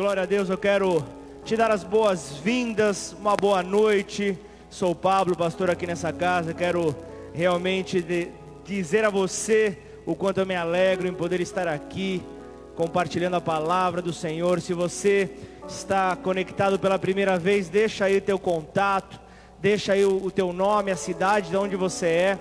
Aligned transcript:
Glória 0.00 0.22
a 0.22 0.26
Deus, 0.26 0.48
eu 0.48 0.56
quero 0.56 1.04
te 1.44 1.54
dar 1.54 1.70
as 1.70 1.84
boas-vindas, 1.84 3.14
uma 3.20 3.36
boa 3.36 3.62
noite. 3.62 4.38
Sou 4.70 4.92
o 4.92 4.94
Pablo, 4.94 5.36
pastor 5.36 5.68
aqui 5.68 5.86
nessa 5.86 6.10
casa. 6.10 6.54
Quero 6.54 6.96
realmente 7.34 8.02
dizer 8.64 9.04
a 9.04 9.10
você 9.10 9.76
o 10.06 10.14
quanto 10.14 10.40
eu 10.40 10.46
me 10.46 10.56
alegro 10.56 11.06
em 11.06 11.12
poder 11.12 11.38
estar 11.42 11.68
aqui 11.68 12.22
compartilhando 12.74 13.36
a 13.36 13.42
palavra 13.42 14.00
do 14.00 14.10
Senhor. 14.10 14.62
Se 14.62 14.72
você 14.72 15.32
está 15.68 16.16
conectado 16.16 16.78
pela 16.78 16.98
primeira 16.98 17.38
vez, 17.38 17.68
deixa 17.68 18.06
aí 18.06 18.16
o 18.16 18.22
teu 18.22 18.38
contato, 18.38 19.20
deixa 19.60 19.92
aí 19.92 20.02
o, 20.02 20.24
o 20.24 20.30
teu 20.30 20.50
nome, 20.50 20.90
a 20.90 20.96
cidade 20.96 21.50
de 21.50 21.56
onde 21.58 21.76
você 21.76 22.06
é. 22.06 22.38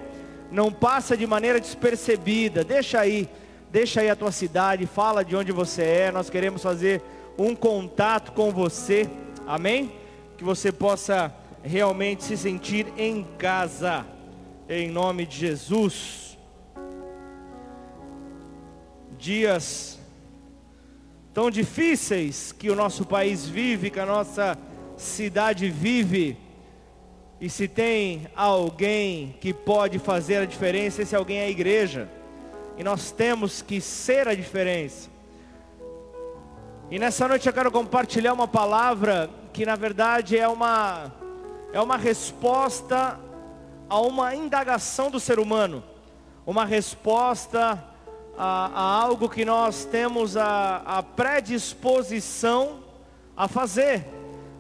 Não 0.50 0.71
passa 0.71 1.18
de 1.18 1.28
maneira 1.28 1.60
despercebida. 1.60 2.64
Deixa 2.64 3.02
aí, 3.02 3.28
deixa 3.70 4.00
aí 4.00 4.10
a 4.10 4.16
tua 4.16 4.32
cidade, 4.32 4.86
fala 4.86 5.26
de 5.26 5.36
onde 5.36 5.52
você 5.52 5.84
é. 5.84 6.10
Nós 6.10 6.30
queremos 6.30 6.64
fazer 6.64 7.02
um 7.40 7.56
contato 7.56 8.34
com 8.34 8.52
você, 8.52 9.10
amém? 9.48 9.92
Que 10.38 10.43
você 10.43 10.71
possa 10.71 11.34
realmente 11.64 12.24
se 12.24 12.36
sentir 12.36 12.88
em 12.98 13.24
casa, 13.38 14.06
em 14.68 14.89
nome 14.89 15.25
de 15.25 15.38
Jesus. 15.38 16.38
Dias 19.18 20.00
tão 21.34 21.50
difíceis 21.50 22.52
que 22.52 22.70
o 22.70 22.75
nosso 22.75 23.06
país 23.06 23.48
vive, 23.48 23.90
que 23.90 24.00
a 24.00 24.06
nossa 24.06 24.57
cidade 24.98 25.70
vive, 25.70 26.37
e 27.40 27.50
se 27.50 27.70
tem 27.70 28.28
alguém 28.36 29.36
que 29.40 29.54
pode 29.54 29.98
fazer 29.98 30.37
a 30.37 30.46
diferença, 30.46 31.01
esse 31.01 31.15
alguém 31.15 31.37
é 31.37 31.46
a 31.46 31.50
igreja, 31.50 32.09
e 32.78 32.84
nós 32.84 33.12
temos 33.12 33.62
que 33.62 33.80
ser 33.80 34.28
a 34.28 34.36
diferença. 34.36 35.09
E 36.92 36.98
nessa 36.98 37.28
noite 37.28 37.45
eu 37.45 37.53
quero 37.53 37.72
compartilhar 37.72 38.34
uma 38.34 38.48
palavra 38.48 39.30
que 39.53 39.64
na 39.64 39.75
verdade 39.75 40.36
é 40.36 40.48
uma 40.48 41.14
é 41.72 41.80
uma 41.80 41.95
resposta 41.95 43.20
a 43.88 44.00
uma 44.00 44.34
indagação 44.34 45.12
do 45.12 45.20
ser 45.20 45.38
humano, 45.38 45.84
uma 46.48 46.66
resposta 46.66 47.84
a, 48.36 48.72
a 48.73 49.02
algo 49.04 49.30
que 49.30 49.45
nós 49.45 49.86
temos 49.86 50.36
a, 50.36 50.78
a 50.78 51.04
predisposição 51.04 52.80
a 53.38 53.48
fazer. 53.48 54.04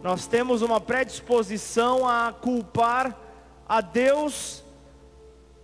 Nós 0.03 0.27
temos 0.27 0.61
uma 0.61 0.79
predisposição 0.79 2.07
a 2.07 2.31
culpar 2.31 3.17
a 3.67 3.81
Deus 3.81 4.63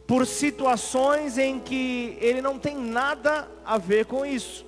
por 0.08 0.25
situações 0.25 1.38
em 1.38 1.59
que 1.59 2.17
Ele 2.19 2.41
não 2.41 2.58
tem 2.58 2.75
nada 2.75 3.47
a 3.63 3.77
ver 3.77 4.08
com 4.08 4.25
isso 4.25 4.66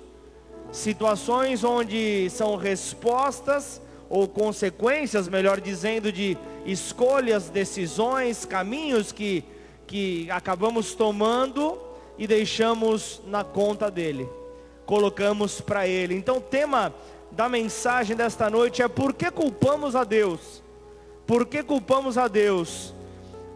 situações 0.72 1.64
onde 1.64 2.28
são 2.30 2.56
respostas 2.56 3.80
ou 4.08 4.26
consequências, 4.26 5.28
melhor 5.28 5.60
dizendo, 5.60 6.10
de 6.10 6.36
escolhas, 6.64 7.48
decisões, 7.48 8.44
caminhos 8.44 9.12
que, 9.12 9.44
que 9.86 10.30
acabamos 10.30 10.94
tomando 10.94 11.78
e 12.16 12.26
deixamos 12.26 13.22
na 13.26 13.44
conta 13.44 13.90
dele, 13.90 14.28
colocamos 14.86 15.60
para 15.60 15.86
ele. 15.86 16.14
Então, 16.14 16.38
o 16.38 16.40
tema 16.40 16.94
da 17.30 17.48
mensagem 17.48 18.16
desta 18.16 18.48
noite 18.48 18.82
é: 18.82 18.88
por 18.88 19.12
que 19.12 19.30
culpamos 19.30 19.94
a 19.94 20.04
Deus? 20.04 20.62
Por 21.26 21.46
que 21.46 21.62
culpamos 21.62 22.16
a 22.16 22.26
Deus? 22.26 22.94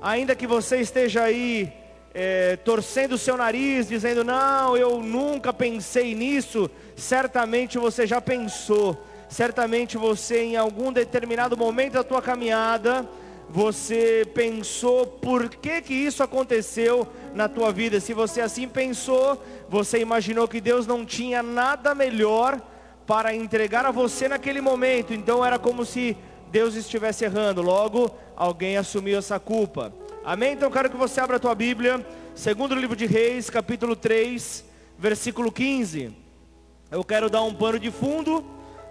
Ainda 0.01 0.35
que 0.35 0.47
você 0.47 0.81
esteja 0.81 1.23
aí 1.23 1.73
é, 2.15 2.57
torcendo 2.57 3.13
o 3.13 3.19
seu 3.19 3.37
nariz, 3.37 3.89
dizendo: 3.89 4.23
Não, 4.23 4.77
eu 4.77 5.03
nunca 5.03 5.53
pensei 5.53 6.15
nisso. 6.15 6.71
Certamente 7.03 7.79
você 7.79 8.07
já 8.07 8.21
pensou, 8.21 8.97
certamente 9.29 9.99
você, 9.99 10.45
em 10.45 10.57
algum 10.57 10.93
determinado 10.93 11.57
momento 11.57 11.95
da 11.95 12.05
tua 12.05 12.23
caminhada, 12.23 13.05
você 13.51 14.25
pensou 14.33 15.05
por 15.05 15.49
que, 15.49 15.83
que 15.83 15.93
isso 15.93 16.23
aconteceu 16.23 17.05
na 17.35 17.49
tua 17.49 17.73
vida. 17.73 17.99
Se 17.99 18.15
você 18.15 18.41
assim 18.41 18.69
pensou, 18.69 19.43
você 19.69 19.99
imaginou 19.99 20.47
que 20.47 20.61
Deus 20.61 20.87
não 20.87 21.05
tinha 21.05 21.43
nada 21.43 21.93
melhor 21.93 22.63
para 23.05 23.35
entregar 23.35 23.85
a 23.85 23.91
você 23.91 24.29
naquele 24.29 24.61
momento, 24.61 25.13
então 25.13 25.45
era 25.45 25.59
como 25.59 25.85
se 25.85 26.17
Deus 26.53 26.77
estivesse 26.77 27.25
errando, 27.25 27.63
logo 27.63 28.17
alguém 28.37 28.77
assumiu 28.77 29.19
essa 29.19 29.41
culpa. 29.41 29.93
Amém? 30.25 30.53
Então 30.53 30.71
quero 30.71 30.89
que 30.89 30.97
você 30.97 31.21
abra 31.21 31.39
a 31.39 31.41
tua 31.41 31.55
Bíblia, 31.57 32.07
segundo 32.33 32.77
livro 32.77 32.95
de 32.95 33.07
Reis, 33.07 33.51
capítulo 33.51 33.97
3, 33.97 34.65
versículo 34.97 35.51
15. 35.51 36.22
Eu 36.93 37.03
quero 37.03 37.31
dar 37.31 37.43
um 37.43 37.55
pano 37.55 37.79
de 37.79 37.91
fundo 37.91 38.45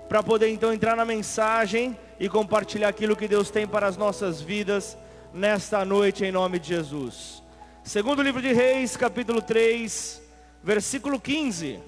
para 0.10 0.24
poder 0.24 0.50
então 0.50 0.74
entrar 0.74 0.96
na 0.96 1.06
mensagem 1.06 1.96
e 2.20 2.28
compartilhar 2.28 2.88
aquilo 2.88 3.16
que 3.16 3.28
Deus 3.28 3.52
tem 3.52 3.68
para 3.68 3.86
as 3.86 3.96
nossas 3.96 4.42
vidas 4.42 4.98
nesta 5.32 5.86
noite 5.86 6.26
em 6.26 6.32
nome 6.32 6.58
de 6.58 6.70
Jesus. 6.70 7.44
Segundo 7.84 8.24
livro 8.24 8.42
de 8.42 8.52
Reis, 8.54 8.98
capítulo 8.98 9.40
3, 9.40 10.20
versículo 10.64 11.20
15. 11.20 11.80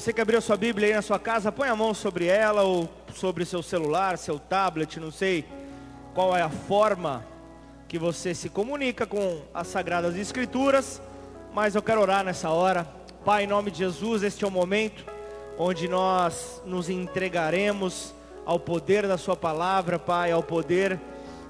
Você 0.00 0.14
que 0.14 0.20
abriu 0.22 0.40
sua 0.40 0.56
Bíblia 0.56 0.88
aí 0.88 0.94
na 0.94 1.02
sua 1.02 1.18
casa, 1.18 1.52
põe 1.52 1.68
a 1.68 1.76
mão 1.76 1.92
sobre 1.92 2.24
ela 2.24 2.62
ou 2.62 2.88
sobre 3.14 3.44
seu 3.44 3.62
celular, 3.62 4.16
seu 4.16 4.38
tablet, 4.38 4.98
não 4.98 5.10
sei 5.10 5.44
qual 6.14 6.34
é 6.34 6.40
a 6.40 6.48
forma 6.48 7.22
que 7.86 7.98
você 7.98 8.34
se 8.34 8.48
comunica 8.48 9.06
com 9.06 9.42
as 9.52 9.66
sagradas 9.66 10.16
escrituras, 10.16 11.02
mas 11.52 11.74
eu 11.74 11.82
quero 11.82 12.00
orar 12.00 12.24
nessa 12.24 12.48
hora. 12.48 12.88
Pai, 13.26 13.44
em 13.44 13.46
nome 13.46 13.70
de 13.70 13.76
Jesus, 13.76 14.22
este 14.22 14.42
é 14.42 14.48
o 14.48 14.50
momento 14.50 15.04
onde 15.58 15.86
nós 15.86 16.62
nos 16.64 16.88
entregaremos 16.88 18.14
ao 18.46 18.58
poder 18.58 19.06
da 19.06 19.18
sua 19.18 19.36
palavra, 19.36 19.98
Pai, 19.98 20.32
ao 20.32 20.42
poder 20.42 20.98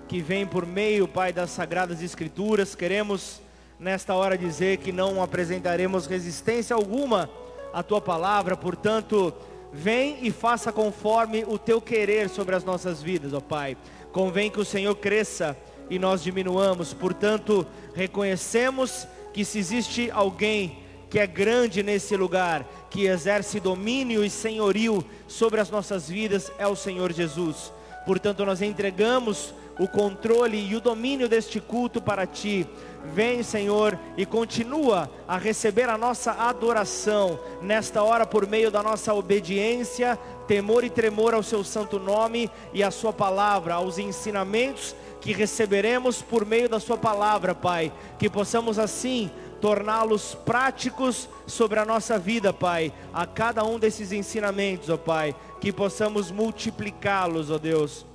que 0.09 0.21
vem 0.21 0.44
por 0.44 0.66
meio, 0.66 1.06
Pai, 1.06 1.33
das 1.33 1.50
sagradas 1.50 2.03
escrituras. 2.03 2.75
Queremos 2.75 3.41
nesta 3.78 4.12
hora 4.12 4.37
dizer 4.37 4.78
que 4.78 4.91
não 4.91 5.22
apresentaremos 5.22 6.06
resistência 6.06 6.75
alguma 6.75 7.31
a 7.73 7.83
tua 7.83 8.01
palavra, 8.01 8.57
portanto, 8.57 9.33
vem 9.73 10.19
e 10.23 10.31
faça 10.31 10.73
conforme 10.73 11.45
o 11.47 11.59
teu 11.59 11.81
querer 11.81 12.29
sobre 12.29 12.55
as 12.55 12.65
nossas 12.65 13.03
vidas, 13.03 13.33
ó 13.33 13.41
Pai. 13.41 13.77
Convém 14.13 14.51
que 14.51 14.61
o 14.61 14.65
Senhor 14.65 14.95
cresça 14.97 15.57
e 15.89 15.99
nós 15.99 16.23
diminuamos, 16.23 16.93
portanto, 16.93 17.67
reconhecemos 17.95 19.07
que 19.33 19.45
se 19.45 19.59
existe 19.59 20.11
alguém 20.11 20.79
que 21.09 21.19
é 21.19 21.27
grande 21.27 21.83
nesse 21.83 22.17
lugar, 22.17 22.65
que 22.89 23.07
exerce 23.07 23.59
domínio 23.59 24.25
e 24.25 24.31
senhorio 24.31 25.05
sobre 25.27 25.61
as 25.61 25.69
nossas 25.69 26.09
vidas, 26.09 26.53
é 26.57 26.67
o 26.67 26.77
Senhor 26.77 27.13
Jesus. 27.13 27.73
Portanto, 28.07 28.45
nós 28.45 28.63
entregamos 28.63 29.53
o 29.79 29.89
controle 29.89 30.59
e 30.59 30.77
o 30.77 30.81
domínio 30.81 31.29
deste 31.29 31.61
culto 31.61 32.01
para 32.01 32.27
ti. 32.27 32.67
Vem, 33.03 33.43
Senhor, 33.43 33.99
e 34.16 34.27
continua 34.27 35.11
a 35.27 35.38
receber 35.38 35.88
a 35.88 35.97
nossa 35.97 36.33
adoração 36.33 37.41
nesta 37.62 38.03
hora 38.03 38.27
por 38.27 38.47
meio 38.47 38.71
da 38.71 38.83
nossa 38.83 39.15
obediência, 39.15 40.19
temor 40.47 40.84
e 40.84 40.91
tremor 40.91 41.33
ao 41.33 41.43
seu 41.43 41.65
santo 41.65 41.99
nome 41.99 42.50
e 42.75 42.83
à 42.83 42.91
sua 42.91 43.12
palavra, 43.12 43.75
aos 43.75 43.99
ensinamentos 43.99 44.95
que 45.21 45.33
receberemos 45.33 46.21
por 46.21 46.45
meio 46.45 46.69
da 46.69 46.78
sua 46.78 46.98
palavra, 46.98 47.54
Pai. 47.54 47.91
Que 48.19 48.28
possamos 48.28 48.78
assim 48.78 49.30
torná-los 49.63 50.34
práticos 50.34 51.28
sobre 51.47 51.78
a 51.78 51.84
nossa 51.86 52.19
vida, 52.19 52.53
Pai, 52.53 52.92
a 53.15 53.27
cada 53.27 53.65
um 53.65 53.78
desses 53.78 54.13
ensinamentos, 54.13 54.91
ó 54.91 54.97
Pai, 54.98 55.34
que 55.59 55.72
possamos 55.72 56.30
multiplicá-los, 56.30 57.51
ó 57.51 57.59
Deus 57.59 58.09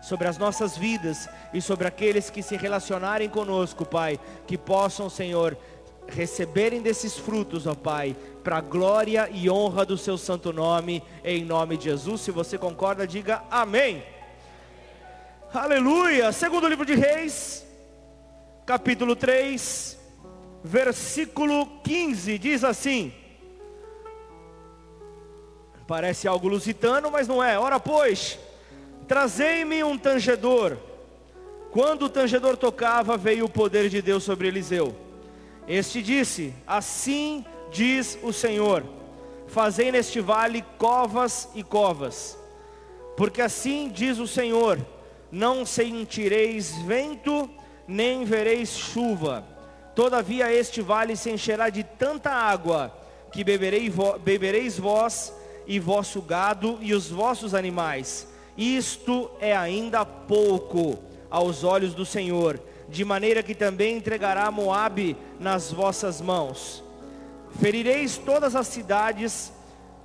sobre 0.00 0.28
as 0.28 0.38
nossas 0.38 0.76
vidas 0.76 1.28
e 1.52 1.60
sobre 1.60 1.86
aqueles 1.86 2.30
que 2.30 2.42
se 2.42 2.56
relacionarem 2.56 3.28
conosco, 3.28 3.84
Pai, 3.84 4.18
que 4.46 4.56
possam, 4.56 5.10
Senhor, 5.10 5.56
receberem 6.08 6.80
desses 6.80 7.16
frutos, 7.16 7.66
ó 7.66 7.74
Pai, 7.74 8.16
para 8.42 8.58
a 8.58 8.60
glória 8.60 9.28
e 9.32 9.50
honra 9.50 9.84
do 9.84 9.98
seu 9.98 10.16
santo 10.16 10.52
nome, 10.52 11.02
em 11.24 11.44
nome 11.44 11.76
de 11.76 11.84
Jesus. 11.84 12.20
Se 12.22 12.30
você 12.30 12.56
concorda, 12.58 13.06
diga 13.06 13.42
amém. 13.50 14.02
Aleluia. 15.52 16.32
Segundo 16.32 16.68
livro 16.68 16.86
de 16.86 16.94
Reis, 16.94 17.66
capítulo 18.64 19.16
3, 19.16 19.98
versículo 20.62 21.66
15, 21.82 22.38
diz 22.38 22.64
assim: 22.64 23.12
Parece 25.86 26.28
algo 26.28 26.46
lusitano, 26.46 27.10
mas 27.10 27.26
não 27.26 27.42
é. 27.42 27.58
Ora, 27.58 27.80
pois, 27.80 28.38
Trazei-me 29.10 29.82
um 29.82 29.98
tangedor. 29.98 30.76
Quando 31.72 32.04
o 32.04 32.08
tangedor 32.08 32.56
tocava, 32.56 33.16
veio 33.16 33.46
o 33.46 33.50
poder 33.50 33.88
de 33.88 34.00
Deus 34.00 34.22
sobre 34.22 34.46
Eliseu. 34.46 34.94
Este 35.66 36.00
disse: 36.00 36.54
Assim 36.64 37.44
diz 37.72 38.16
o 38.22 38.32
Senhor: 38.32 38.84
Fazei 39.48 39.90
neste 39.90 40.20
vale 40.20 40.64
covas 40.78 41.48
e 41.56 41.64
covas, 41.64 42.38
porque 43.16 43.42
assim 43.42 43.90
diz 43.92 44.20
o 44.20 44.28
Senhor: 44.28 44.78
Não 45.28 45.66
sentireis 45.66 46.76
vento, 46.82 47.50
nem 47.88 48.24
vereis 48.24 48.78
chuva. 48.78 49.44
Todavia 49.92 50.52
este 50.52 50.80
vale 50.80 51.16
se 51.16 51.32
encherá 51.32 51.68
de 51.68 51.82
tanta 51.82 52.30
água 52.30 52.96
que 53.32 53.42
beberei 53.42 53.92
bebereis 54.22 54.78
vós 54.78 55.34
e 55.66 55.80
vosso 55.80 56.22
gado 56.22 56.78
e 56.80 56.94
os 56.94 57.08
vossos 57.08 57.56
animais. 57.56 58.29
Isto 58.56 59.30
é 59.40 59.56
ainda 59.56 60.04
pouco 60.04 60.98
aos 61.30 61.64
olhos 61.64 61.94
do 61.94 62.04
Senhor, 62.04 62.60
de 62.88 63.04
maneira 63.04 63.42
que 63.42 63.54
também 63.54 63.96
entregará 63.96 64.50
Moabe 64.50 65.16
nas 65.38 65.72
vossas 65.72 66.20
mãos. 66.20 66.82
Ferireis 67.60 68.18
todas 68.18 68.56
as 68.56 68.66
cidades 68.66 69.52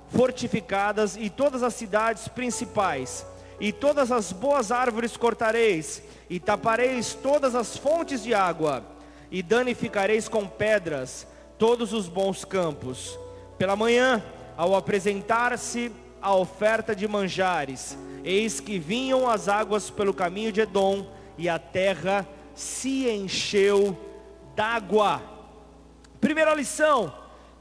fortificadas 0.08 1.16
e 1.16 1.28
todas 1.28 1.62
as 1.62 1.74
cidades 1.74 2.28
principais, 2.28 3.26
e 3.58 3.72
todas 3.72 4.12
as 4.12 4.32
boas 4.32 4.70
árvores 4.70 5.16
cortareis, 5.16 6.02
e 6.30 6.38
tapareis 6.38 7.14
todas 7.14 7.54
as 7.54 7.76
fontes 7.76 8.22
de 8.22 8.34
água, 8.34 8.84
e 9.30 9.42
danificareis 9.42 10.28
com 10.28 10.46
pedras 10.46 11.26
todos 11.58 11.92
os 11.92 12.08
bons 12.08 12.44
campos. 12.44 13.18
Pela 13.58 13.74
manhã, 13.74 14.22
ao 14.56 14.74
apresentar-se 14.74 15.90
a 16.26 16.34
oferta 16.34 16.92
de 16.92 17.06
manjares, 17.06 17.96
eis 18.24 18.58
que 18.58 18.80
vinham 18.80 19.30
as 19.30 19.46
águas 19.46 19.90
pelo 19.90 20.12
caminho 20.12 20.50
de 20.50 20.60
Edom, 20.60 21.06
e 21.38 21.48
a 21.48 21.56
terra 21.56 22.26
se 22.52 23.08
encheu 23.08 23.96
d'água. 24.56 25.22
Primeira 26.20 26.52
lição 26.52 27.14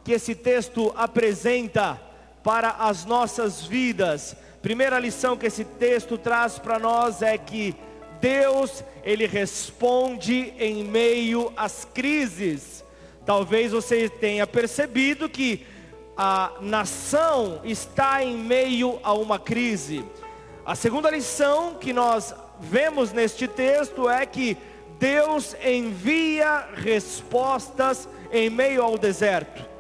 que 0.04 0.14
esse 0.14 0.34
texto 0.34 0.92
apresenta 0.98 2.02
para 2.44 2.70
as 2.70 3.06
nossas 3.06 3.64
vidas. 3.64 4.36
Primeira 4.64 4.98
lição 4.98 5.38
que 5.38 5.46
esse 5.46 5.64
texto 5.64 6.18
traz 6.18 6.58
para 6.58 6.80
nós 6.80 7.22
é 7.22 7.38
que 7.38 7.76
Deus, 8.20 8.84
ele 9.04 9.28
responde 9.28 10.56
em 10.58 10.84
meio 10.84 11.54
às 11.56 11.86
crises. 11.86 12.84
Talvez 13.28 13.74
você 13.74 14.10
tenha 14.10 14.48
percebido 14.48 15.30
que 15.30 15.68
a 16.18 16.54
nação 16.62 17.60
está 17.64 18.24
em 18.24 18.38
meio 18.38 19.00
a 19.04 19.14
uma 19.14 19.38
crise. 19.38 20.06
A 20.66 20.76
segunda 20.76 21.10
lição 21.10 21.76
que 21.76 21.92
nós 21.92 22.34
vemos 22.60 23.12
neste 23.12 23.48
texto 23.48 24.10
é 24.10 24.26
que 24.26 24.58
Deus 24.98 25.56
envia 25.64 26.68
respostas 26.74 28.08
em 28.32 28.50
meio 28.50 28.82
ao 28.82 28.98
deserto. 28.98 29.75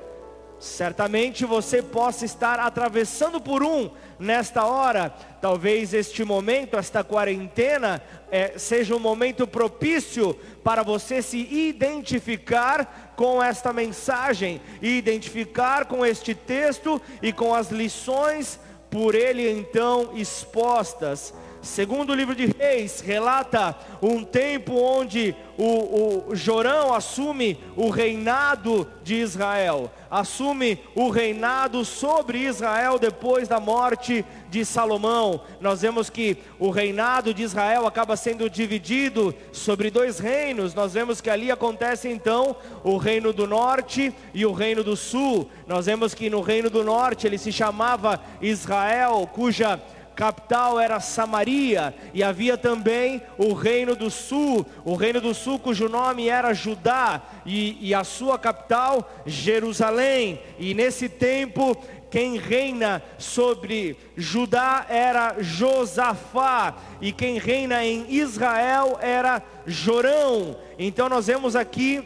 Certamente 0.59 1.45
você 1.45 1.81
possa 1.81 2.25
estar 2.25 2.59
atravessando 2.59 3.41
por 3.41 3.61
um 3.61 3.91
nesta 4.17 4.65
hora. 4.65 5.09
Talvez 5.41 5.93
este 5.93 6.23
momento, 6.23 6.77
esta 6.77 7.03
quarentena, 7.03 8.01
é, 8.31 8.57
seja 8.57 8.95
um 8.95 8.99
momento 8.99 9.45
propício 9.45 10.33
para 10.63 10.81
você 10.81 11.21
se 11.21 11.37
identificar 11.37 13.13
com 13.15 13.43
esta 13.43 13.71
mensagem, 13.71 14.61
identificar 14.81 15.85
com 15.85 16.05
este 16.05 16.33
texto 16.33 17.01
e 17.21 17.31
com 17.31 17.53
as 17.53 17.69
lições 17.69 18.59
por 18.89 19.13
ele 19.13 19.49
então 19.51 20.11
expostas. 20.15 21.33
Segundo 21.65 22.11
o 22.11 22.15
livro 22.15 22.35
de 22.35 22.45
Reis, 22.45 23.01
relata 23.01 23.75
um 23.99 24.23
tempo 24.23 24.75
onde 24.75 25.35
o, 25.57 26.29
o 26.29 26.35
Jorão 26.35 26.93
assume 26.93 27.57
o 27.75 27.89
reinado 27.89 28.87
de 29.03 29.15
Israel, 29.15 29.91
assume 30.09 30.79
o 30.93 31.09
reinado 31.09 31.83
sobre 31.83 32.37
Israel 32.37 32.99
depois 32.99 33.47
da 33.47 33.59
morte 33.59 34.23
de 34.47 34.63
Salomão. 34.63 35.41
Nós 35.59 35.81
vemos 35.81 36.07
que 36.07 36.37
o 36.59 36.69
reinado 36.69 37.33
de 37.33 37.41
Israel 37.41 37.87
acaba 37.87 38.15
sendo 38.15 38.47
dividido 38.47 39.33
sobre 39.51 39.89
dois 39.89 40.19
reinos. 40.19 40.75
Nós 40.75 40.93
vemos 40.93 41.19
que 41.19 41.31
ali 41.31 41.49
acontece 41.49 42.07
então 42.07 42.55
o 42.83 42.95
reino 42.97 43.33
do 43.33 43.47
norte 43.47 44.13
e 44.35 44.45
o 44.45 44.53
reino 44.53 44.83
do 44.83 44.95
sul. 44.95 45.49
Nós 45.65 45.87
vemos 45.87 46.13
que 46.13 46.29
no 46.29 46.41
reino 46.41 46.69
do 46.69 46.83
norte 46.83 47.25
ele 47.25 47.39
se 47.39 47.51
chamava 47.51 48.21
Israel, 48.39 49.27
cuja 49.33 49.81
capital 50.15 50.79
era 50.79 50.99
Samaria, 50.99 51.93
e 52.13 52.23
havia 52.23 52.57
também 52.57 53.21
o 53.37 53.53
reino 53.53 53.95
do 53.95 54.09
sul, 54.09 54.65
o 54.83 54.95
reino 54.95 55.19
do 55.19 55.33
sul 55.33 55.59
cujo 55.59 55.89
nome 55.89 56.29
era 56.29 56.53
Judá, 56.53 57.21
e, 57.45 57.77
e 57.81 57.93
a 57.93 58.03
sua 58.03 58.39
capital 58.39 59.11
Jerusalém. 59.25 60.39
E 60.57 60.73
nesse 60.73 61.09
tempo, 61.09 61.75
quem 62.09 62.37
reina 62.37 63.03
sobre 63.17 63.97
Judá 64.15 64.85
era 64.87 65.35
Josafá, 65.39 66.75
e 67.01 67.11
quem 67.11 67.37
reina 67.37 67.83
em 67.83 68.05
Israel 68.09 68.97
era 69.01 69.43
Jorão. 69.67 70.57
Então 70.79 71.09
nós 71.09 71.27
vemos 71.27 71.55
aqui 71.55 72.03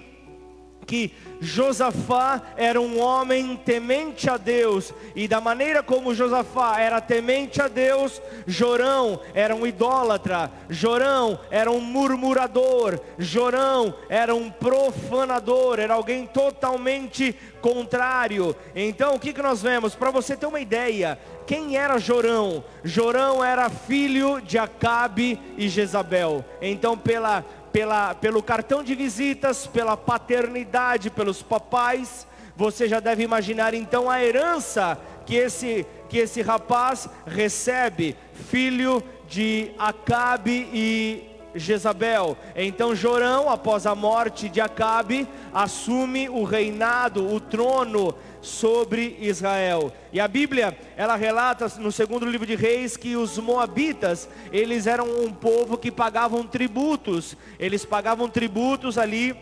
que 0.88 1.14
Josafá 1.40 2.42
era 2.58 2.80
um 2.80 3.00
homem 3.02 3.56
temente 3.56 4.30
a 4.30 4.38
Deus, 4.38 4.94
e 5.16 5.28
da 5.28 5.40
maneira 5.40 5.82
como 5.82 6.14
Josafá 6.14 6.80
era 6.80 7.00
temente 7.00 7.62
a 7.62 7.68
Deus, 7.68 8.22
Jorão 8.46 9.20
era 9.34 9.56
um 9.56 9.66
idólatra, 9.66 10.52
Jorão 10.70 11.40
era 11.50 11.72
um 11.72 11.80
murmurador, 11.80 13.00
Jorão 13.18 13.94
era 14.10 14.36
um 14.36 14.50
profanador, 14.50 15.80
era 15.80 15.94
alguém 15.94 16.26
totalmente 16.26 17.36
contrário. 17.62 18.56
Então 18.76 19.16
o 19.16 19.20
que, 19.20 19.34
que 19.34 19.42
nós 19.42 19.62
vemos? 19.62 19.96
Para 19.96 20.12
você 20.12 20.36
ter 20.36 20.46
uma 20.46 20.60
ideia, 20.60 21.18
quem 21.50 21.78
era 21.78 21.98
Jorão? 21.98 22.64
Jorão 22.84 23.44
era 23.44 23.72
filho 23.72 24.40
de 24.40 24.60
Acabe 24.60 25.40
e 25.58 25.68
Jezabel. 25.68 26.46
Então, 26.62 26.96
pela 26.96 27.44
pela, 27.72 28.14
pelo 28.16 28.42
cartão 28.42 28.84
de 28.84 28.96
visitas, 28.96 29.68
pela 29.68 29.96
paternidade, 29.96 31.10
pelos 31.10 31.42
papais, 31.42 32.28
você 32.56 32.88
já 32.88 33.00
deve 33.00 33.24
imaginar 33.24 33.74
então 33.74 34.10
a 34.10 34.22
herança 34.22 35.00
que 35.26 35.36
esse, 35.36 35.86
que 36.10 36.18
esse 36.18 36.42
rapaz 36.42 37.08
recebe, 37.26 38.18
filho 38.34 39.02
de 39.30 39.72
Acabe 39.78 40.68
e 40.74 41.30
Jezabel. 41.56 42.38
Então 42.56 42.96
Jorão, 42.96 43.50
após 43.50 43.86
a 43.86 43.96
morte 43.96 44.50
de 44.50 44.60
Acabe, 44.60 45.28
assume 45.54 46.30
o 46.30 46.44
reinado, 46.44 47.34
o 47.34 47.40
trono 47.40 48.14
sobre 48.42 49.18
Israel. 49.20 49.92
E 50.12 50.20
a 50.20 50.28
Bíblia, 50.28 50.78
ela 50.96 51.16
relata 51.16 51.68
no 51.78 51.92
segundo 51.92 52.26
livro 52.26 52.46
de 52.46 52.56
Reis 52.56 52.96
que 52.96 53.16
os 53.16 53.38
moabitas, 53.38 54.30
eles 54.52 54.88
eram 54.88 55.06
um 55.22 55.32
povo 55.34 55.78
que 55.78 55.92
pagavam 55.92 56.44
tributos. 56.46 57.36
Eles 57.60 57.86
pagavam 57.86 58.30
tributos 58.30 58.98
ali 58.98 59.36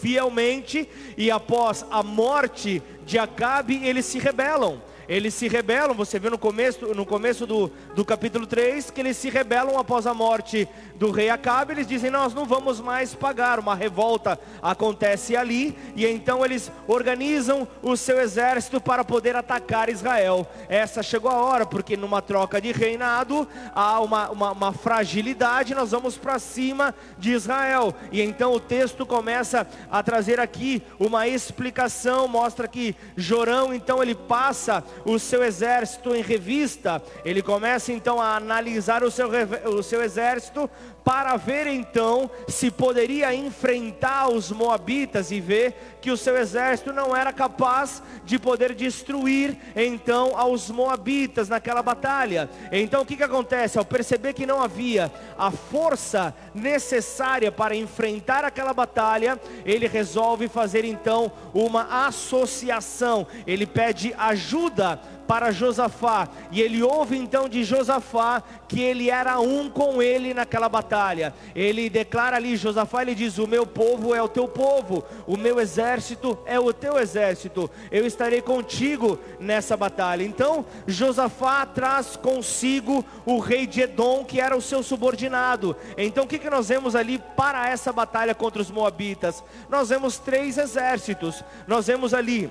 fielmente 0.00 0.88
e 1.16 1.30
após 1.30 1.84
a 1.90 2.02
morte 2.02 2.82
de 3.04 3.18
Acabe, 3.18 3.84
eles 3.84 4.06
se 4.06 4.18
rebelam 4.18 4.80
eles 5.10 5.34
se 5.34 5.48
rebelam, 5.48 5.92
você 5.92 6.20
vê 6.20 6.30
no 6.30 6.38
começo, 6.38 6.94
no 6.94 7.04
começo 7.04 7.44
do, 7.44 7.66
do 7.96 8.04
capítulo 8.04 8.46
3, 8.46 8.92
que 8.92 9.00
eles 9.00 9.16
se 9.16 9.28
rebelam 9.28 9.76
após 9.76 10.06
a 10.06 10.14
morte 10.14 10.68
do 10.94 11.10
rei 11.10 11.28
Acabe, 11.28 11.72
eles 11.72 11.86
dizem, 11.88 12.12
nós 12.12 12.32
não 12.32 12.44
vamos 12.44 12.78
mais 12.78 13.12
pagar, 13.12 13.58
uma 13.58 13.74
revolta 13.74 14.38
acontece 14.62 15.34
ali, 15.34 15.76
e 15.96 16.06
então 16.06 16.44
eles 16.44 16.70
organizam 16.86 17.66
o 17.82 17.96
seu 17.96 18.20
exército 18.20 18.80
para 18.80 19.02
poder 19.02 19.34
atacar 19.34 19.88
Israel, 19.88 20.46
essa 20.68 21.02
chegou 21.02 21.28
a 21.28 21.42
hora, 21.42 21.66
porque 21.66 21.96
numa 21.96 22.22
troca 22.22 22.60
de 22.60 22.70
reinado, 22.70 23.48
há 23.74 23.98
uma, 23.98 24.30
uma, 24.30 24.52
uma 24.52 24.72
fragilidade, 24.72 25.74
nós 25.74 25.90
vamos 25.90 26.16
para 26.16 26.38
cima 26.38 26.94
de 27.18 27.32
Israel, 27.32 27.92
e 28.12 28.22
então 28.22 28.52
o 28.52 28.60
texto 28.60 29.04
começa 29.04 29.66
a 29.90 30.04
trazer 30.04 30.38
aqui 30.38 30.80
uma 31.00 31.26
explicação, 31.26 32.28
mostra 32.28 32.68
que 32.68 32.94
Jorão, 33.16 33.74
então 33.74 34.00
ele 34.00 34.14
passa 34.14 34.84
o 35.04 35.18
seu 35.18 35.42
exército 35.42 36.14
em 36.14 36.22
revista, 36.22 37.02
ele 37.24 37.42
começa 37.42 37.92
então 37.92 38.20
a 38.20 38.36
analisar 38.36 39.02
o 39.02 39.10
seu, 39.10 39.28
o 39.76 39.82
seu 39.82 40.02
exército 40.02 40.68
para 41.04 41.36
ver 41.36 41.66
então 41.66 42.30
se 42.48 42.70
poderia 42.70 43.34
enfrentar 43.34 44.28
os 44.28 44.50
moabitas 44.50 45.30
e 45.30 45.40
ver 45.40 45.98
que 46.00 46.10
o 46.10 46.16
seu 46.16 46.36
exército 46.36 46.92
não 46.92 47.14
era 47.14 47.32
capaz 47.32 48.02
de 48.24 48.38
poder 48.38 48.74
destruir 48.74 49.56
então 49.74 50.36
aos 50.36 50.70
moabitas 50.70 51.48
naquela 51.48 51.82
batalha. 51.82 52.48
Então 52.72 53.02
o 53.02 53.06
que, 53.06 53.16
que 53.16 53.22
acontece? 53.22 53.78
Ao 53.78 53.84
perceber 53.84 54.32
que 54.32 54.46
não 54.46 54.62
havia 54.62 55.12
a 55.38 55.50
força 55.50 56.34
necessária 56.54 57.50
para 57.50 57.76
enfrentar 57.76 58.44
aquela 58.44 58.72
batalha, 58.72 59.40
ele 59.64 59.86
resolve 59.86 60.48
fazer 60.48 60.84
então 60.84 61.32
uma 61.52 62.06
associação. 62.06 63.26
Ele 63.46 63.66
pede 63.66 64.14
ajuda 64.16 65.00
para 65.30 65.52
Josafá. 65.52 66.28
E 66.50 66.60
ele 66.60 66.82
ouve 66.82 67.16
então 67.16 67.48
de 67.48 67.62
Josafá 67.62 68.42
que 68.66 68.80
ele 68.80 69.10
era 69.10 69.38
um 69.38 69.70
com 69.70 70.02
ele 70.02 70.34
naquela 70.34 70.68
batalha. 70.68 71.32
Ele 71.54 71.88
declara 71.88 72.34
ali, 72.34 72.56
Josafá, 72.56 73.02
ele 73.02 73.14
diz: 73.14 73.38
O 73.38 73.46
meu 73.46 73.64
povo 73.64 74.12
é 74.12 74.20
o 74.20 74.26
teu 74.26 74.48
povo, 74.48 75.04
o 75.28 75.36
meu 75.36 75.60
exército 75.60 76.36
é 76.44 76.58
o 76.58 76.72
teu 76.72 76.98
exército, 76.98 77.70
eu 77.92 78.04
estarei 78.04 78.42
contigo 78.42 79.20
nessa 79.38 79.76
batalha. 79.76 80.24
Então, 80.24 80.66
Josafá 80.84 81.64
traz 81.64 82.16
consigo 82.16 83.04
o 83.24 83.38
rei 83.38 83.68
de 83.68 83.82
Edom, 83.82 84.24
que 84.24 84.40
era 84.40 84.56
o 84.56 84.60
seu 84.60 84.82
subordinado. 84.82 85.76
Então, 85.96 86.24
o 86.24 86.26
que, 86.26 86.40
que 86.40 86.50
nós 86.50 86.70
vemos 86.70 86.96
ali 86.96 87.22
para 87.36 87.68
essa 87.68 87.92
batalha 87.92 88.34
contra 88.34 88.60
os 88.60 88.68
Moabitas? 88.68 89.44
Nós 89.68 89.90
vemos 89.90 90.18
três 90.18 90.58
exércitos, 90.58 91.44
nós 91.68 91.86
vemos 91.86 92.12
ali 92.12 92.50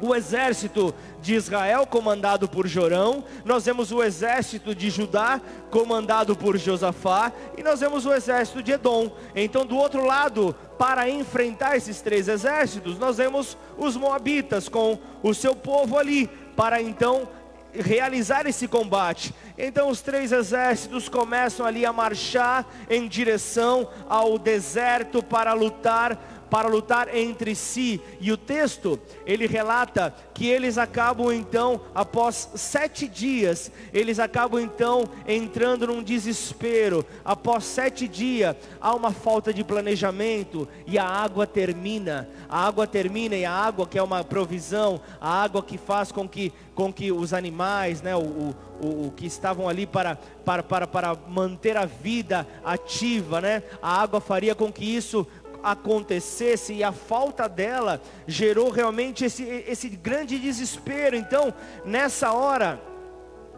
o 0.00 0.14
exército 0.14 0.94
de 1.20 1.34
Israel, 1.34 1.86
comandado 1.86 2.48
por 2.48 2.66
Jorão, 2.66 3.24
nós 3.44 3.64
vemos 3.64 3.92
o 3.92 4.02
exército 4.02 4.74
de 4.74 4.90
Judá, 4.90 5.40
comandado 5.70 6.34
por 6.34 6.56
Josafá, 6.56 7.32
e 7.56 7.62
nós 7.62 7.80
vemos 7.80 8.06
o 8.06 8.12
exército 8.12 8.62
de 8.62 8.72
Edom. 8.72 9.10
Então, 9.34 9.66
do 9.66 9.76
outro 9.76 10.04
lado, 10.04 10.54
para 10.78 11.08
enfrentar 11.08 11.76
esses 11.76 12.00
três 12.00 12.28
exércitos, 12.28 12.98
nós 12.98 13.18
vemos 13.18 13.56
os 13.76 13.96
Moabitas 13.96 14.68
com 14.68 14.98
o 15.22 15.34
seu 15.34 15.54
povo 15.54 15.98
ali, 15.98 16.26
para 16.56 16.80
então 16.80 17.28
realizar 17.72 18.46
esse 18.46 18.66
combate. 18.66 19.34
Então 19.56 19.88
os 19.88 20.00
três 20.00 20.32
exércitos 20.32 21.08
começam 21.08 21.64
ali 21.64 21.84
a 21.84 21.92
marchar 21.92 22.66
em 22.88 23.06
direção 23.06 23.88
ao 24.08 24.38
deserto 24.38 25.22
para 25.22 25.52
lutar 25.52 26.18
para 26.50 26.68
lutar 26.68 27.14
entre 27.14 27.54
si. 27.54 28.00
E 28.20 28.32
o 28.32 28.36
texto, 28.36 28.98
ele 29.24 29.46
relata 29.46 30.14
que 30.34 30.48
eles 30.48 30.76
acabam 30.76 31.32
então, 31.32 31.80
após 31.94 32.50
sete 32.54 33.06
dias, 33.06 33.70
eles 33.92 34.18
acabam 34.18 34.60
então 34.60 35.04
entrando 35.26 35.86
num 35.86 36.02
desespero. 36.02 37.06
Após 37.24 37.64
sete 37.64 38.08
dias, 38.08 38.56
há 38.80 38.94
uma 38.94 39.12
falta 39.12 39.54
de 39.54 39.62
planejamento 39.62 40.66
e 40.86 40.98
a 40.98 41.04
água 41.04 41.46
termina. 41.46 42.28
A 42.48 42.66
água 42.66 42.86
termina 42.86 43.36
e 43.36 43.44
a 43.44 43.52
água 43.52 43.86
que 43.86 43.98
é 43.98 44.02
uma 44.02 44.24
provisão, 44.24 45.00
a 45.20 45.42
água 45.42 45.62
que 45.62 45.78
faz 45.78 46.10
com 46.10 46.28
que, 46.28 46.52
com 46.74 46.92
que 46.92 47.12
os 47.12 47.32
animais, 47.32 48.02
né, 48.02 48.16
o, 48.16 48.54
o, 48.80 49.06
o 49.06 49.12
que 49.16 49.26
estavam 49.26 49.68
ali 49.68 49.86
para, 49.86 50.16
para, 50.44 50.62
para, 50.62 50.86
para 50.86 51.16
manter 51.28 51.76
a 51.76 51.84
vida 51.84 52.46
ativa, 52.64 53.40
né? 53.40 53.62
A 53.80 54.00
água 54.00 54.20
faria 54.20 54.54
com 54.54 54.72
que 54.72 54.84
isso 54.84 55.26
acontecesse 55.62 56.72
e 56.72 56.84
a 56.84 56.92
falta 56.92 57.48
dela 57.48 58.00
gerou 58.26 58.70
realmente 58.70 59.24
esse, 59.24 59.44
esse 59.66 59.88
grande 59.88 60.38
desespero. 60.38 61.16
Então, 61.16 61.52
nessa 61.84 62.32
hora, 62.32 62.80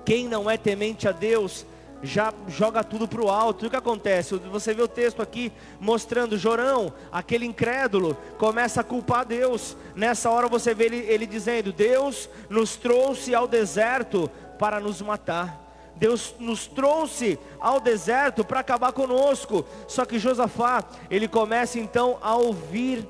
quem 0.05 0.29
não 0.29 0.51
é 0.51 0.57
temente 0.57 1.09
a 1.09 1.13
Deus, 1.13 1.67
já 2.03 2.35
joga 2.49 2.83
tudo 2.83 3.07
para 3.07 3.23
o 3.23 3.31
alto. 3.31 3.65
E 3.65 3.69
o 3.69 3.71
que 3.71 3.77
acontece? 3.77 4.35
Você 4.35 4.75
vê 4.75 4.83
o 4.83 4.89
texto 4.89 5.23
aqui 5.23 5.53
mostrando 5.81 6.37
Jorão, 6.37 6.93
aquele 7.11 7.47
incrédulo, 7.47 8.17
começa 8.39 8.81
a 8.81 8.85
culpar 8.85 9.25
Deus. 9.25 9.77
Nessa 9.95 10.29
hora 10.31 10.49
você 10.49 10.75
vê 10.75 10.87
ele, 10.87 10.99
ele 10.99 11.27
dizendo: 11.27 11.73
Deus 11.73 12.29
nos 12.51 12.77
trouxe 12.77 13.35
ao 13.35 13.47
deserto 13.47 14.29
para 14.59 14.81
nos 14.81 15.01
matar. 15.01 15.72
Deus 15.97 16.35
nos 16.39 16.67
trouxe 16.67 17.39
ao 17.61 17.81
deserto 17.81 18.45
para 18.45 18.61
acabar 18.61 18.93
conosco. 18.93 19.65
Só 19.87 20.05
que 20.05 20.19
Josafá, 20.19 20.85
ele 21.11 21.29
começa 21.29 21.79
então 21.79 22.19
a 22.21 22.35
ouvir 22.35 23.07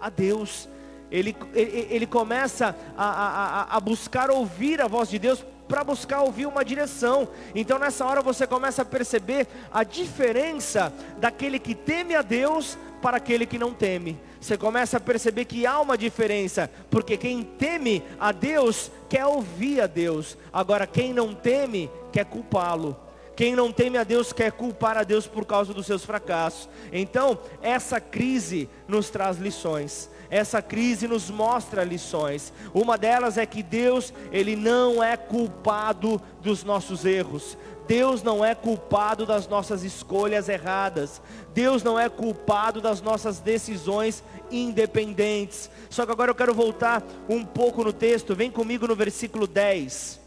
a 0.00 0.10
Deus. 0.10 0.68
Ele, 1.10 1.36
ele, 1.54 1.86
ele 1.90 2.06
começa 2.06 2.76
a, 2.96 3.06
a, 3.06 3.76
a 3.76 3.80
buscar 3.80 4.30
ouvir 4.30 4.80
a 4.80 4.88
voz 4.88 5.08
de 5.08 5.18
Deus 5.18 5.44
para 5.68 5.84
buscar 5.84 6.22
ouvir 6.22 6.46
uma 6.46 6.64
direção. 6.64 7.28
Então 7.54 7.78
nessa 7.78 8.04
hora 8.04 8.20
você 8.20 8.46
começa 8.46 8.82
a 8.82 8.84
perceber 8.84 9.46
a 9.72 9.82
diferença 9.82 10.92
daquele 11.18 11.58
que 11.58 11.74
teme 11.74 12.14
a 12.14 12.22
Deus 12.22 12.76
para 13.00 13.16
aquele 13.16 13.46
que 13.46 13.58
não 13.58 13.72
teme. 13.72 14.18
Você 14.44 14.58
começa 14.58 14.98
a 14.98 15.00
perceber 15.00 15.46
que 15.46 15.64
há 15.64 15.80
uma 15.80 15.96
diferença, 15.96 16.70
porque 16.90 17.16
quem 17.16 17.42
teme 17.42 18.02
a 18.20 18.30
Deus 18.30 18.92
quer 19.08 19.24
ouvir 19.24 19.80
a 19.80 19.86
Deus. 19.86 20.36
Agora 20.52 20.86
quem 20.86 21.14
não 21.14 21.32
teme 21.32 21.90
quer 22.12 22.26
culpá-lo. 22.26 22.94
Quem 23.36 23.56
não 23.56 23.72
teme 23.72 23.98
a 23.98 24.04
Deus 24.04 24.32
quer 24.32 24.52
culpar 24.52 24.96
a 24.96 25.02
Deus 25.02 25.26
por 25.26 25.44
causa 25.44 25.74
dos 25.74 25.86
seus 25.86 26.04
fracassos. 26.04 26.68
Então, 26.92 27.38
essa 27.60 28.00
crise 28.00 28.68
nos 28.86 29.10
traz 29.10 29.38
lições 29.38 30.08
essa 30.34 30.60
crise 30.60 31.06
nos 31.06 31.30
mostra 31.30 31.84
lições. 31.84 32.52
Uma 32.72 32.98
delas 32.98 33.38
é 33.38 33.46
que 33.46 33.62
Deus, 33.62 34.12
ele 34.32 34.56
não 34.56 35.00
é 35.00 35.16
culpado 35.16 36.20
dos 36.40 36.64
nossos 36.64 37.04
erros. 37.04 37.56
Deus 37.86 38.20
não 38.20 38.44
é 38.44 38.52
culpado 38.52 39.24
das 39.24 39.46
nossas 39.46 39.84
escolhas 39.84 40.48
erradas. 40.48 41.22
Deus 41.54 41.84
não 41.84 41.96
é 41.96 42.08
culpado 42.08 42.80
das 42.80 43.00
nossas 43.00 43.38
decisões 43.38 44.24
independentes. 44.50 45.70
Só 45.88 46.04
que 46.04 46.10
agora 46.10 46.32
eu 46.32 46.34
quero 46.34 46.52
voltar 46.52 47.00
um 47.28 47.44
pouco 47.44 47.84
no 47.84 47.92
texto. 47.92 48.34
Vem 48.34 48.50
comigo 48.50 48.88
no 48.88 48.96
versículo 48.96 49.46
10. 49.46 50.23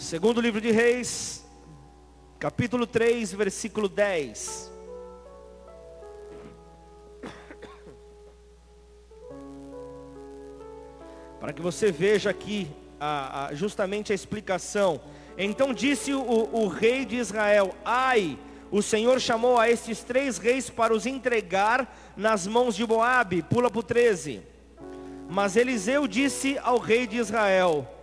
Segundo 0.00 0.40
livro 0.40 0.62
de 0.62 0.70
Reis, 0.70 1.44
capítulo 2.38 2.86
3, 2.86 3.34
versículo 3.34 3.86
10. 3.86 4.72
para 11.38 11.52
que 11.52 11.60
você 11.60 11.92
veja 11.92 12.30
aqui 12.30 12.66
a, 12.98 13.48
a, 13.48 13.54
justamente 13.54 14.10
a 14.10 14.14
explicação. 14.14 15.02
Então 15.36 15.74
disse 15.74 16.14
o, 16.14 16.48
o 16.50 16.66
rei 16.66 17.04
de 17.04 17.16
Israel: 17.16 17.74
Ai, 17.84 18.38
o 18.70 18.80
Senhor 18.80 19.20
chamou 19.20 19.58
a 19.58 19.68
estes 19.70 20.02
três 20.02 20.38
reis 20.38 20.70
para 20.70 20.94
os 20.94 21.04
entregar 21.04 21.94
nas 22.16 22.46
mãos 22.46 22.74
de 22.74 22.86
Moabe. 22.86 23.42
Pula 23.42 23.70
para 23.70 23.80
o 23.80 23.82
13. 23.82 24.40
Mas 25.28 25.56
Eliseu 25.56 26.08
disse 26.08 26.58
ao 26.62 26.78
rei 26.78 27.06
de 27.06 27.18
Israel: 27.18 27.99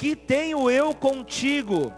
Que 0.00 0.16
tenho 0.16 0.70
eu 0.70 0.94
contigo? 0.94 1.92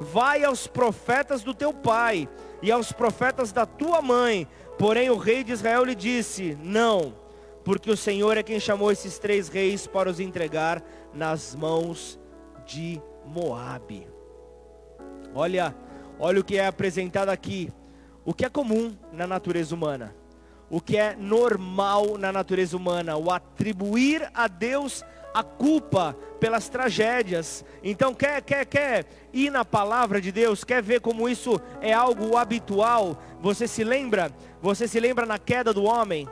Vai 0.00 0.42
aos 0.42 0.66
profetas 0.66 1.42
do 1.42 1.52
teu 1.52 1.74
pai 1.74 2.26
e 2.62 2.72
aos 2.72 2.92
profetas 2.92 3.52
da 3.52 3.66
tua 3.66 4.00
mãe. 4.00 4.48
Porém 4.78 5.10
o 5.10 5.18
rei 5.18 5.44
de 5.44 5.52
Israel 5.52 5.84
lhe 5.84 5.94
disse: 5.94 6.56
Não 6.62 7.12
porque 7.62 7.90
o 7.90 7.96
Senhor 7.96 8.38
é 8.38 8.42
quem 8.42 8.58
chamou 8.58 8.90
esses 8.90 9.18
três 9.18 9.48
reis 9.48 9.86
para 9.86 10.10
os 10.10 10.18
entregar 10.18 10.82
nas 11.12 11.54
mãos 11.54 12.18
de 12.66 13.00
Moabe. 13.26 14.08
Olha, 15.34 15.74
olha 16.18 16.40
o 16.40 16.44
que 16.44 16.56
é 16.56 16.66
apresentado 16.66 17.28
aqui. 17.28 17.70
O 18.24 18.32
que 18.32 18.46
é 18.46 18.48
comum 18.48 18.96
na 19.12 19.26
natureza 19.26 19.74
humana? 19.74 20.14
O 20.70 20.80
que 20.80 20.96
é 20.96 21.14
normal 21.14 22.16
na 22.16 22.32
natureza 22.32 22.74
humana? 22.76 23.16
O 23.16 23.30
atribuir 23.30 24.28
a 24.32 24.48
Deus 24.48 25.04
a 25.34 25.42
culpa 25.42 26.16
pelas 26.38 26.68
tragédias. 26.68 27.64
Então 27.82 28.14
quer 28.14 28.42
quer 28.42 28.64
quer 28.66 29.06
ir 29.32 29.50
na 29.50 29.64
palavra 29.64 30.20
de 30.20 30.30
Deus, 30.32 30.64
quer 30.64 30.82
ver 30.82 31.00
como 31.00 31.28
isso 31.28 31.60
é 31.80 31.92
algo 31.92 32.36
habitual? 32.36 33.16
Você 33.40 33.66
se 33.66 33.84
lembra? 33.84 34.30
Você 34.60 34.86
se 34.86 35.00
lembra 35.00 35.26
na 35.26 35.38
queda 35.38 35.72
do 35.72 35.84
homem? 35.84 36.28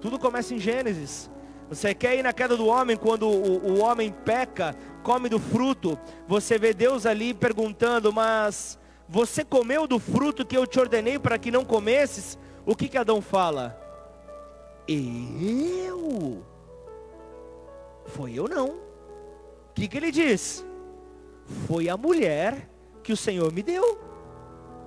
Tudo 0.00 0.18
começa 0.18 0.54
em 0.54 0.58
Gênesis. 0.58 1.30
Você 1.68 1.94
quer 1.94 2.16
ir 2.16 2.22
na 2.22 2.32
queda 2.32 2.56
do 2.56 2.66
homem 2.66 2.96
quando 2.96 3.28
o, 3.28 3.72
o 3.72 3.80
homem 3.80 4.12
peca, 4.12 4.76
come 5.02 5.28
do 5.28 5.40
fruto. 5.40 5.98
Você 6.28 6.58
vê 6.58 6.72
Deus 6.72 7.06
ali 7.06 7.34
perguntando: 7.34 8.12
Mas 8.12 8.78
você 9.08 9.44
comeu 9.44 9.86
do 9.86 9.98
fruto 9.98 10.46
que 10.46 10.56
eu 10.56 10.66
te 10.66 10.78
ordenei 10.78 11.18
para 11.18 11.38
que 11.38 11.50
não 11.50 11.64
comesses? 11.64 12.38
O 12.64 12.74
que, 12.74 12.88
que 12.88 12.98
Adão 12.98 13.20
fala? 13.20 13.80
Eu? 14.88 16.44
Foi 18.06 18.32
eu 18.34 18.48
não. 18.48 18.68
O 18.68 19.74
que, 19.74 19.88
que 19.88 19.96
ele 19.96 20.10
diz? 20.10 20.64
Foi 21.66 21.88
a 21.88 21.96
mulher 21.96 22.68
que 23.02 23.12
o 23.12 23.16
Senhor 23.16 23.52
me 23.52 23.62
deu. 23.62 24.00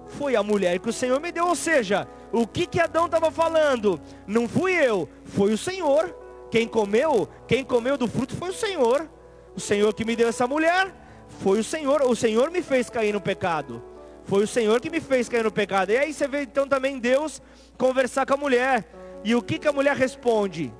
Foi 0.08 0.36
a 0.36 0.44
mulher 0.44 0.80
que 0.80 0.90
o 0.90 0.94
Senhor 0.94 1.20
me 1.20 1.32
deu. 1.32 1.48
Ou 1.48 1.56
seja, 1.56 2.08
o 2.32 2.48
que 2.48 2.66
que 2.66 2.80
Adão 2.80 3.06
estava 3.06 3.30
falando? 3.32 4.00
Não 4.26 4.48
fui 4.48 4.74
eu, 4.74 5.08
foi 5.24 5.54
o 5.54 5.58
Senhor. 5.58 6.16
Quem 6.50 6.68
comeu, 6.68 7.30
quem 7.48 7.64
comeu 7.64 7.96
do 7.96 8.08
fruto 8.08 8.36
foi 8.36 8.50
o 8.50 8.54
Senhor. 8.54 9.10
O 9.56 9.60
Senhor 9.60 9.94
que 9.94 10.04
me 10.04 10.16
deu 10.16 10.28
essa 10.28 10.48
mulher, 10.48 10.94
foi 11.40 11.60
o 11.60 11.64
Senhor. 11.64 12.02
O 12.02 12.16
Senhor 12.16 12.50
me 12.50 12.62
fez 12.62 12.90
cair 12.90 13.14
no 13.14 13.22
pecado. 13.22 13.84
Foi 14.26 14.44
o 14.44 14.48
Senhor 14.48 14.80
que 14.80 14.90
me 14.90 15.00
fez 15.00 15.30
cair 15.30 15.44
no 15.44 15.52
pecado. 15.52 15.92
E 15.92 15.98
aí 15.98 16.14
você 16.14 16.28
vê 16.28 16.42
então 16.42 16.68
também 16.68 17.00
Deus 17.00 17.42
conversar 17.78 18.26
com 18.26 18.34
a 18.34 18.38
mulher. 18.38 18.88
E 19.24 19.36
o 19.36 19.42
que 19.42 19.60
que 19.60 19.68
a 19.68 19.72
mulher 19.72 19.96
responde? 19.96 20.74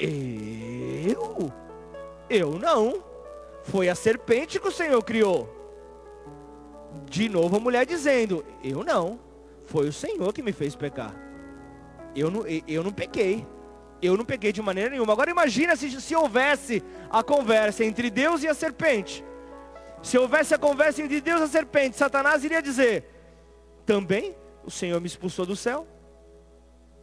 Eu? 0.00 1.52
Eu 2.28 2.58
não. 2.58 3.04
Foi 3.64 3.88
a 3.88 3.94
serpente 3.94 4.58
que 4.58 4.68
o 4.68 4.72
Senhor 4.72 5.02
criou. 5.02 5.48
De 7.04 7.28
novo 7.28 7.56
a 7.56 7.60
mulher 7.60 7.84
dizendo: 7.84 8.44
Eu 8.64 8.82
não. 8.82 9.20
Foi 9.64 9.88
o 9.88 9.92
Senhor 9.92 10.32
que 10.32 10.42
me 10.42 10.52
fez 10.52 10.74
pecar. 10.74 11.14
Eu 12.16 12.30
não, 12.30 12.44
eu 12.46 12.82
não 12.82 12.92
pequei. 12.92 13.46
Eu 14.02 14.16
não 14.16 14.24
peguei 14.24 14.50
de 14.50 14.62
maneira 14.62 14.90
nenhuma. 14.90 15.12
Agora 15.12 15.30
imagina 15.30 15.76
se, 15.76 16.00
se 16.00 16.16
houvesse 16.16 16.82
a 17.10 17.22
conversa 17.22 17.84
entre 17.84 18.08
Deus 18.08 18.42
e 18.42 18.48
a 18.48 18.54
serpente. 18.54 19.22
Se 20.02 20.16
houvesse 20.16 20.54
a 20.54 20.58
conversa 20.58 21.02
entre 21.02 21.20
Deus 21.20 21.40
e 21.40 21.44
a 21.44 21.48
serpente, 21.48 21.96
Satanás 21.96 22.42
iria 22.42 22.62
dizer: 22.62 23.04
Também 23.84 24.34
o 24.64 24.70
Senhor 24.70 24.98
me 25.00 25.06
expulsou 25.06 25.44
do 25.44 25.54
céu. 25.54 25.86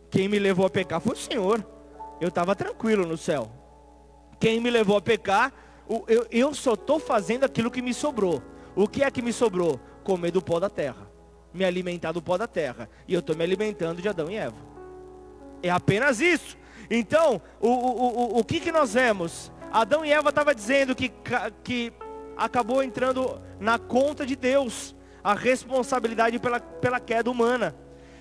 Quem 0.09 0.27
me 0.27 0.39
levou 0.39 0.65
a 0.65 0.69
pecar 0.69 0.99
foi 0.99 1.13
o 1.13 1.17
Senhor. 1.17 1.76
Eu 2.19 2.29
estava 2.29 2.55
tranquilo 2.55 3.05
no 3.05 3.17
céu. 3.17 3.51
Quem 4.39 4.59
me 4.59 4.69
levou 4.69 4.97
a 4.97 5.01
pecar, 5.01 5.53
eu, 6.07 6.27
eu 6.29 6.53
só 6.53 6.73
estou 6.73 6.99
fazendo 6.99 7.43
aquilo 7.43 7.71
que 7.71 7.81
me 7.81 7.93
sobrou. 7.93 8.41
O 8.75 8.87
que 8.87 9.03
é 9.03 9.09
que 9.09 9.21
me 9.21 9.33
sobrou? 9.33 9.79
Comer 10.03 10.31
do 10.31 10.41
pó 10.41 10.59
da 10.59 10.69
terra. 10.69 11.09
Me 11.53 11.65
alimentar 11.65 12.11
do 12.11 12.21
pó 12.21 12.37
da 12.37 12.47
terra. 12.47 12.89
E 13.07 13.13
eu 13.13 13.19
estou 13.19 13.35
me 13.35 13.43
alimentando 13.43 14.01
de 14.01 14.07
Adão 14.07 14.29
e 14.29 14.35
Eva. 14.35 14.57
É 15.63 15.69
apenas 15.69 16.19
isso. 16.19 16.57
Então, 16.89 17.41
o, 17.59 17.67
o, 17.67 18.37
o, 18.37 18.39
o 18.39 18.43
que, 18.43 18.59
que 18.59 18.71
nós 18.71 18.93
vemos? 18.93 19.51
Adão 19.71 20.05
e 20.05 20.11
Eva 20.11 20.29
estavam 20.29 20.53
dizendo 20.53 20.95
que, 20.95 21.11
que 21.63 21.91
acabou 22.35 22.83
entrando 22.83 23.41
na 23.59 23.77
conta 23.77 24.25
de 24.25 24.35
Deus 24.35 24.95
a 25.23 25.33
responsabilidade 25.33 26.39
pela, 26.39 26.59
pela 26.59 26.99
queda 26.99 27.29
humana. 27.29 27.75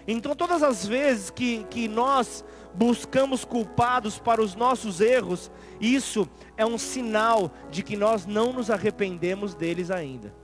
Então, 0.09 0.35
todas 0.35 0.63
as 0.63 0.87
vezes 0.87 1.31
que, 1.31 1.65
que 1.65 1.89
nós 1.89 2.45
buscamos 2.77 3.45
culpados 3.45 4.19
para 4.19 4.43
os 4.43 4.55
nossos 4.55 5.01
erros, 5.01 5.51
isso 5.81 6.29
é 6.57 6.67
um 6.67 6.79
sinal 6.79 7.51
de 7.71 7.83
que 7.83 7.97
nós 7.97 8.27
não 8.27 8.53
nos 8.53 8.71
arrependemos 8.71 9.55
deles 9.55 9.91
ainda. 9.91 10.35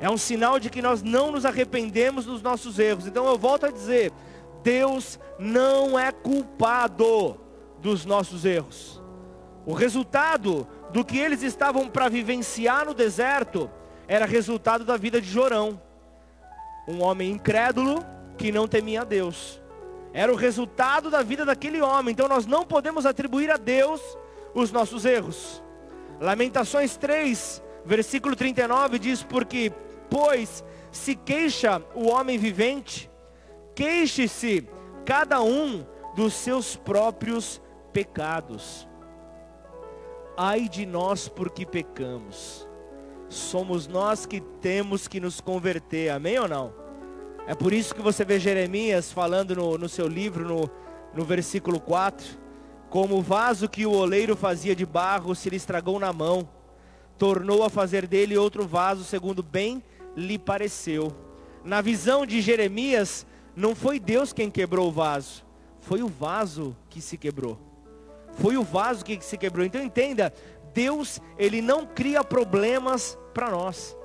É 0.00 0.08
um 0.08 0.16
sinal 0.16 0.60
de 0.60 0.70
que 0.70 0.80
nós 0.80 1.02
não 1.02 1.32
nos 1.32 1.44
arrependemos 1.44 2.24
dos 2.24 2.40
nossos 2.40 2.78
erros. 2.78 3.06
Então 3.06 3.26
eu 3.26 3.36
volto 3.36 3.66
a 3.66 3.70
dizer: 3.70 4.12
Deus 4.62 5.18
não 5.38 5.98
é 5.98 6.12
culpado 6.12 7.40
dos 7.80 8.04
nossos 8.04 8.44
erros. 8.44 9.02
O 9.66 9.72
resultado 9.72 10.66
do 10.92 11.04
que 11.04 11.18
eles 11.18 11.42
estavam 11.42 11.88
para 11.88 12.08
vivenciar 12.08 12.86
no 12.86 12.94
deserto 12.94 13.70
era 14.06 14.24
resultado 14.24 14.84
da 14.84 14.96
vida 14.96 15.20
de 15.20 15.28
Jorão, 15.28 15.80
um 16.86 17.02
homem 17.02 17.30
incrédulo 17.30 18.04
que 18.38 18.50
não 18.50 18.66
temia 18.66 19.04
Deus. 19.04 19.60
Era 20.12 20.32
o 20.32 20.36
resultado 20.36 21.10
da 21.10 21.22
vida 21.22 21.44
daquele 21.44 21.80
homem. 21.80 22.12
Então 22.12 22.28
nós 22.28 22.46
não 22.46 22.64
podemos 22.64 23.06
atribuir 23.06 23.50
a 23.50 23.56
Deus 23.56 24.00
os 24.54 24.72
nossos 24.72 25.04
erros. 25.04 25.62
Lamentações 26.20 26.96
3, 26.96 27.62
versículo 27.84 28.34
39 28.34 28.98
diz: 28.98 29.22
Porque, 29.22 29.72
pois, 30.10 30.64
se 30.90 31.14
queixa 31.14 31.82
o 31.94 32.08
homem 32.08 32.38
vivente, 32.38 33.10
queixe-se 33.74 34.68
cada 35.04 35.40
um 35.40 35.86
dos 36.14 36.34
seus 36.34 36.76
próprios 36.76 37.60
pecados. 37.92 38.88
Ai 40.36 40.68
de 40.68 40.86
nós 40.86 41.28
porque 41.28 41.66
pecamos. 41.66 42.68
Somos 43.28 43.86
nós 43.86 44.24
que 44.24 44.40
temos 44.40 45.06
que 45.06 45.20
nos 45.20 45.40
converter, 45.40 46.10
amém 46.10 46.38
ou 46.38 46.48
não? 46.48 46.72
É 47.48 47.54
por 47.54 47.72
isso 47.72 47.94
que 47.94 48.02
você 48.02 48.26
vê 48.26 48.38
Jeremias 48.38 49.10
falando 49.10 49.56
no, 49.56 49.78
no 49.78 49.88
seu 49.88 50.06
livro, 50.06 50.46
no, 50.46 50.70
no 51.14 51.24
versículo 51.24 51.80
4, 51.80 52.38
como 52.90 53.16
o 53.16 53.22
vaso 53.22 53.70
que 53.70 53.86
o 53.86 53.90
oleiro 53.90 54.36
fazia 54.36 54.76
de 54.76 54.84
barro 54.84 55.34
se 55.34 55.48
lhe 55.48 55.56
estragou 55.56 55.98
na 55.98 56.12
mão, 56.12 56.46
tornou 57.16 57.62
a 57.62 57.70
fazer 57.70 58.06
dele 58.06 58.36
outro 58.36 58.68
vaso, 58.68 59.02
segundo 59.02 59.42
bem 59.42 59.82
lhe 60.14 60.38
pareceu. 60.38 61.10
Na 61.64 61.80
visão 61.80 62.26
de 62.26 62.42
Jeremias, 62.42 63.24
não 63.56 63.74
foi 63.74 63.98
Deus 63.98 64.30
quem 64.30 64.50
quebrou 64.50 64.88
o 64.88 64.92
vaso, 64.92 65.42
foi 65.80 66.02
o 66.02 66.06
vaso 66.06 66.76
que 66.90 67.00
se 67.00 67.16
quebrou. 67.16 67.58
Foi 68.34 68.58
o 68.58 68.62
vaso 68.62 69.02
que 69.02 69.24
se 69.24 69.38
quebrou. 69.38 69.64
Então 69.64 69.82
entenda, 69.82 70.34
Deus, 70.74 71.18
ele 71.38 71.62
não 71.62 71.86
cria 71.86 72.22
problemas 72.22 73.18
para 73.32 73.50
nós. 73.50 73.96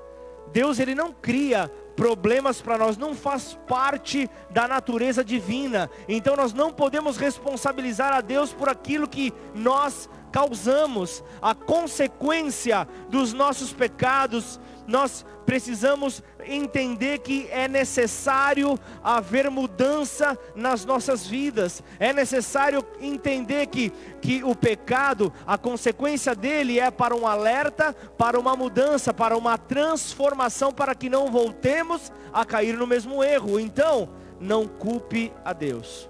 Deus, 0.54 0.80
ele 0.80 0.96
não 0.96 1.12
cria 1.12 1.70
problemas 1.96 2.62
para 2.62 2.78
nós, 2.78 2.98
não 2.98 3.14
faz 3.14 3.58
parte 3.68 4.30
da 4.50 4.68
natureza 4.68 5.24
divina. 5.24 5.90
Então 6.08 6.36
nós 6.36 6.54
não 6.54 6.72
podemos 6.72 7.18
responsabilizar 7.18 8.14
a 8.14 8.22
Deus 8.22 8.52
por 8.52 8.70
aquilo 8.70 9.08
que 9.08 9.34
nós 9.54 10.10
causamos. 10.32 11.24
A 11.42 11.54
consequência 11.54 12.88
dos 13.10 13.34
nossos 13.34 13.72
pecados 13.72 14.60
nós 14.88 15.26
precisamos 15.46 16.22
entender 16.46 17.20
que 17.20 17.48
é 17.50 17.68
necessário 17.68 18.78
haver 19.04 19.50
mudança 19.50 20.38
nas 20.56 20.86
nossas 20.86 21.26
vidas. 21.26 21.82
É 22.00 22.12
necessário 22.12 22.86
entender 23.00 23.68
que, 23.68 23.92
que 24.22 24.44
o 24.44 24.56
pecado, 24.56 25.32
a 25.46 25.58
consequência 25.58 26.36
dele 26.36 26.80
é 26.80 26.92
para 26.92 27.16
um 27.16 27.28
alerta, 27.28 27.94
para 28.18 28.40
uma 28.40 28.56
mudança, 28.56 29.14
para 29.14 29.38
uma 29.38 29.58
transformação, 29.58 30.72
para 30.72 30.96
que 30.96 31.10
não 31.10 31.32
voltemos 31.32 32.12
a 32.32 32.46
cair 32.46 32.78
no 32.78 32.88
mesmo 32.88 33.24
erro. 33.24 33.60
Então, 33.60 34.10
não 34.40 34.68
culpe 34.68 35.32
a 35.46 35.54
Deus. 35.54 36.10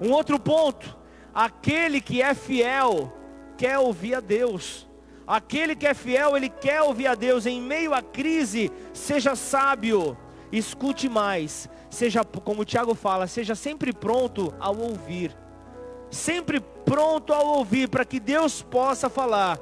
Um 0.00 0.12
outro 0.12 0.38
ponto, 0.38 0.96
aquele 1.34 2.00
que 2.00 2.22
é 2.22 2.34
fiel 2.34 3.12
quer 3.56 3.78
ouvir 3.78 4.14
a 4.14 4.20
Deus. 4.20 4.86
Aquele 5.26 5.74
que 5.74 5.86
é 5.86 5.92
fiel, 5.92 6.36
ele 6.36 6.48
quer 6.48 6.82
ouvir 6.82 7.08
a 7.08 7.14
Deus 7.14 7.46
em 7.46 7.60
meio 7.60 7.92
à 7.92 8.00
crise. 8.00 8.70
Seja 8.92 9.34
sábio, 9.34 10.16
escute 10.52 11.08
mais. 11.08 11.68
Seja, 11.90 12.24
como 12.24 12.62
o 12.62 12.64
Tiago 12.64 12.94
fala, 12.94 13.26
seja 13.26 13.54
sempre 13.54 13.92
pronto 13.92 14.54
ao 14.60 14.76
ouvir. 14.78 15.36
Sempre 16.10 16.60
pronto 16.60 17.32
ao 17.32 17.44
ouvir, 17.44 17.88
para 17.88 18.04
que 18.04 18.20
Deus 18.20 18.62
possa 18.62 19.08
falar. 19.08 19.58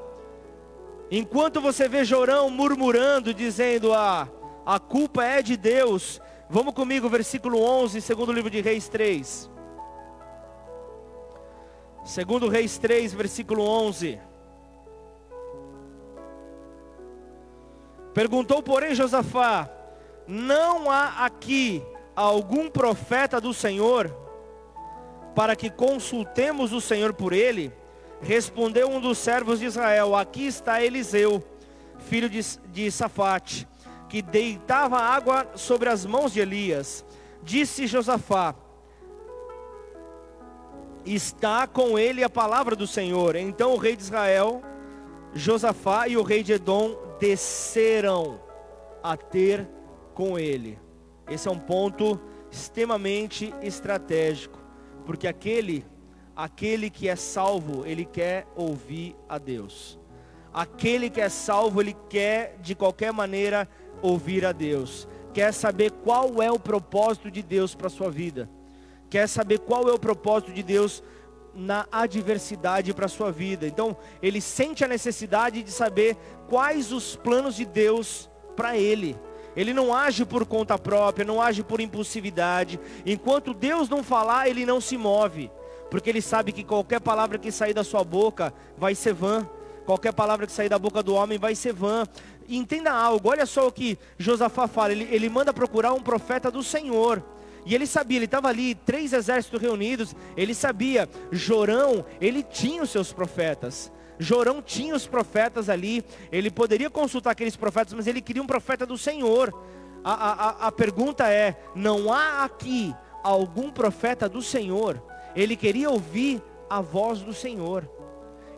Enquanto 1.10 1.60
você 1.60 1.88
vê 1.88 2.04
Jorão 2.04 2.50
murmurando, 2.50 3.32
dizendo: 3.32 3.94
Ah, 3.94 4.28
a 4.66 4.78
culpa 4.78 5.24
é 5.24 5.40
de 5.40 5.56
Deus. 5.56 6.20
Vamos 6.50 6.74
comigo, 6.74 7.08
versículo 7.08 7.62
11, 7.62 8.02
segundo 8.02 8.32
livro 8.32 8.50
de 8.50 8.60
Reis 8.60 8.88
3. 8.88 9.50
Segundo 12.04 12.48
Reis 12.50 12.76
3, 12.76 13.14
versículo 13.14 13.62
11. 13.62 14.20
Perguntou, 18.14 18.62
porém, 18.62 18.94
Josafá: 18.94 19.68
Não 20.26 20.88
há 20.88 21.26
aqui 21.26 21.82
algum 22.14 22.70
profeta 22.70 23.40
do 23.40 23.52
Senhor 23.52 24.16
para 25.34 25.56
que 25.56 25.68
consultemos 25.68 26.72
o 26.72 26.80
Senhor 26.80 27.12
por 27.12 27.32
ele? 27.32 27.72
Respondeu 28.22 28.88
um 28.88 29.00
dos 29.00 29.18
servos 29.18 29.58
de 29.58 29.66
Israel: 29.66 30.14
Aqui 30.14 30.46
está 30.46 30.80
Eliseu, 30.80 31.42
filho 31.98 32.30
de, 32.30 32.40
de 32.68 32.90
Safate, 32.90 33.66
que 34.08 34.22
deitava 34.22 34.96
água 34.96 35.48
sobre 35.56 35.88
as 35.88 36.06
mãos 36.06 36.32
de 36.32 36.38
Elias. 36.38 37.04
Disse 37.42 37.88
Josafá: 37.88 38.54
Está 41.04 41.66
com 41.66 41.98
ele 41.98 42.22
a 42.22 42.30
palavra 42.30 42.76
do 42.76 42.86
Senhor. 42.86 43.34
Então 43.34 43.72
o 43.72 43.76
rei 43.76 43.96
de 43.96 44.04
Israel, 44.04 44.62
Josafá 45.34 46.06
e 46.06 46.16
o 46.16 46.22
rei 46.22 46.44
de 46.44 46.52
Edom 46.52 46.96
desceram 47.24 48.38
a 49.02 49.16
ter 49.16 49.66
com 50.12 50.38
ele. 50.38 50.78
Esse 51.26 51.48
é 51.48 51.50
um 51.50 51.58
ponto 51.58 52.20
extremamente 52.50 53.54
estratégico, 53.62 54.58
porque 55.06 55.26
aquele 55.26 55.86
aquele 56.36 56.90
que 56.90 57.08
é 57.08 57.16
salvo, 57.16 57.86
ele 57.86 58.04
quer 58.04 58.46
ouvir 58.54 59.16
a 59.26 59.38
Deus. 59.38 59.98
Aquele 60.52 61.08
que 61.08 61.20
é 61.20 61.30
salvo, 61.30 61.80
ele 61.80 61.96
quer 62.10 62.58
de 62.60 62.74
qualquer 62.74 63.10
maneira 63.10 63.66
ouvir 64.02 64.44
a 64.44 64.52
Deus. 64.52 65.08
Quer 65.32 65.54
saber 65.54 65.92
qual 65.92 66.42
é 66.42 66.50
o 66.50 66.58
propósito 66.58 67.30
de 67.30 67.42
Deus 67.42 67.74
para 67.74 67.88
sua 67.88 68.10
vida. 68.10 68.50
Quer 69.08 69.28
saber 69.28 69.60
qual 69.60 69.88
é 69.88 69.92
o 69.92 69.98
propósito 69.98 70.52
de 70.52 70.62
Deus 70.62 71.02
na 71.54 71.86
adversidade 71.90 72.92
para 72.92 73.06
a 73.06 73.08
sua 73.08 73.30
vida. 73.30 73.66
Então, 73.66 73.96
ele 74.22 74.40
sente 74.40 74.84
a 74.84 74.88
necessidade 74.88 75.62
de 75.62 75.70
saber 75.70 76.16
quais 76.48 76.92
os 76.92 77.16
planos 77.16 77.56
de 77.56 77.64
Deus 77.64 78.28
para 78.56 78.76
ele. 78.76 79.16
Ele 79.56 79.72
não 79.72 79.94
age 79.94 80.24
por 80.24 80.44
conta 80.44 80.78
própria, 80.78 81.24
não 81.24 81.40
age 81.40 81.62
por 81.62 81.80
impulsividade. 81.80 82.80
Enquanto 83.06 83.54
Deus 83.54 83.88
não 83.88 84.02
falar, 84.02 84.48
ele 84.48 84.66
não 84.66 84.80
se 84.80 84.96
move, 84.96 85.50
porque 85.90 86.10
ele 86.10 86.20
sabe 86.20 86.50
que 86.52 86.64
qualquer 86.64 87.00
palavra 87.00 87.38
que 87.38 87.52
sair 87.52 87.72
da 87.72 87.84
sua 87.84 88.02
boca 88.02 88.52
vai 88.76 88.94
ser 88.94 89.14
vã. 89.14 89.48
Qualquer 89.86 90.12
palavra 90.12 90.46
que 90.46 90.52
sair 90.52 90.68
da 90.68 90.78
boca 90.78 91.02
do 91.02 91.14
homem 91.14 91.38
vai 91.38 91.54
ser 91.54 91.72
vã. 91.72 92.04
entenda 92.48 92.90
algo, 92.90 93.28
olha 93.28 93.46
só 93.46 93.66
o 93.66 93.72
que 93.72 93.98
Josafá 94.18 94.66
fala, 94.66 94.92
ele, 94.92 95.06
ele 95.10 95.28
manda 95.28 95.52
procurar 95.52 95.92
um 95.92 96.02
profeta 96.02 96.50
do 96.50 96.62
Senhor. 96.62 97.22
E 97.64 97.74
ele 97.74 97.86
sabia, 97.86 98.18
ele 98.18 98.24
estava 98.26 98.48
ali, 98.48 98.74
três 98.74 99.12
exércitos 99.12 99.60
reunidos, 99.60 100.14
ele 100.36 100.54
sabia, 100.54 101.08
Jorão, 101.32 102.04
ele 102.20 102.42
tinha 102.42 102.82
os 102.82 102.90
seus 102.90 103.12
profetas. 103.12 103.90
Jorão 104.18 104.62
tinha 104.62 104.94
os 104.94 105.06
profetas 105.06 105.68
ali, 105.68 106.04
ele 106.30 106.50
poderia 106.50 106.90
consultar 106.90 107.30
aqueles 107.30 107.56
profetas, 107.56 107.94
mas 107.94 108.06
ele 108.06 108.20
queria 108.20 108.42
um 108.42 108.46
profeta 108.46 108.86
do 108.86 108.98
Senhor. 108.98 109.52
A, 110.04 110.12
a, 110.12 110.66
a 110.68 110.72
pergunta 110.72 111.28
é: 111.28 111.56
não 111.74 112.12
há 112.12 112.44
aqui 112.44 112.94
algum 113.22 113.70
profeta 113.70 114.28
do 114.28 114.42
Senhor? 114.42 115.02
Ele 115.34 115.56
queria 115.56 115.90
ouvir 115.90 116.42
a 116.68 116.80
voz 116.80 117.20
do 117.20 117.32
Senhor. 117.32 117.88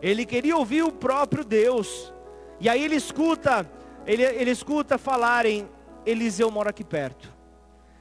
Ele 0.01 0.25
queria 0.25 0.55
ouvir 0.55 0.83
o 0.83 0.91
próprio 0.91 1.43
Deus. 1.43 2.13
E 2.59 2.69
aí 2.69 2.83
ele 2.83 2.95
escuta, 2.95 3.69
ele, 4.05 4.23
ele 4.23 4.51
escuta 4.51 4.97
falarem, 4.97 5.67
Eliseu 6.05 6.51
mora 6.51 6.69
aqui 6.69 6.83
perto. 6.83 7.36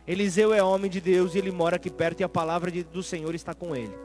Eliseu 0.06 0.52
é 0.54 0.62
homem 0.62 0.90
de 0.90 1.00
Deus 1.00 1.34
e 1.34 1.38
ele 1.38 1.50
mora 1.50 1.76
aqui 1.76 1.90
perto 1.90 2.20
e 2.20 2.24
a 2.24 2.28
palavra 2.28 2.70
de, 2.70 2.84
do 2.84 3.02
Senhor 3.02 3.34
está 3.34 3.52
com 3.52 3.74
ele. 3.74 3.96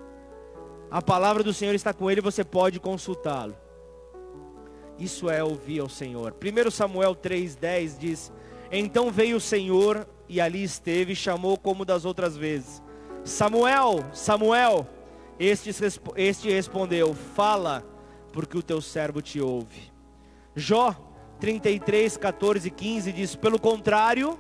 A 0.90 1.02
palavra 1.02 1.44
do 1.44 1.54
Senhor 1.54 1.74
está 1.74 1.94
com 1.94 2.10
ele, 2.10 2.20
você 2.20 2.44
pode 2.44 2.80
consultá-lo. 2.80 3.56
Isso 4.98 5.30
é 5.30 5.44
ouvir 5.44 5.80
ao 5.80 5.90
Senhor. 5.90 6.36
1 6.36 6.72
Samuel 6.72 7.16
3,10 7.16 7.98
diz: 7.98 8.32
Então 8.72 9.12
veio 9.12 9.38
o 9.38 9.42
Senhor 9.42 10.08
e 10.28 10.42
ali 10.42 10.64
esteve 10.64 11.14
e 11.14 11.16
chamou 11.16 11.58
como 11.58 11.86
das 11.86 12.04
outras 12.04 12.36
vezes. 12.36 12.82
Samuel, 13.24 14.04
Samuel, 14.14 14.88
este, 15.40 15.72
este 16.16 16.50
respondeu: 16.50 17.14
Fala, 17.14 17.86
porque 18.32 18.58
o 18.58 18.64
teu 18.64 18.82
servo 18.82 19.22
te 19.22 19.40
ouve. 19.40 19.92
Jó 20.56 20.96
33, 21.40 22.18
14 22.18 22.68
e 22.68 22.72
15 22.72 23.12
diz: 23.12 23.36
Pelo 23.36 23.60
contrário, 23.60 24.38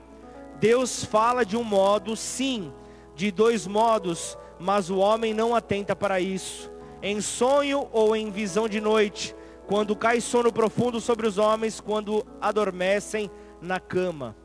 Deus 0.61 1.03
fala 1.03 1.43
de 1.43 1.57
um 1.57 1.63
modo, 1.63 2.15
sim, 2.15 2.71
de 3.15 3.31
dois 3.31 3.65
modos, 3.65 4.37
mas 4.59 4.91
o 4.91 4.97
homem 4.99 5.33
não 5.33 5.55
atenta 5.55 5.95
para 5.95 6.19
isso. 6.19 6.71
Em 7.01 7.19
sonho 7.19 7.87
ou 7.91 8.15
em 8.15 8.29
visão 8.29 8.69
de 8.69 8.79
noite, 8.79 9.35
quando 9.65 9.95
cai 9.95 10.21
sono 10.21 10.53
profundo 10.53 11.01
sobre 11.01 11.25
os 11.25 11.39
homens, 11.39 11.81
quando 11.81 12.23
adormecem 12.39 13.31
na 13.59 13.79
cama. 13.79 14.35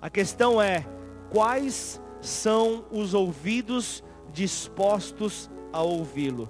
A 0.00 0.08
questão 0.08 0.62
é: 0.62 0.86
quais 1.28 2.00
são 2.20 2.84
os 2.92 3.12
ouvidos 3.12 4.04
dispostos 4.32 5.50
a 5.72 5.82
ouvi-lo? 5.82 6.48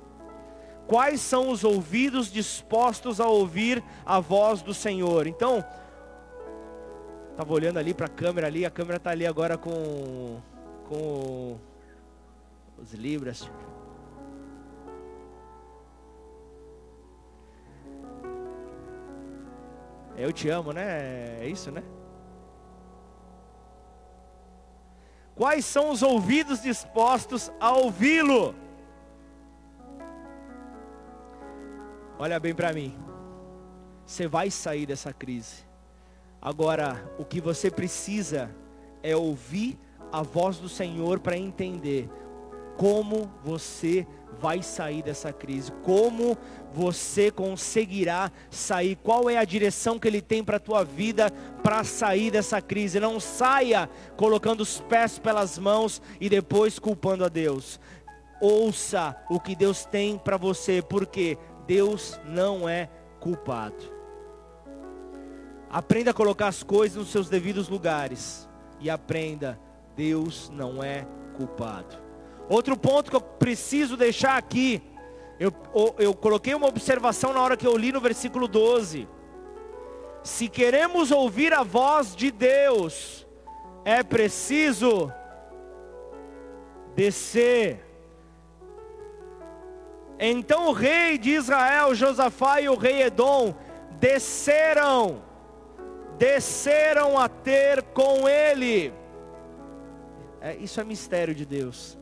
Quais 0.86 1.22
são 1.22 1.48
os 1.48 1.64
ouvidos 1.64 2.30
dispostos 2.30 3.22
a 3.22 3.26
ouvir 3.26 3.82
a 4.04 4.20
voz 4.20 4.60
do 4.60 4.74
Senhor? 4.74 5.26
Então, 5.26 5.64
Estava 7.38 7.54
olhando 7.54 7.78
ali 7.78 7.94
para 7.94 8.06
a 8.06 8.08
câmera 8.08 8.48
ali, 8.48 8.66
a 8.66 8.70
câmera 8.70 8.96
está 8.96 9.10
ali 9.10 9.24
agora 9.24 9.56
com, 9.56 10.40
com 10.88 11.56
os 12.76 12.92
libras. 12.92 13.48
Eu 20.16 20.32
te 20.32 20.48
amo, 20.48 20.72
né? 20.72 21.38
É 21.40 21.46
isso, 21.46 21.70
né? 21.70 21.84
Quais 25.36 25.64
são 25.64 25.92
os 25.92 26.02
ouvidos 26.02 26.60
dispostos 26.60 27.52
a 27.60 27.70
ouvi-lo? 27.70 28.52
Olha 32.18 32.40
bem 32.40 32.52
para 32.52 32.72
mim. 32.72 32.98
Você 34.04 34.26
vai 34.26 34.50
sair 34.50 34.86
dessa 34.86 35.12
crise. 35.12 35.67
Agora, 36.40 37.12
o 37.18 37.24
que 37.24 37.40
você 37.40 37.70
precisa 37.70 38.54
é 39.02 39.16
ouvir 39.16 39.78
a 40.12 40.22
voz 40.22 40.58
do 40.58 40.68
Senhor 40.68 41.18
para 41.18 41.36
entender 41.36 42.08
como 42.76 43.30
você 43.44 44.06
vai 44.40 44.62
sair 44.62 45.02
dessa 45.02 45.32
crise, 45.32 45.72
como 45.82 46.38
você 46.72 47.28
conseguirá 47.30 48.30
sair, 48.50 48.96
qual 48.96 49.28
é 49.28 49.36
a 49.36 49.44
direção 49.44 49.98
que 49.98 50.06
Ele 50.06 50.22
tem 50.22 50.44
para 50.44 50.58
a 50.58 50.60
tua 50.60 50.84
vida 50.84 51.30
para 51.62 51.82
sair 51.82 52.30
dessa 52.30 52.62
crise. 52.62 53.00
Não 53.00 53.18
saia 53.18 53.90
colocando 54.16 54.60
os 54.60 54.80
pés 54.80 55.18
pelas 55.18 55.58
mãos 55.58 56.00
e 56.20 56.28
depois 56.28 56.78
culpando 56.78 57.24
a 57.24 57.28
Deus. 57.28 57.80
Ouça 58.40 59.16
o 59.28 59.40
que 59.40 59.56
Deus 59.56 59.84
tem 59.84 60.16
para 60.16 60.36
você, 60.36 60.80
porque 60.80 61.36
Deus 61.66 62.20
não 62.24 62.68
é 62.68 62.88
culpado. 63.18 63.97
Aprenda 65.70 66.10
a 66.12 66.14
colocar 66.14 66.48
as 66.48 66.62
coisas 66.62 66.96
nos 66.96 67.10
seus 67.10 67.28
devidos 67.28 67.68
lugares. 67.68 68.48
E 68.80 68.88
aprenda, 68.88 69.60
Deus 69.96 70.50
não 70.50 70.82
é 70.82 71.06
culpado. 71.36 71.96
Outro 72.48 72.76
ponto 72.76 73.10
que 73.10 73.16
eu 73.16 73.20
preciso 73.20 73.96
deixar 73.96 74.36
aqui. 74.38 74.82
Eu, 75.38 75.52
eu, 75.98 76.14
coloquei 76.14 76.54
uma 76.54 76.66
observação 76.66 77.32
na 77.32 77.40
hora 77.40 77.56
que 77.56 77.66
eu 77.66 77.76
li 77.76 77.92
no 77.92 78.00
versículo 78.00 78.48
12. 78.48 79.06
Se 80.22 80.48
queremos 80.48 81.10
ouvir 81.10 81.52
a 81.52 81.62
voz 81.62 82.16
de 82.16 82.30
Deus, 82.30 83.26
é 83.84 84.02
preciso 84.02 85.12
descer. 86.96 87.84
Então 90.18 90.68
o 90.68 90.72
rei 90.72 91.18
de 91.18 91.30
Israel, 91.30 91.94
Josafá 91.94 92.60
e 92.60 92.68
o 92.68 92.74
rei 92.74 93.02
Edom 93.02 93.54
desceram 94.00 95.27
desceram 96.18 97.16
a 97.18 97.28
ter 97.28 97.82
com 97.94 98.28
ele. 98.28 98.92
É, 100.40 100.56
isso 100.56 100.80
é 100.80 100.84
mistério 100.84 101.34
de 101.34 101.46
Deus. 101.46 101.96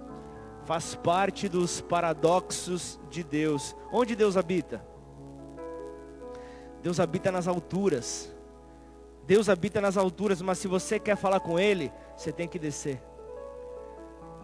Faz 0.65 0.95
parte 0.95 1.49
dos 1.49 1.81
paradoxos 1.81 2.99
de 3.11 3.23
Deus. 3.23 3.77
Onde 3.93 4.17
Deus 4.17 4.37
habita? 4.37 4.85
Deus 6.83 6.99
habita 6.99 7.31
nas 7.31 7.47
alturas. 7.47 8.33
Deus 9.27 9.49
habita 9.49 9.81
nas 9.81 9.97
alturas, 9.97 10.41
mas 10.41 10.59
se 10.59 10.69
você 10.69 10.99
quer 10.99 11.17
falar 11.17 11.41
com 11.41 11.59
Ele, 11.59 11.93
você 12.17 12.33
tem 12.33 12.49
que 12.49 12.59
descer. 12.59 13.03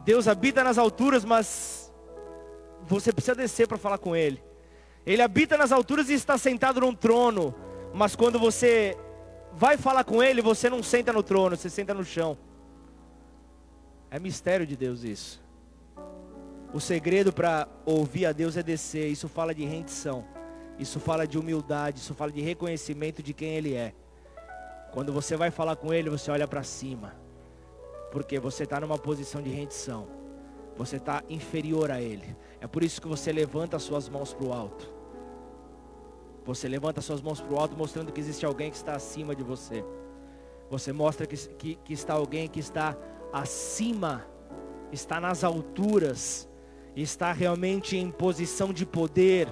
Deus 0.04 0.26
habita 0.26 0.64
nas 0.64 0.76
alturas, 0.76 1.24
mas 1.24 1.92
você 2.82 3.12
precisa 3.12 3.34
descer 3.34 3.68
para 3.68 3.78
falar 3.78 3.98
com 3.98 4.14
Ele. 4.14 4.42
Ele 5.06 5.22
habita 5.22 5.56
nas 5.56 5.72
alturas 5.72 6.08
e 6.08 6.14
está 6.14 6.36
sentado 6.36 6.80
num 6.80 6.94
trono, 6.94 7.54
mas 7.94 8.16
quando 8.16 8.38
você 8.38 8.96
vai 9.54 9.76
falar 9.76 10.04
com 10.04 10.22
ele, 10.22 10.40
você 10.42 10.68
não 10.68 10.82
senta 10.82 11.12
no 11.12 11.22
trono, 11.22 11.56
você 11.56 11.70
senta 11.70 11.92
no 11.94 12.04
chão. 12.04 12.36
É 14.10 14.18
mistério 14.18 14.66
de 14.66 14.76
Deus 14.76 15.04
isso. 15.04 15.42
O 16.72 16.80
segredo 16.80 17.32
para 17.32 17.68
ouvir 17.84 18.26
a 18.26 18.32
Deus 18.32 18.56
é 18.56 18.62
descer. 18.62 19.08
Isso 19.08 19.28
fala 19.28 19.54
de 19.54 19.64
rendição. 19.64 20.24
Isso 20.78 20.98
fala 20.98 21.26
de 21.26 21.38
humildade. 21.38 21.98
Isso 21.98 22.14
fala 22.14 22.32
de 22.32 22.40
reconhecimento 22.40 23.22
de 23.22 23.32
quem 23.32 23.54
Ele 23.54 23.74
é. 23.74 23.94
Quando 24.90 25.12
você 25.12 25.36
vai 25.36 25.50
falar 25.50 25.76
com 25.76 25.92
Ele, 25.92 26.10
você 26.10 26.30
olha 26.30 26.46
para 26.46 26.62
cima. 26.62 27.14
Porque 28.10 28.38
você 28.38 28.64
está 28.64 28.80
numa 28.80 28.98
posição 28.98 29.40
de 29.40 29.50
rendição. 29.50 30.06
Você 30.76 30.96
está 30.96 31.22
inferior 31.28 31.90
a 31.90 32.00
Ele. 32.00 32.36
É 32.60 32.66
por 32.66 32.82
isso 32.82 33.00
que 33.00 33.08
você 33.08 33.32
levanta 33.32 33.76
as 33.76 33.82
suas 33.82 34.08
mãos 34.08 34.34
para 34.34 34.46
o 34.46 34.52
alto. 34.52 34.91
Você 36.44 36.66
levanta 36.66 37.00
suas 37.00 37.20
mãos 37.20 37.40
para 37.40 37.54
o 37.54 37.58
alto, 37.58 37.76
mostrando 37.76 38.12
que 38.12 38.20
existe 38.20 38.44
alguém 38.44 38.70
que 38.70 38.76
está 38.76 38.94
acima 38.94 39.34
de 39.34 39.42
você. 39.42 39.84
Você 40.70 40.92
mostra 40.92 41.26
que, 41.26 41.36
que, 41.36 41.74
que 41.84 41.92
está 41.92 42.14
alguém 42.14 42.48
que 42.48 42.58
está 42.58 42.96
acima, 43.32 44.26
está 44.90 45.20
nas 45.20 45.44
alturas, 45.44 46.48
está 46.96 47.32
realmente 47.32 47.96
em 47.96 48.10
posição 48.10 48.72
de 48.72 48.84
poder, 48.84 49.48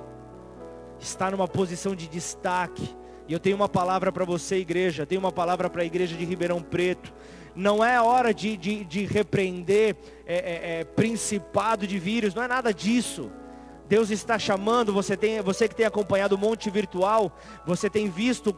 está 0.98 1.30
numa 1.30 1.46
posição 1.46 1.94
de 1.94 2.08
destaque. 2.08 2.96
E 3.28 3.32
eu 3.32 3.38
tenho 3.38 3.54
uma 3.54 3.68
palavra 3.68 4.10
para 4.10 4.24
você, 4.24 4.56
igreja, 4.56 5.06
tenho 5.06 5.20
uma 5.20 5.30
palavra 5.30 5.70
para 5.70 5.82
a 5.82 5.84
igreja 5.84 6.16
de 6.16 6.24
Ribeirão 6.24 6.60
Preto. 6.60 7.12
Não 7.54 7.84
é 7.84 8.00
hora 8.00 8.34
de, 8.34 8.56
de, 8.56 8.84
de 8.84 9.04
repreender 9.04 9.96
é, 10.26 10.34
é, 10.34 10.80
é, 10.80 10.84
principado 10.84 11.86
de 11.86 11.98
vírus, 11.98 12.34
não 12.34 12.42
é 12.42 12.48
nada 12.48 12.72
disso. 12.74 13.30
Deus 13.90 14.08
está 14.08 14.38
chamando, 14.38 14.92
você, 14.92 15.16
tem, 15.16 15.42
você 15.42 15.66
que 15.66 15.74
tem 15.74 15.84
acompanhado 15.84 16.36
o 16.36 16.38
Monte 16.38 16.70
Virtual, 16.70 17.36
você 17.66 17.90
tem 17.90 18.08
visto 18.08 18.54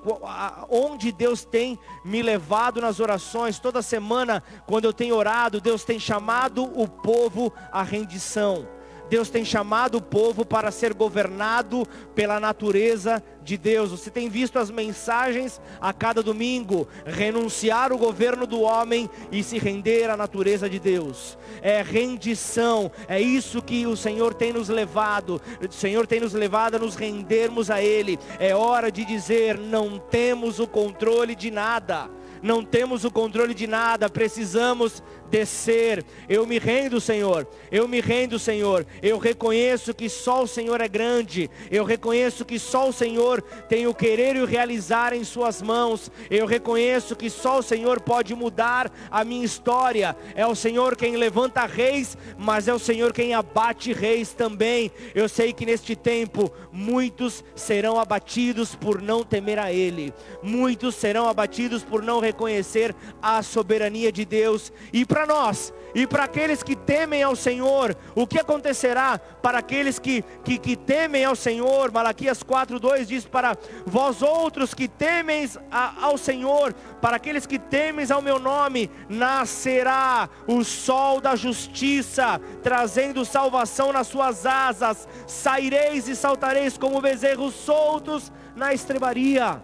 onde 0.68 1.11
Deus 1.11 1.42
tem 1.42 1.79
me 2.05 2.21
levado 2.21 2.83
nas 2.83 3.01
orações. 3.01 3.59
Toda 3.59 3.81
semana, 3.81 4.42
quando 4.66 4.85
eu 4.85 4.92
tenho 4.92 5.16
orado, 5.16 5.59
Deus 5.59 5.85
tem 5.85 5.99
chamado 5.99 6.64
o 6.79 6.87
povo 6.87 7.51
à 7.73 7.83
rendição. 7.83 8.68
Deus 9.12 9.29
tem 9.29 9.44
chamado 9.44 9.98
o 9.98 10.01
povo 10.01 10.42
para 10.42 10.70
ser 10.70 10.94
governado 10.94 11.87
pela 12.14 12.40
natureza 12.40 13.22
de 13.44 13.59
Deus. 13.59 13.90
Você 13.90 14.11
tem 14.11 14.31
visto 14.31 14.59
as 14.59 14.70
mensagens 14.70 15.61
a 15.79 15.92
cada 15.92 16.22
domingo: 16.22 16.88
renunciar 17.05 17.92
o 17.92 17.98
governo 17.98 18.46
do 18.46 18.62
homem 18.62 19.11
e 19.31 19.42
se 19.42 19.59
render 19.59 20.09
à 20.09 20.16
natureza 20.16 20.66
de 20.66 20.79
Deus. 20.79 21.37
É 21.61 21.83
rendição, 21.83 22.90
é 23.07 23.20
isso 23.20 23.61
que 23.61 23.87
o 23.87 23.98
Senhor 23.98 24.33
tem 24.33 24.51
nos 24.51 24.70
levado. 24.70 25.42
O 25.61 25.70
Senhor 25.70 26.07
tem 26.07 26.18
nos 26.18 26.33
levado 26.33 26.77
a 26.77 26.79
nos 26.79 26.94
rendermos 26.94 27.70
a 27.70 27.83
Ele. 27.83 28.18
É 28.38 28.57
hora 28.57 28.90
de 28.90 29.05
dizer: 29.05 29.59
não 29.59 29.98
temos 29.98 30.59
o 30.59 30.66
controle 30.66 31.35
de 31.35 31.51
nada 31.51 32.09
não 32.42 32.64
temos 32.64 33.05
o 33.05 33.11
controle 33.11 33.55
de 33.55 33.66
nada, 33.66 34.11
precisamos 34.11 35.02
descer. 35.33 36.05
Eu 36.28 36.46
me 36.46 36.59
rendo, 36.59 37.00
Senhor. 37.00 37.48
Eu 37.70 37.88
me 37.88 38.00
rendo, 38.00 38.38
Senhor. 38.38 38.87
Eu 39.02 39.16
reconheço 39.16 39.94
que 39.94 40.09
só 40.09 40.42
o 40.42 40.46
Senhor 40.46 40.78
é 40.83 40.87
grande. 40.87 41.50
Eu 41.70 41.85
reconheço 41.85 42.44
que 42.44 42.59
só 42.59 42.90
o 42.90 42.92
Senhor 42.92 43.40
tem 43.66 43.87
o 43.87 43.94
querer 43.94 44.37
e 44.37 44.42
o 44.42 44.44
realizar 44.44 45.14
em 45.14 45.24
Suas 45.24 45.62
mãos. 45.62 46.11
Eu 46.31 46.44
reconheço 46.44 47.16
que 47.16 47.31
só 47.31 47.61
o 47.61 47.62
Senhor 47.62 48.00
pode 48.00 48.35
mudar 48.35 48.92
a 49.11 49.24
minha 49.24 49.44
história. 49.44 50.14
É 50.35 50.46
o 50.46 50.55
Senhor 50.55 50.96
quem 50.96 51.16
levanta 51.16 51.64
reis, 51.64 52.16
mas 52.37 52.68
é 52.68 52.74
o 52.74 52.78
Senhor 52.78 53.14
quem 53.14 53.33
abate 53.33 53.92
reis 53.94 54.35
também. 54.35 54.92
Eu 55.14 55.31
sei 55.31 55.55
que 55.55 55.64
neste 55.64 55.96
tempo 55.96 56.52
muitos 56.70 57.42
serão 57.55 57.98
abatidos 57.98 58.74
por 58.74 59.00
não 59.00 59.24
temer 59.24 59.59
a 59.59 59.72
Ele. 59.72 60.12
Muitos 60.42 60.94
serão 60.94 61.26
abatidos 61.26 61.83
por 61.83 62.02
não 62.02 62.20
reconhecer 62.33 62.95
a 63.23 63.42
soberania 63.42 64.11
de 64.11 64.25
Deus. 64.25 64.73
E 64.92 65.05
para 65.07 65.27
nós 65.27 65.73
e 65.95 66.07
para 66.07 66.25
aqueles 66.25 66.62
que 66.62 66.75
temem 66.75 67.23
ao 67.23 67.37
Senhor, 67.37 67.95
o 68.14 68.27
que 68.27 68.38
acontecerá 68.38 69.18
para 69.18 69.59
aqueles 69.59 69.99
que, 69.99 70.25
que, 70.42 70.59
que 70.59 70.75
temem 70.75 71.25
ao 71.25 71.37
Senhor? 71.37 71.92
Malaquias 71.92 72.42
4,2 72.42 73.05
diz: 73.05 73.27
Para 73.27 73.57
vós 73.85 74.23
outros 74.23 74.73
que 74.73 74.88
temeis 74.88 75.59
ao 75.71 76.16
Senhor, 76.16 76.73
para 77.01 77.16
aqueles 77.16 77.47
que 77.47 77.59
temeis 77.59 78.11
ao 78.11 78.23
meu 78.23 78.38
nome, 78.38 78.90
nascerá 79.09 80.29
o 80.47 80.64
sol 80.64 81.21
da 81.21 81.37
justiça, 81.37 82.40
trazendo 82.62 83.25
salvação 83.25 83.92
nas 83.92 84.07
suas 84.07 84.47
asas, 84.47 85.07
saireis 85.27 86.09
e 86.09 86.16
saltareis 86.16 86.79
como 86.79 87.01
bezerros 87.01 87.55
soltos 87.55 88.33
na 88.57 88.73
estrebaria 88.73 89.62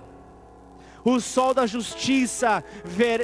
o 1.08 1.20
sol 1.20 1.54
da 1.54 1.66
justiça 1.66 2.62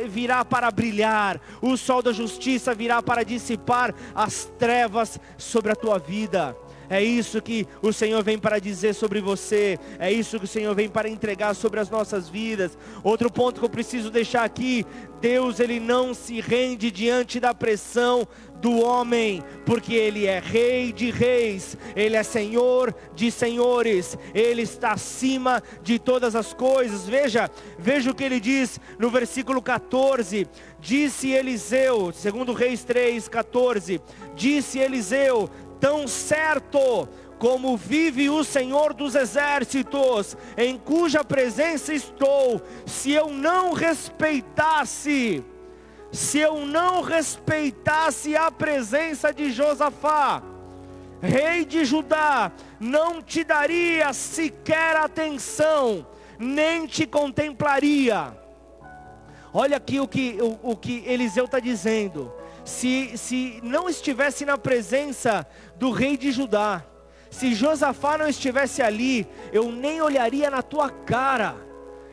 virá 0.09 0.45
para 0.45 0.71
brilhar, 0.71 1.41
o 1.61 1.77
sol 1.77 2.01
da 2.01 2.13
justiça 2.13 2.75
virá 2.75 3.03
para 3.03 3.23
dissipar 3.23 3.95
as 4.15 4.47
trevas 4.59 5.21
sobre 5.37 5.73
a 5.73 5.77
tua 5.77 5.99
vida. 5.99 6.57
É 6.89 7.03
isso 7.03 7.41
que 7.41 7.67
o 7.83 7.93
Senhor 7.93 8.23
vem 8.23 8.39
para 8.39 8.59
dizer 8.59 8.95
sobre 8.95 9.21
você. 9.21 9.79
É 9.99 10.13
isso 10.13 10.39
que 10.39 10.45
o 10.45 10.49
Senhor 10.49 10.75
vem 10.75 10.89
para 10.89 11.09
entregar 11.09 11.55
sobre 11.55 11.81
as 11.81 11.89
nossas 11.89 12.29
vidas. 12.29 12.77
Outro 13.03 13.31
ponto 13.31 13.59
que 13.59 13.65
eu 13.65 13.71
preciso 13.71 14.11
deixar 14.11 14.45
aqui: 14.45 14.85
Deus 15.21 15.61
ele 15.61 15.81
não 15.81 16.13
se 16.13 16.41
rende 16.41 16.91
diante 16.91 17.41
da 17.41 17.55
pressão 17.55 18.29
do 18.65 18.81
homem, 18.81 19.45
porque 19.67 19.93
ele 19.93 20.25
é 20.25 20.41
rei 20.41 20.91
de 20.91 21.11
reis, 21.11 21.77
ele 21.95 22.17
é 22.17 22.23
senhor 22.23 22.95
de 23.15 23.31
senhores, 23.31 24.17
ele 24.35 24.63
está 24.63 24.93
acima 24.93 25.63
de 25.83 25.99
todas 25.99 26.35
as 26.35 26.55
coisas. 26.55 27.07
Veja, 27.07 27.51
veja 27.79 28.11
o 28.11 28.15
que 28.15 28.25
ele 28.25 28.41
diz 28.41 28.81
no 28.99 29.11
versículo 29.11 29.61
14: 29.61 30.49
Disse 30.81 31.29
Eliseu, 31.29 32.11
segundo 32.11 32.55
Reis 32.55 32.83
3, 32.85 33.29
14, 33.29 34.01
disse 34.35 34.79
Eliseu: 34.79 35.51
tão 35.79 36.09
certo 36.09 37.07
como 37.39 37.77
vive 37.77 38.31
o 38.31 38.43
Senhor 38.43 38.95
dos 38.95 39.15
exércitos, 39.15 40.35
em 40.57 40.79
cuja 40.79 41.23
presença 41.23 41.93
estou, 41.93 42.63
se 42.87 43.13
eu 43.13 43.29
não 43.29 43.75
respeitasse, 43.75 45.45
se 46.15 46.39
eu 46.39 46.65
não 46.65 47.03
respeitasse 47.03 48.37
a 48.37 48.51
presença 48.51 49.35
de 49.35 49.51
Josafá, 49.51 50.43
rei 51.21 51.65
de 51.65 51.85
Judá, 51.85 52.53
não 52.79 53.21
te 53.21 53.43
daria 53.43 54.13
sequer 54.13 54.97
atenção, 54.97 56.07
nem 56.39 56.87
te 56.87 57.05
contemplaria. 57.05 58.33
Olha 59.53 59.77
aqui 59.77 59.99
o 59.99 60.07
que, 60.07 60.39
o, 60.41 60.71
o 60.71 60.77
que 60.77 61.03
Eliseu 61.07 61.47
está 61.47 61.59
dizendo 61.59 62.33
se, 62.65 63.17
se 63.19 63.61
não 63.63 63.89
estivesse 63.89 64.45
na 64.45 64.57
presença 64.57 65.47
do 65.77 65.91
rei 65.91 66.17
de 66.17 66.31
Judá, 66.33 66.83
se 67.31 67.55
Josafá 67.55 68.17
não 68.17 68.29
estivesse 68.29 68.81
ali, 68.81 69.27
eu 69.53 69.71
nem 69.71 70.01
olharia 70.01 70.49
na 70.49 70.63
tua 70.63 70.89
cara, 70.89 71.57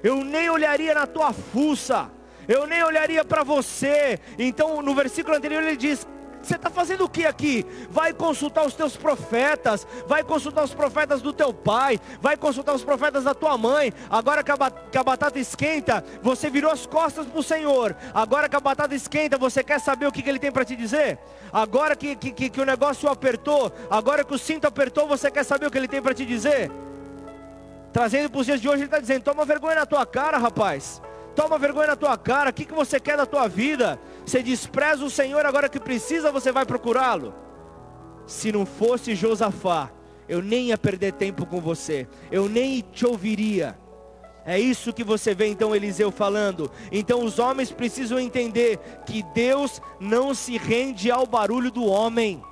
eu 0.03 0.23
nem 0.23 0.49
olharia 0.49 0.95
na 0.95 1.05
tua 1.05 1.31
fuça, 1.31 2.09
eu 2.51 2.67
nem 2.67 2.83
olharia 2.83 3.23
para 3.23 3.43
você. 3.43 4.19
Então, 4.37 4.81
no 4.81 4.93
versículo 4.93 5.35
anterior, 5.35 5.63
ele 5.63 5.77
diz: 5.77 6.05
você 6.41 6.55
está 6.55 6.69
fazendo 6.69 7.05
o 7.05 7.09
que 7.09 7.25
aqui? 7.25 7.65
Vai 7.89 8.13
consultar 8.13 8.65
os 8.65 8.73
teus 8.73 8.97
profetas, 8.97 9.85
vai 10.07 10.23
consultar 10.23 10.63
os 10.63 10.73
profetas 10.73 11.21
do 11.21 11.31
teu 11.31 11.53
pai, 11.53 11.99
vai 12.19 12.35
consultar 12.35 12.73
os 12.73 12.83
profetas 12.83 13.23
da 13.23 13.33
tua 13.33 13.57
mãe. 13.57 13.93
Agora 14.09 14.43
que 14.43 14.51
a, 14.51 15.03
batata 15.03 15.37
esquenta, 15.37 16.03
você 16.21 16.49
virou 16.49 16.71
as 16.71 16.85
costas 16.85 17.27
para 17.27 17.39
o 17.39 17.43
Senhor. 17.43 17.95
Agora 18.13 18.49
que 18.49 18.55
a 18.55 18.59
batata 18.59 18.95
esquenta, 18.95 19.37
você 19.37 19.63
quer 19.63 19.79
saber 19.79 20.07
o 20.07 20.11
que, 20.11 20.21
que 20.21 20.29
Ele 20.29 20.39
tem 20.39 20.51
para 20.51 20.65
te 20.65 20.75
dizer? 20.75 21.19
Agora 21.53 21.95
que, 21.95 22.15
que, 22.15 22.49
que 22.49 22.61
o 22.61 22.65
negócio 22.65 23.07
apertou, 23.07 23.71
agora 23.89 24.23
que 24.23 24.33
o 24.33 24.39
cinto 24.39 24.65
apertou, 24.65 25.07
você 25.07 25.29
quer 25.29 25.45
saber 25.45 25.67
o 25.67 25.71
que 25.71 25.77
Ele 25.77 25.87
tem 25.87 26.01
para 26.01 26.13
te 26.13 26.25
dizer? 26.25 26.71
Trazendo 27.93 28.29
para 28.31 28.39
os 28.39 28.45
dias 28.45 28.59
de 28.59 28.67
hoje, 28.67 28.79
Ele 28.79 28.85
está 28.85 28.99
dizendo: 28.99 29.23
toma 29.23 29.45
vergonha 29.45 29.75
na 29.75 29.85
tua 29.85 30.05
cara, 30.05 30.37
rapaz. 30.37 31.01
Toma 31.35 31.57
vergonha 31.57 31.87
na 31.87 31.95
tua 31.95 32.17
cara. 32.17 32.49
O 32.49 32.53
que, 32.53 32.65
que 32.65 32.73
você 32.73 32.99
quer 32.99 33.17
da 33.17 33.25
tua 33.25 33.47
vida? 33.47 33.99
Você 34.25 34.43
despreza 34.43 35.03
o 35.03 35.09
Senhor, 35.09 35.45
agora 35.45 35.69
que 35.69 35.79
precisa, 35.79 36.31
você 36.31 36.51
vai 36.51 36.65
procurá-lo. 36.65 37.33
Se 38.25 38.51
não 38.51 38.65
fosse 38.65 39.15
Josafá, 39.15 39.91
eu 40.27 40.41
nem 40.41 40.67
ia 40.67 40.77
perder 40.77 41.13
tempo 41.13 41.45
com 41.45 41.59
você, 41.59 42.07
eu 42.31 42.47
nem 42.47 42.81
te 42.81 43.05
ouviria. 43.05 43.77
É 44.45 44.59
isso 44.59 44.93
que 44.93 45.03
você 45.03 45.35
vê 45.35 45.47
então 45.47 45.75
Eliseu 45.75 46.11
falando. 46.11 46.71
Então 46.91 47.23
os 47.23 47.37
homens 47.37 47.71
precisam 47.71 48.19
entender 48.19 48.79
que 49.05 49.21
Deus 49.35 49.81
não 49.99 50.33
se 50.33 50.57
rende 50.57 51.11
ao 51.11 51.27
barulho 51.27 51.69
do 51.69 51.85
homem. 51.85 52.43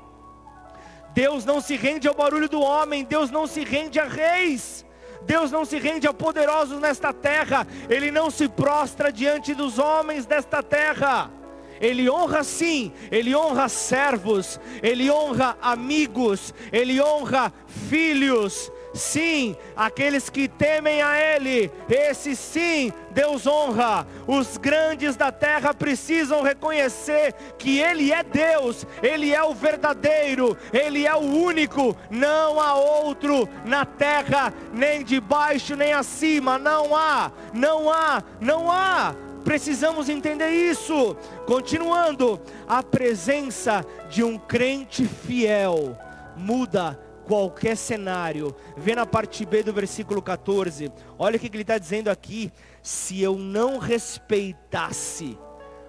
Deus 1.13 1.46
não 1.46 1.60
se 1.60 1.76
rende 1.76 2.08
ao 2.08 2.13
barulho 2.13 2.48
do 2.48 2.62
homem, 2.62 3.04
Deus 3.04 3.32
não 3.32 3.48
se 3.48 3.63
rende 3.63 4.00
a 4.00 4.06
reis. 4.06 4.86
Deus 5.22 5.52
não 5.52 5.66
se 5.66 5.78
rende 5.78 6.08
a 6.08 6.14
poderosos 6.14 6.80
nesta 6.80 7.14
terra, 7.14 7.68
Ele 7.90 8.12
não 8.12 8.32
se 8.32 8.48
prostra 8.48 9.12
diante 9.12 9.54
dos 9.54 9.78
homens 9.78 10.26
desta 10.26 10.64
terra. 10.64 11.32
Ele 11.80 12.10
honra 12.10 12.44
sim, 12.44 12.92
Ele 13.12 13.36
honra 13.36 13.70
servos, 13.70 14.60
Ele 14.82 15.10
honra 15.10 15.58
amigos, 15.62 16.54
Ele 16.72 17.02
honra 17.02 17.54
filhos. 17.90 18.72
Sim, 19.00 19.56
aqueles 19.78 20.30
que 20.30 20.50
temem 20.50 21.02
a 21.02 21.18
Ele, 21.18 21.72
esse 21.90 22.36
sim 22.36 22.92
Deus 23.12 23.48
honra. 23.48 24.06
Os 24.28 24.58
grandes 24.58 25.16
da 25.16 25.32
terra 25.32 25.74
precisam 25.74 26.42
reconhecer 26.42 27.34
que 27.58 27.80
Ele 27.80 28.12
é 28.12 28.22
Deus, 28.22 28.86
Ele 29.02 29.34
é 29.34 29.42
o 29.42 29.54
verdadeiro, 29.54 30.58
Ele 30.74 31.08
é 31.08 31.16
o 31.16 31.20
único. 31.20 31.96
Não 32.10 32.60
há 32.60 32.76
outro 32.76 33.48
na 33.66 33.86
terra, 33.86 34.54
nem 34.74 35.04
debaixo, 35.04 35.78
nem 35.78 35.94
acima. 35.94 36.60
Não 36.60 36.94
há, 36.94 37.32
não 37.54 37.90
há, 37.90 38.22
não 38.42 38.70
há. 38.70 39.16
Precisamos 39.46 40.10
entender 40.10 40.50
isso. 40.50 41.16
Continuando, 41.46 42.40
a 42.68 42.84
presença 42.84 43.86
de 44.10 44.26
um 44.26 44.38
crente 44.38 45.06
fiel 45.06 45.98
muda 46.36 47.00
qualquer 47.30 47.78
cenário. 47.78 48.56
Vê 48.76 48.96
na 48.96 49.06
parte 49.06 49.46
B 49.46 49.62
do 49.62 49.72
versículo 49.72 50.20
14. 50.20 50.92
Olha 51.20 51.38
o 51.38 51.39
que 51.39 51.46
ele 51.46 51.62
está 51.62 51.78
dizendo 51.78 52.10
aqui. 52.10 52.52
Se 52.82 53.22
eu 53.22 53.38
não 53.38 53.78
respeitasse 53.78 55.38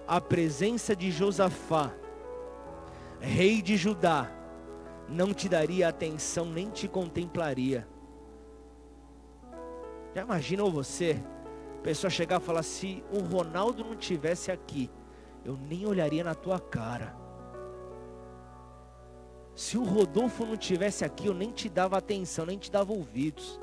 a 0.07 0.21
presença 0.21 0.95
de 0.95 1.09
Josafá, 1.09 1.91
rei 3.19 3.59
de 3.59 3.75
Judá, 3.75 4.31
não 5.09 5.33
te 5.33 5.49
daria 5.49 5.87
atenção, 5.87 6.45
nem 6.45 6.69
te 6.69 6.87
contemplaria. 6.87 7.87
Já 10.13 10.21
imaginou 10.21 10.71
você, 10.71 11.19
a 11.79 11.81
pessoa 11.81 12.11
chegar 12.11 12.39
e 12.39 12.43
falar: 12.43 12.61
se 12.61 13.03
o 13.11 13.19
Ronaldo 13.19 13.83
não 13.83 13.95
tivesse 13.95 14.51
aqui, 14.51 14.91
eu 15.43 15.57
nem 15.57 15.87
olharia 15.87 16.23
na 16.23 16.35
tua 16.35 16.59
cara. 16.59 17.20
Se 19.61 19.77
o 19.77 19.83
Rodolfo 19.83 20.43
não 20.43 20.57
tivesse 20.57 21.05
aqui, 21.05 21.27
eu 21.27 21.35
nem 21.35 21.51
te 21.51 21.69
dava 21.69 21.95
atenção, 21.95 22.47
nem 22.47 22.57
te 22.57 22.71
dava 22.71 22.91
ouvidos. 22.91 23.61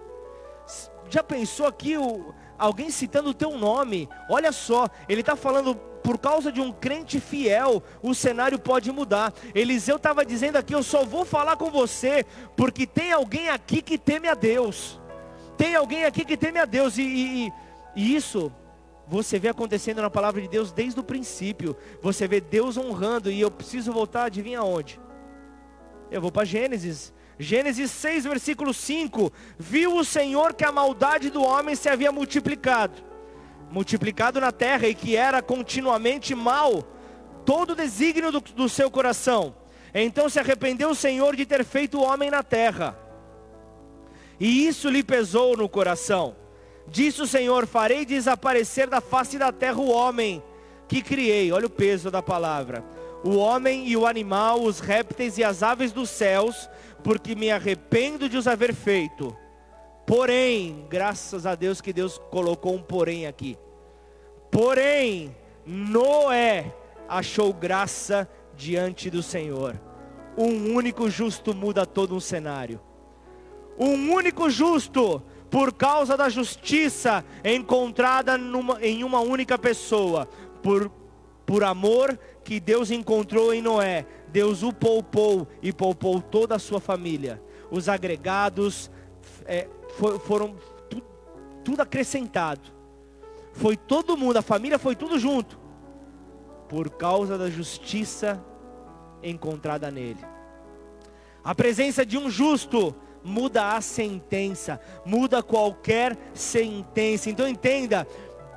Já 1.10 1.24
pensou 1.24 1.66
aqui 1.66 1.98
o, 1.98 2.32
alguém 2.56 2.88
citando 2.88 3.30
o 3.30 3.34
teu 3.34 3.58
nome? 3.58 4.08
Olha 4.30 4.52
só, 4.52 4.88
ele 5.08 5.22
está 5.22 5.34
falando 5.34 5.74
por 5.74 6.16
causa 6.16 6.52
de 6.52 6.60
um 6.60 6.70
crente 6.70 7.18
fiel, 7.18 7.82
o 8.00 8.14
cenário 8.14 8.60
pode 8.60 8.92
mudar. 8.92 9.34
Eliseu 9.52 9.96
estava 9.96 10.24
dizendo 10.24 10.54
aqui: 10.54 10.72
eu 10.72 10.84
só 10.84 11.04
vou 11.04 11.24
falar 11.24 11.56
com 11.56 11.68
você 11.68 12.24
porque 12.56 12.86
tem 12.86 13.10
alguém 13.10 13.48
aqui 13.48 13.82
que 13.82 13.98
teme 13.98 14.28
a 14.28 14.34
Deus. 14.34 15.00
Tem 15.56 15.74
alguém 15.74 16.04
aqui 16.04 16.24
que 16.24 16.36
teme 16.36 16.60
a 16.60 16.64
Deus 16.64 16.96
e, 16.96 17.02
e, 17.02 17.52
e 17.96 18.14
isso 18.14 18.52
você 19.04 19.36
vê 19.36 19.48
acontecendo 19.48 20.00
na 20.00 20.08
palavra 20.08 20.40
de 20.40 20.46
Deus 20.46 20.70
desde 20.70 21.00
o 21.00 21.02
princípio. 21.02 21.76
Você 22.00 22.28
vê 22.28 22.40
Deus 22.40 22.76
honrando 22.76 23.32
e 23.32 23.40
eu 23.40 23.50
preciso 23.50 23.92
voltar, 23.92 24.26
adivinha 24.26 24.62
onde? 24.62 25.07
Eu 26.10 26.20
vou 26.20 26.32
para 26.32 26.44
Gênesis. 26.44 27.12
Gênesis 27.38 27.90
6, 27.90 28.24
versículo 28.24 28.74
5. 28.74 29.32
Viu 29.58 29.96
o 29.96 30.04
Senhor 30.04 30.54
que 30.54 30.64
a 30.64 30.72
maldade 30.72 31.30
do 31.30 31.42
homem 31.42 31.74
se 31.74 31.88
havia 31.88 32.10
multiplicado. 32.10 33.02
multiplicado 33.70 34.40
na 34.40 34.50
terra 34.50 34.88
e 34.88 34.94
que 34.94 35.14
era 35.14 35.42
continuamente 35.42 36.34
mal, 36.34 36.82
todo 37.44 37.70
o 37.70 37.76
desígnio 37.76 38.32
do, 38.32 38.40
do 38.40 38.68
seu 38.68 38.90
coração. 38.90 39.54
Então 39.94 40.28
se 40.28 40.38
arrependeu 40.38 40.90
o 40.90 40.94
Senhor 40.94 41.36
de 41.36 41.44
ter 41.44 41.64
feito 41.64 41.98
o 41.98 42.02
homem 42.02 42.30
na 42.30 42.42
terra, 42.42 42.98
e 44.40 44.66
isso 44.66 44.88
lhe 44.88 45.02
pesou 45.02 45.56
no 45.56 45.68
coração. 45.68 46.36
Disse 46.86 47.20
o 47.22 47.26
Senhor: 47.26 47.66
Farei 47.66 48.04
desaparecer 48.04 48.88
da 48.88 49.00
face 49.00 49.38
da 49.38 49.52
terra 49.52 49.78
o 49.78 49.90
homem 49.90 50.42
que 50.86 51.02
criei. 51.02 51.52
Olha 51.52 51.66
o 51.66 51.70
peso 51.70 52.10
da 52.10 52.22
palavra. 52.22 52.84
O 53.24 53.36
homem 53.36 53.88
e 53.88 53.96
o 53.96 54.06
animal, 54.06 54.62
os 54.62 54.80
répteis 54.80 55.38
e 55.38 55.44
as 55.44 55.62
aves 55.62 55.92
dos 55.92 56.08
céus, 56.08 56.68
porque 57.02 57.34
me 57.34 57.50
arrependo 57.50 58.28
de 58.28 58.36
os 58.36 58.46
haver 58.46 58.74
feito. 58.74 59.36
Porém, 60.06 60.86
graças 60.88 61.44
a 61.44 61.54
Deus 61.54 61.80
que 61.80 61.92
Deus 61.92 62.18
colocou 62.30 62.74
um 62.74 62.82
porém 62.82 63.26
aqui. 63.26 63.58
Porém, 64.50 65.36
Noé 65.66 66.74
achou 67.08 67.52
graça 67.52 68.28
diante 68.56 69.10
do 69.10 69.22
Senhor. 69.22 69.78
Um 70.36 70.74
único 70.74 71.10
justo 71.10 71.54
muda 71.54 71.84
todo 71.84 72.14
um 72.14 72.20
cenário. 72.20 72.80
Um 73.78 74.12
único 74.12 74.48
justo, 74.48 75.22
por 75.50 75.72
causa 75.72 76.16
da 76.16 76.28
justiça 76.28 77.24
encontrada 77.44 78.38
numa, 78.38 78.82
em 78.82 79.04
uma 79.04 79.20
única 79.20 79.58
pessoa, 79.58 80.26
por, 80.62 80.90
por 81.44 81.62
amor 81.62 82.18
que 82.48 82.58
Deus 82.58 82.90
encontrou 82.90 83.52
em 83.52 83.60
Noé, 83.60 84.06
Deus 84.28 84.62
o 84.62 84.72
poupou 84.72 85.46
e 85.60 85.70
poupou 85.70 86.18
toda 86.18 86.56
a 86.56 86.58
sua 86.58 86.80
família. 86.80 87.42
Os 87.70 87.90
agregados, 87.90 88.90
é, 89.44 89.68
for, 89.98 90.18
foram 90.18 90.56
tu, 90.88 91.02
tudo 91.62 91.82
acrescentado. 91.82 92.62
Foi 93.52 93.76
todo 93.76 94.16
mundo, 94.16 94.38
a 94.38 94.42
família 94.42 94.78
foi 94.78 94.96
tudo 94.96 95.18
junto. 95.18 95.60
Por 96.70 96.88
causa 96.88 97.36
da 97.36 97.50
justiça 97.50 98.42
encontrada 99.22 99.90
nele. 99.90 100.24
A 101.44 101.54
presença 101.54 102.06
de 102.06 102.16
um 102.16 102.30
justo 102.30 102.96
muda 103.22 103.76
a 103.76 103.82
sentença, 103.82 104.80
muda 105.04 105.42
qualquer 105.42 106.16
sentença. 106.32 107.28
Então 107.28 107.46
entenda, 107.46 108.06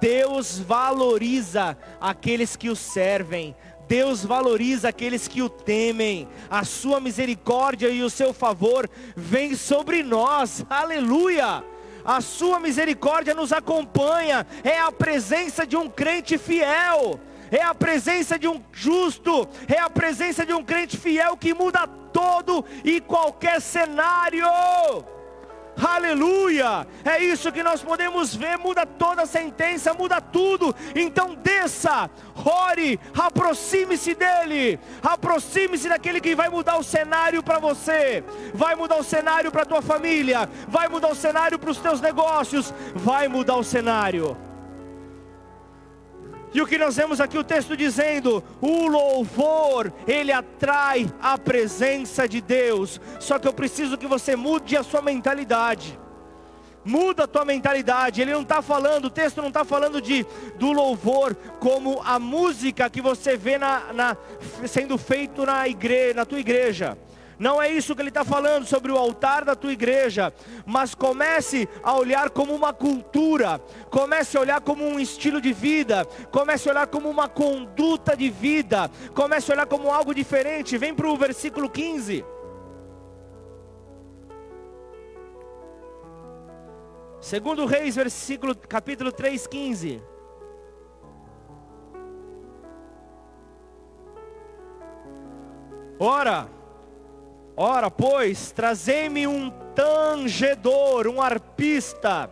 Deus 0.02 0.58
valoriza 0.58 1.78
aqueles 2.00 2.56
que 2.56 2.70
o 2.70 2.76
servem. 2.76 3.56
Deus 3.92 4.24
valoriza 4.24 4.88
aqueles 4.88 5.28
que 5.28 5.42
o 5.42 5.50
temem, 5.50 6.26
a 6.50 6.64
sua 6.64 7.02
misericórdia 7.02 7.90
e 7.90 8.02
o 8.02 8.10
seu 8.10 8.34
favor 8.34 8.90
vem 9.18 9.54
sobre 9.54 10.02
nós, 10.02 10.66
aleluia. 10.70 11.62
A 12.06 12.22
sua 12.22 12.58
misericórdia 12.58 13.34
nos 13.34 13.52
acompanha, 13.52 14.48
é 14.64 14.80
a 14.80 14.94
presença 14.94 15.68
de 15.68 15.76
um 15.76 15.90
crente 15.90 16.38
fiel, 16.38 17.20
é 17.52 17.62
a 17.62 17.76
presença 17.76 18.40
de 18.40 18.48
um 18.48 18.64
justo, 18.72 19.46
é 19.68 19.78
a 19.78 19.90
presença 19.90 20.46
de 20.46 20.54
um 20.54 20.64
crente 20.64 20.96
fiel 20.96 21.36
que 21.36 21.54
muda 21.54 21.86
todo 21.86 22.64
e 22.86 23.02
qualquer 23.02 23.60
cenário. 23.60 24.48
Aleluia! 25.82 26.86
É 27.04 27.24
isso 27.24 27.52
que 27.52 27.64
nós 27.64 27.82
podemos 27.82 28.36
ver, 28.36 28.58
muda 28.58 28.86
toda 28.86 29.24
a 29.24 29.26
sentença, 29.26 29.94
muda 29.94 30.22
tudo. 30.22 30.76
Então 30.96 31.36
desça, 31.36 32.10
ore, 32.46 33.00
aproxime-se 33.18 34.14
dele, 34.14 34.80
aproxime-se 35.02 35.90
daquele 35.90 36.22
que 36.22 36.36
vai 36.36 36.50
mudar 36.50 36.78
o 36.78 36.84
cenário 36.84 37.42
para 37.42 37.58
você, 37.58 38.24
vai 38.54 38.76
mudar 38.76 38.98
o 38.98 39.04
cenário 39.04 39.52
para 39.52 39.66
tua 39.66 39.82
família, 39.82 40.48
vai 40.68 40.88
mudar 40.88 41.10
o 41.10 41.16
cenário 41.16 41.58
para 41.58 41.72
os 41.72 41.78
teus 41.78 42.00
negócios, 42.00 42.74
vai 42.94 43.28
mudar 43.28 43.56
o 43.56 43.64
cenário. 43.64 44.38
E 46.54 46.62
o 46.62 46.68
que 46.68 46.78
nós 46.78 46.98
vemos 46.98 47.22
aqui 47.22 47.38
o 47.38 47.44
texto 47.44 47.78
dizendo, 47.78 48.44
o 48.60 48.88
louvor, 48.88 49.92
ele 50.06 50.32
atrai 50.32 51.10
a 51.22 51.38
presença 51.38 52.28
de 52.28 52.42
Deus. 52.42 53.00
Só 53.20 53.40
que 53.40 53.48
eu 53.48 53.54
preciso 53.54 53.98
que 53.98 54.06
você 54.06 54.36
mude 54.36 54.76
a 54.76 54.84
sua 54.84 55.02
mentalidade. 55.02 55.98
Muda 56.84 57.24
a 57.24 57.28
tua 57.28 57.46
mentalidade. 57.46 58.22
Ele 58.22 58.34
não 58.34 58.42
está 58.42 58.62
falando, 58.62 59.06
o 59.06 59.10
texto 59.10 59.42
não 59.42 59.48
está 59.48 59.64
falando 59.64 60.02
de 60.02 60.26
do 60.58 60.74
louvor 60.74 61.36
como 61.60 62.02
a 62.04 62.20
música 62.20 62.90
que 62.90 63.02
você 63.02 63.38
vê 63.38 63.58
na, 63.58 63.94
na 63.94 64.18
sendo 64.68 64.98
feito 64.98 65.46
na 65.46 65.68
igreja, 65.70 66.16
na 66.16 66.26
tua 66.26 66.40
igreja. 66.40 66.98
Não 67.42 67.60
é 67.60 67.72
isso 67.72 67.96
que 67.96 68.04
ele 68.04 68.10
está 68.10 68.24
falando 68.24 68.68
sobre 68.68 68.92
o 68.92 68.96
altar 68.96 69.44
da 69.44 69.56
tua 69.56 69.74
igreja, 69.74 70.32
mas 70.64 70.94
comece 70.94 71.68
a 71.82 71.98
olhar 71.98 72.30
como 72.30 72.54
uma 72.54 72.72
cultura, 72.72 73.60
comece 73.90 74.38
a 74.38 74.42
olhar 74.42 74.62
como 74.62 74.86
um 74.86 75.00
estilo 75.00 75.42
de 75.42 75.52
vida, 75.52 76.06
comece 76.32 76.70
a 76.70 76.72
olhar 76.72 76.86
como 76.86 77.10
uma 77.10 77.28
conduta 77.28 78.16
de 78.16 78.30
vida, 78.30 78.92
comece 79.16 79.50
a 79.52 79.56
olhar 79.56 79.66
como 79.66 79.92
algo 79.92 80.14
diferente. 80.14 80.78
Vem 80.78 80.94
para 80.94 81.10
o 81.10 81.18
versículo 81.18 81.68
15. 81.68 82.24
Segundo 87.20 87.66
Reis, 87.66 87.96
versículo, 87.96 88.56
capítulo 88.56 89.12
3, 89.12 89.48
15. 89.48 90.04
Ora, 95.98 96.61
Ora, 97.56 97.92
pois, 97.92 98.52
trazei-me 98.52 99.28
um 99.28 99.50
tangedor, 99.76 101.08
um 101.08 101.22
arpista. 101.22 102.30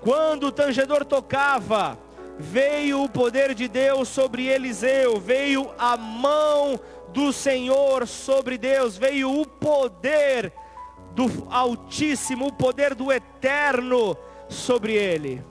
Quando 0.00 0.48
o 0.48 0.52
tangedor 0.52 1.04
tocava, 1.04 1.98
veio 2.38 3.02
o 3.02 3.08
poder 3.08 3.54
de 3.54 3.68
Deus 3.68 4.08
sobre 4.08 4.46
Eliseu, 4.46 5.20
veio 5.20 5.70
a 5.78 5.96
mão 5.96 6.78
do 7.12 7.32
Senhor 7.32 8.06
sobre 8.06 8.56
Deus, 8.56 8.96
veio 8.96 9.40
o 9.40 9.46
poder 9.46 10.52
do 11.14 11.46
Altíssimo, 11.50 12.46
o 12.46 12.52
poder 12.52 12.94
do 12.94 13.12
Eterno 13.12 14.16
sobre 14.48 14.94
ele. 14.94 15.44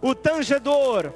O 0.00 0.14
tangedor, 0.14 1.12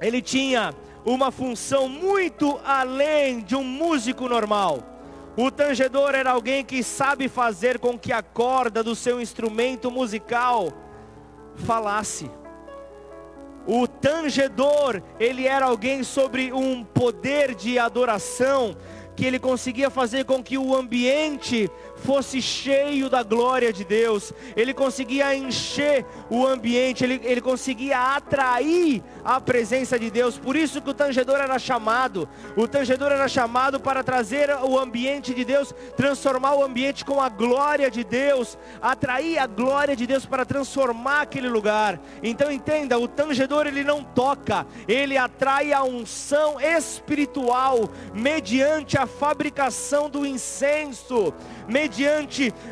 ele 0.00 0.20
tinha 0.20 0.74
uma 1.04 1.30
função 1.30 1.88
muito 1.88 2.60
além 2.64 3.40
de 3.40 3.56
um 3.56 3.64
músico 3.64 4.28
normal. 4.28 4.95
O 5.36 5.50
tangedor 5.50 6.14
era 6.14 6.30
alguém 6.30 6.64
que 6.64 6.82
sabe 6.82 7.28
fazer 7.28 7.78
com 7.78 7.98
que 7.98 8.10
a 8.10 8.22
corda 8.22 8.82
do 8.82 8.94
seu 8.94 9.20
instrumento 9.20 9.90
musical 9.90 10.72
falasse. 11.56 12.30
O 13.66 13.86
tangedor, 13.86 15.02
ele 15.20 15.46
era 15.46 15.66
alguém 15.66 16.02
sobre 16.02 16.52
um 16.52 16.82
poder 16.82 17.54
de 17.54 17.78
adoração, 17.78 18.74
que 19.14 19.26
ele 19.26 19.38
conseguia 19.38 19.90
fazer 19.90 20.24
com 20.24 20.42
que 20.42 20.56
o 20.56 20.74
ambiente 20.74 21.70
fosse 21.96 22.40
cheio 22.42 23.08
da 23.08 23.22
glória 23.22 23.72
de 23.72 23.84
Deus, 23.84 24.32
ele 24.54 24.74
conseguia 24.74 25.34
encher 25.34 26.04
o 26.30 26.46
ambiente, 26.46 27.02
ele, 27.02 27.20
ele 27.24 27.40
conseguia 27.40 27.98
atrair 28.14 29.02
a 29.24 29.40
presença 29.40 29.98
de 29.98 30.10
Deus, 30.10 30.38
por 30.38 30.54
isso 30.54 30.80
que 30.80 30.90
o 30.90 30.94
tangedor 30.94 31.40
era 31.40 31.58
chamado, 31.58 32.28
o 32.56 32.68
tangedor 32.68 33.10
era 33.10 33.26
chamado 33.26 33.80
para 33.80 34.04
trazer 34.04 34.50
o 34.62 34.78
ambiente 34.78 35.34
de 35.34 35.44
Deus, 35.44 35.74
transformar 35.96 36.54
o 36.54 36.62
ambiente 36.62 37.04
com 37.04 37.20
a 37.20 37.28
glória 37.28 37.90
de 37.90 38.04
Deus, 38.04 38.56
atrair 38.80 39.38
a 39.38 39.46
glória 39.46 39.96
de 39.96 40.06
Deus 40.06 40.24
para 40.24 40.44
transformar 40.44 41.22
aquele 41.22 41.48
lugar. 41.48 41.98
Então 42.22 42.52
entenda, 42.52 42.98
o 42.98 43.08
tangedor 43.08 43.66
ele 43.66 43.82
não 43.82 44.04
toca, 44.04 44.66
ele 44.86 45.16
atrai 45.16 45.72
a 45.72 45.82
unção 45.82 46.60
espiritual 46.60 47.90
mediante 48.14 48.96
a 48.96 49.06
fabricação 49.06 50.08
do 50.08 50.24
incenso 50.24 51.34
mediante 51.68 51.85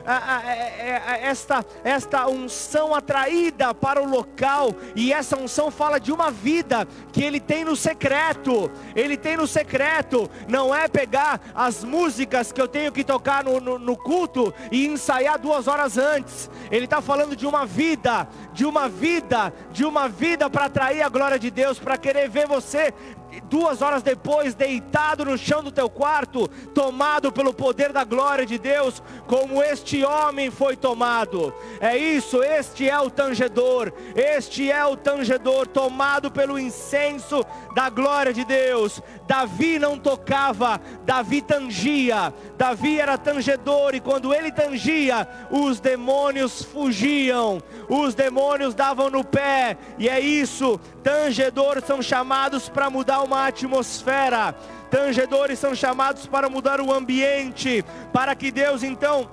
a, 0.07 0.17
a, 0.17 0.39
a, 0.39 1.19
esta, 1.19 1.65
esta 1.83 2.27
unção 2.29 2.95
atraída 2.95 3.75
para 3.75 4.03
o 4.03 4.09
local, 4.09 4.75
e 4.95 5.13
essa 5.13 5.37
unção 5.37 5.71
fala 5.71 5.99
de 5.99 6.13
uma 6.13 6.31
vida 6.31 6.87
que 7.13 7.23
ele 7.23 7.41
tem 7.41 7.65
no 7.65 7.77
secreto, 7.77 8.71
ele 8.95 9.17
tem 9.17 9.37
no 9.37 9.47
secreto, 9.47 10.31
não 10.49 10.75
é 10.75 10.89
pegar 10.89 11.41
as 11.55 11.85
músicas 11.85 12.53
que 12.53 12.61
eu 12.61 12.69
tenho 12.69 12.93
que 12.93 13.05
tocar 13.05 13.45
no, 13.45 13.61
no, 13.61 13.79
no 13.79 13.97
culto 13.97 14.53
e 14.71 14.87
ensaiar 14.87 15.39
duas 15.39 15.69
horas 15.69 15.99
antes, 15.99 16.51
ele 16.71 16.85
está 16.85 17.01
falando 17.01 17.37
de 17.37 17.47
uma 17.47 17.67
vida, 17.67 18.29
de 18.53 18.65
uma 18.65 18.89
vida, 18.89 19.53
de 19.73 19.85
uma 19.85 20.09
vida 20.09 20.49
para 20.49 20.67
atrair 20.67 21.03
a 21.03 21.09
glória 21.09 21.39
de 21.39 21.51
Deus, 21.51 21.79
para 21.79 21.97
querer 21.97 22.29
ver 22.29 22.47
você 22.47 22.93
duas 23.43 23.83
horas 23.83 24.03
depois, 24.03 24.55
deitado 24.55 25.25
no 25.25 25.37
chão 25.39 25.63
do 25.63 25.71
teu 25.71 25.89
quarto, 25.89 26.49
tomado 26.75 27.33
pelo 27.33 27.53
poder 27.53 27.93
da 27.93 28.05
glória 28.05 28.47
de 28.47 28.59
Deus, 28.59 29.03
como 29.27 29.63
este 29.63 30.05
homem 30.05 30.51
foi 30.51 30.77
tomado. 30.77 31.53
É 31.81 31.97
isso, 31.97 32.43
este 32.43 32.89
é 32.89 32.99
o 32.99 33.11
tangedor, 33.11 33.93
este 34.15 34.71
é 34.71 34.85
o 34.85 34.97
tangedor, 34.97 35.67
tomado 35.67 36.31
pelo 36.31 36.59
incenso 36.59 37.45
da 37.75 37.89
glória 37.89 38.33
de 38.33 38.45
Deus. 38.45 39.03
Davi 39.27 39.79
não 39.79 39.99
tocava, 39.99 40.81
Davi 41.05 41.41
tangia, 41.41 42.33
Davi 42.57 43.01
era 43.01 43.19
tangedor, 43.19 43.95
e 43.95 44.01
quando 44.01 44.35
ele 44.35 44.53
tangia, 44.53 45.27
os 45.51 45.81
demônios 45.81 46.63
fugiam, 46.63 47.63
os 47.89 48.15
demônios 48.15 48.75
davam 48.75 49.11
no 49.11 49.25
pé, 49.25 49.77
e 49.99 50.09
é 50.09 50.21
isso, 50.21 50.81
Tangedores 51.05 51.85
são 51.85 52.01
chamados 52.01 52.71
para 52.71 52.89
mudar 52.89 53.21
uma 53.21 53.47
atmosfera. 53.47 54.55
Tangedores 54.91 55.59
são 55.59 55.75
chamados 55.75 56.27
para 56.27 56.49
mudar 56.49 56.81
o 56.81 56.91
ambiente, 56.91 57.85
para 58.11 58.35
que 58.35 58.51
Deus 58.51 58.83
então 58.83 59.29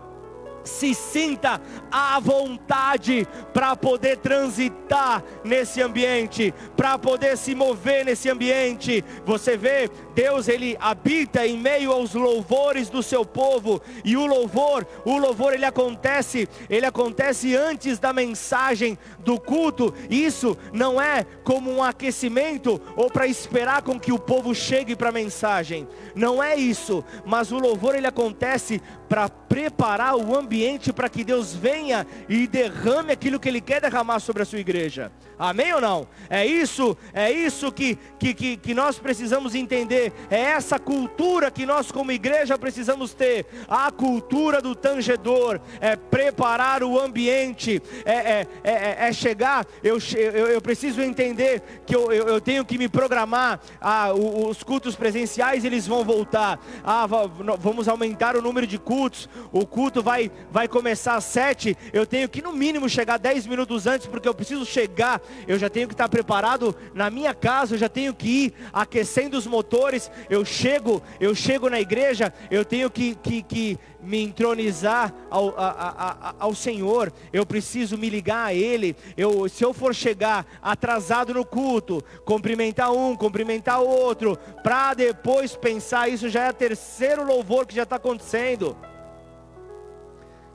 se 0.63 0.93
sinta 0.93 1.61
à 1.91 2.19
vontade 2.19 3.27
para 3.53 3.75
poder 3.75 4.17
transitar 4.17 5.23
nesse 5.43 5.81
ambiente, 5.81 6.53
para 6.75 6.97
poder 6.97 7.37
se 7.37 7.55
mover 7.55 8.05
nesse 8.05 8.29
ambiente. 8.29 9.03
Você 9.25 9.57
vê, 9.57 9.89
Deus 10.13 10.47
ele 10.47 10.77
habita 10.79 11.45
em 11.45 11.57
meio 11.57 11.91
aos 11.91 12.13
louvores 12.13 12.89
do 12.89 13.01
seu 13.01 13.25
povo, 13.25 13.81
e 14.03 14.15
o 14.15 14.25
louvor, 14.25 14.85
o 15.05 15.17
louvor 15.17 15.53
ele 15.53 15.65
acontece, 15.65 16.47
ele 16.69 16.85
acontece 16.85 17.55
antes 17.55 17.99
da 17.99 18.13
mensagem 18.13 18.97
do 19.19 19.39
culto. 19.39 19.93
Isso 20.09 20.57
não 20.71 21.01
é 21.01 21.25
como 21.43 21.71
um 21.71 21.83
aquecimento 21.83 22.81
ou 22.95 23.09
para 23.09 23.27
esperar 23.27 23.81
com 23.81 23.99
que 23.99 24.11
o 24.11 24.19
povo 24.19 24.53
chegue 24.53 24.95
para 24.95 25.09
a 25.09 25.13
mensagem. 25.13 25.87
Não 26.15 26.41
é 26.41 26.55
isso, 26.55 27.03
mas 27.25 27.51
o 27.51 27.59
louvor 27.59 27.95
ele 27.95 28.07
acontece 28.07 28.81
para 29.07 29.27
preparar 29.27 30.15
o 30.15 30.37
ambiente 30.37 30.50
para 30.93 31.07
que 31.07 31.23
Deus 31.23 31.53
venha 31.53 32.05
e 32.27 32.45
derrame 32.45 33.13
aquilo 33.13 33.39
que 33.39 33.47
Ele 33.47 33.61
quer 33.61 33.79
derramar 33.79 34.19
sobre 34.19 34.43
a 34.43 34.45
sua 34.45 34.59
igreja. 34.59 35.11
Amém 35.41 35.73
ou 35.73 35.81
não? 35.81 36.07
É 36.29 36.45
isso, 36.45 36.95
é 37.11 37.31
isso 37.31 37.71
que, 37.71 37.97
que, 38.19 38.31
que, 38.31 38.57
que, 38.57 38.73
nós 38.75 38.99
precisamos 38.99 39.55
entender. 39.55 40.13
É 40.29 40.39
essa 40.39 40.77
cultura 40.77 41.49
que 41.49 41.65
nós, 41.65 41.91
como 41.91 42.11
igreja, 42.11 42.59
precisamos 42.59 43.11
ter. 43.15 43.47
A 43.67 43.89
cultura 43.89 44.61
do 44.61 44.75
tangedor. 44.75 45.59
É 45.79 45.95
preparar 45.95 46.83
o 46.83 46.99
ambiente. 46.99 47.81
É, 48.05 48.13
é, 48.13 48.47
é, 48.63 49.07
é 49.07 49.13
chegar. 49.13 49.65
Eu, 49.83 49.97
eu, 50.15 50.47
eu, 50.47 50.61
preciso 50.61 51.01
entender 51.01 51.63
que 51.87 51.95
eu, 51.95 52.11
eu, 52.11 52.27
eu 52.27 52.39
tenho 52.39 52.63
que 52.63 52.77
me 52.77 52.87
programar. 52.87 53.59
Ah, 53.81 54.13
os 54.13 54.61
cultos 54.61 54.95
presenciais 54.95 55.65
eles 55.65 55.87
vão 55.87 56.05
voltar. 56.05 56.59
Ah, 56.83 57.07
vamos 57.07 57.87
aumentar 57.87 58.37
o 58.37 58.43
número 58.43 58.67
de 58.67 58.77
cultos. 58.77 59.27
O 59.51 59.65
culto 59.65 60.03
vai, 60.03 60.29
vai 60.51 60.67
começar 60.67 61.15
às 61.15 61.23
sete. 61.23 61.75
Eu 61.91 62.05
tenho 62.05 62.29
que, 62.29 62.43
no 62.43 62.53
mínimo, 62.53 62.87
chegar 62.87 63.17
dez 63.17 63.47
minutos 63.47 63.87
antes, 63.87 64.05
porque 64.05 64.29
eu 64.29 64.35
preciso 64.35 64.67
chegar 64.67 65.19
eu 65.47 65.57
já 65.57 65.69
tenho 65.69 65.87
que 65.87 65.93
estar 65.93 66.09
preparado 66.09 66.75
na 66.93 67.09
minha 67.09 67.33
casa, 67.33 67.75
eu 67.75 67.79
já 67.79 67.89
tenho 67.89 68.13
que 68.13 68.27
ir 68.27 68.53
aquecendo 68.71 69.37
os 69.37 69.47
motores, 69.47 70.11
eu 70.29 70.43
chego, 70.43 71.01
eu 71.19 71.33
chego 71.35 71.69
na 71.69 71.79
igreja, 71.79 72.33
eu 72.49 72.63
tenho 72.63 72.89
que, 72.89 73.15
que, 73.15 73.41
que 73.41 73.79
me 74.01 74.21
entronizar 74.23 75.13
ao, 75.29 75.49
a, 75.57 75.69
a, 75.69 76.35
ao 76.39 76.55
Senhor, 76.55 77.11
eu 77.31 77.45
preciso 77.45 77.97
me 77.97 78.09
ligar 78.09 78.47
a 78.47 78.53
Ele. 78.53 78.95
Eu, 79.15 79.47
se 79.47 79.63
eu 79.63 79.73
for 79.73 79.93
chegar 79.93 80.45
atrasado 80.61 81.33
no 81.33 81.45
culto, 81.45 82.03
cumprimentar 82.25 82.91
um, 82.91 83.15
cumprimentar 83.15 83.79
outro, 83.81 84.37
para 84.63 84.93
depois 84.93 85.55
pensar, 85.55 86.09
isso 86.09 86.29
já 86.29 86.45
é 86.45 86.49
o 86.49 86.53
terceiro 86.53 87.23
louvor 87.23 87.65
que 87.65 87.75
já 87.75 87.83
está 87.83 87.97
acontecendo. 87.97 88.75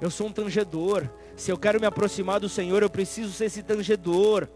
Eu 0.00 0.10
sou 0.10 0.26
um 0.26 0.32
tangedor. 0.32 1.08
Se 1.36 1.50
eu 1.50 1.58
quero 1.58 1.80
me 1.80 1.86
aproximar 1.86 2.40
do 2.40 2.48
Senhor, 2.48 2.82
eu 2.82 2.90
preciso 2.90 3.32
ser 3.32 3.46
esse 3.46 3.62
tangedor. 3.62 4.48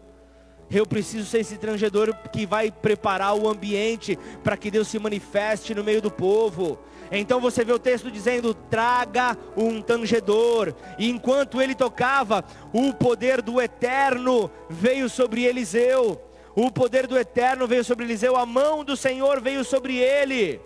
Eu 0.71 0.87
preciso 0.87 1.25
ser 1.25 1.39
esse 1.39 1.57
tangedor 1.57 2.15
que 2.31 2.45
vai 2.45 2.71
preparar 2.71 3.35
o 3.35 3.49
ambiente 3.49 4.17
para 4.41 4.55
que 4.55 4.71
Deus 4.71 4.87
se 4.87 4.97
manifeste 4.97 5.75
no 5.75 5.83
meio 5.83 6.01
do 6.01 6.09
povo. 6.09 6.79
Então 7.11 7.41
você 7.41 7.65
vê 7.65 7.73
o 7.73 7.79
texto 7.79 8.09
dizendo: 8.09 8.53
traga 8.53 9.37
um 9.57 9.81
tangedor. 9.81 10.73
E 10.97 11.09
enquanto 11.09 11.61
ele 11.61 11.75
tocava, 11.75 12.45
o 12.71 12.93
poder 12.93 13.41
do 13.41 13.61
eterno 13.61 14.49
veio 14.69 15.09
sobre 15.09 15.43
Eliseu. 15.43 16.21
O 16.55 16.71
poder 16.71 17.05
do 17.05 17.17
eterno 17.17 17.67
veio 17.67 17.83
sobre 17.83 18.05
Eliseu, 18.05 18.37
a 18.37 18.45
mão 18.45 18.83
do 18.83 18.95
Senhor 18.95 19.41
veio 19.41 19.65
sobre 19.65 19.97
ele. 19.97 20.61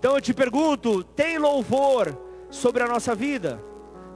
Então 0.00 0.16
eu 0.16 0.20
te 0.20 0.34
pergunto: 0.34 1.04
tem 1.04 1.38
louvor 1.38 2.18
sobre 2.50 2.82
a 2.82 2.88
nossa 2.88 3.14
vida? 3.14 3.62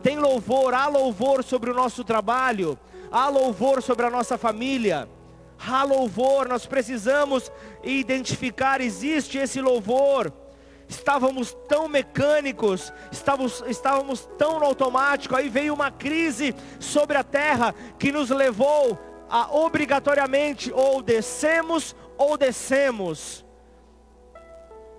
Tem 0.03 0.19
louvor, 0.19 0.75
há 0.75 0.89
louvor 0.89 1.45
sobre 1.45 1.71
o 1.71 1.75
nosso 1.75 2.03
trabalho? 2.03 2.77
Há 3.11 3.29
louvor 3.29 3.83
sobre 3.83 4.07
a 4.07 4.11
nossa 4.11 4.39
família, 4.39 5.09
há 5.59 5.83
louvor, 5.83 6.49
nós 6.49 6.67
precisamos 6.67 7.51
identificar, 7.83 8.81
existe 8.81 9.39
esse 9.39 9.61
louvor. 9.61 10.33
Estávamos 10.89 11.57
tão 11.69 11.89
mecânicos, 11.89 12.93
estávamos, 13.13 13.63
estávamos 13.69 14.29
tão 14.37 14.59
no 14.59 14.65
automático, 14.65 15.37
aí 15.37 15.49
veio 15.49 15.73
uma 15.73 15.91
crise 15.91 16.55
sobre 16.81 17.17
a 17.17 17.23
terra 17.23 17.73
que 17.97 18.11
nos 18.11 18.31
levou 18.31 18.99
a 19.29 19.55
obrigatoriamente 19.55 20.73
ou 20.73 21.01
descemos 21.01 21.95
ou 22.19 22.37
descemos. 22.37 23.45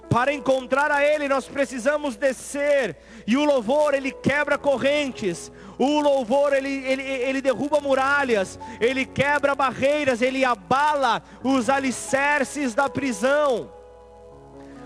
Para 0.09 0.33
encontrar 0.33 0.91
a 0.91 1.05
Ele, 1.05 1.27
nós 1.27 1.47
precisamos 1.47 2.15
descer, 2.15 2.97
e 3.27 3.37
o 3.37 3.45
louvor 3.45 3.93
ele 3.93 4.11
quebra 4.11 4.57
correntes, 4.57 5.49
o 5.83 5.99
louvor 5.99 6.53
ele, 6.53 6.69
ele, 6.85 7.01
ele 7.01 7.41
derruba 7.41 7.81
muralhas, 7.81 8.59
ele 8.79 9.03
quebra 9.03 9.55
barreiras, 9.55 10.21
ele 10.21 10.45
abala 10.45 11.23
os 11.43 11.71
alicerces 11.71 12.75
da 12.75 12.87
prisão. 12.87 13.71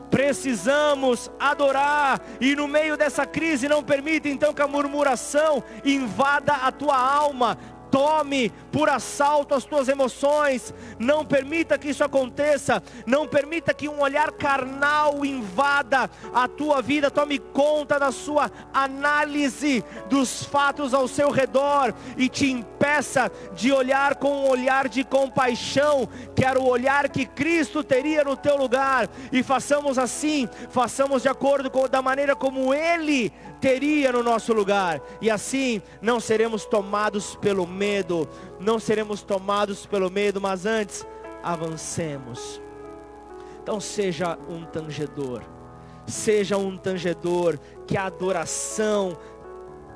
Precisamos 0.10 1.30
adorar, 1.38 2.22
e 2.40 2.56
no 2.56 2.66
meio 2.66 2.96
dessa 2.96 3.26
crise, 3.26 3.68
não 3.68 3.84
permita 3.84 4.30
então 4.30 4.54
que 4.54 4.62
a 4.62 4.68
murmuração 4.70 5.62
invada 5.84 6.54
a 6.54 6.72
tua 6.72 6.98
alma, 6.98 7.58
tome 7.96 8.52
por 8.74 8.90
assalto 8.90 9.56
as 9.56 9.64
tuas 9.64 9.88
emoções, 9.88 10.74
não 11.00 11.24
permita 11.24 11.78
que 11.78 11.88
isso 11.88 12.04
aconteça, 12.04 12.84
não 13.06 13.26
permita 13.26 13.74
que 13.74 13.88
um 13.88 14.02
olhar 14.02 14.34
carnal 14.34 15.24
invada 15.24 16.10
a 16.34 16.46
tua 16.46 16.82
vida, 16.82 17.10
tome 17.10 17.40
conta 17.40 17.98
da 17.98 18.12
sua 18.12 18.52
análise 18.74 19.82
dos 20.10 20.44
fatos 20.44 20.94
ao 20.94 21.08
seu 21.08 21.32
redor 21.32 21.94
e 22.18 22.28
te 22.28 22.52
impeça 22.52 23.32
de 23.54 23.72
olhar 23.72 24.16
com 24.16 24.42
um 24.42 24.50
olhar 24.50 24.90
de 24.90 25.06
compaixão, 25.06 26.06
que 26.36 26.44
era 26.44 26.60
o 26.60 26.68
olhar 26.68 27.08
que 27.08 27.26
Cristo 27.26 27.82
teria 27.82 28.26
no 28.26 28.36
teu 28.36 28.58
lugar, 28.58 29.08
e 29.32 29.42
façamos 29.42 29.98
assim, 29.98 30.50
façamos 30.70 31.22
de 31.22 31.30
acordo 31.30 31.72
com 31.72 31.88
da 31.88 32.02
maneira 32.02 32.36
como 32.36 32.74
Ele 32.74 33.32
teria 33.66 34.12
no 34.12 34.22
nosso 34.22 34.54
lugar, 34.54 35.02
e 35.20 35.28
assim 35.28 35.82
não 36.00 36.20
seremos 36.20 36.66
tomados 36.66 37.36
pelo 37.38 37.66
medo, 37.66 38.30
não 38.60 38.78
seremos 38.78 39.24
tomados 39.24 39.88
pelo 39.88 40.12
medo, 40.12 40.40
mas 40.40 40.68
antes 40.68 41.04
avancemos. 41.42 42.62
Então 43.64 43.80
seja 43.80 44.38
um 44.48 44.64
tangedor, 44.66 45.42
seja 46.06 46.58
um 46.58 46.78
tangedor, 46.78 47.58
que 47.88 47.98
a 47.98 48.06
adoração 48.06 49.18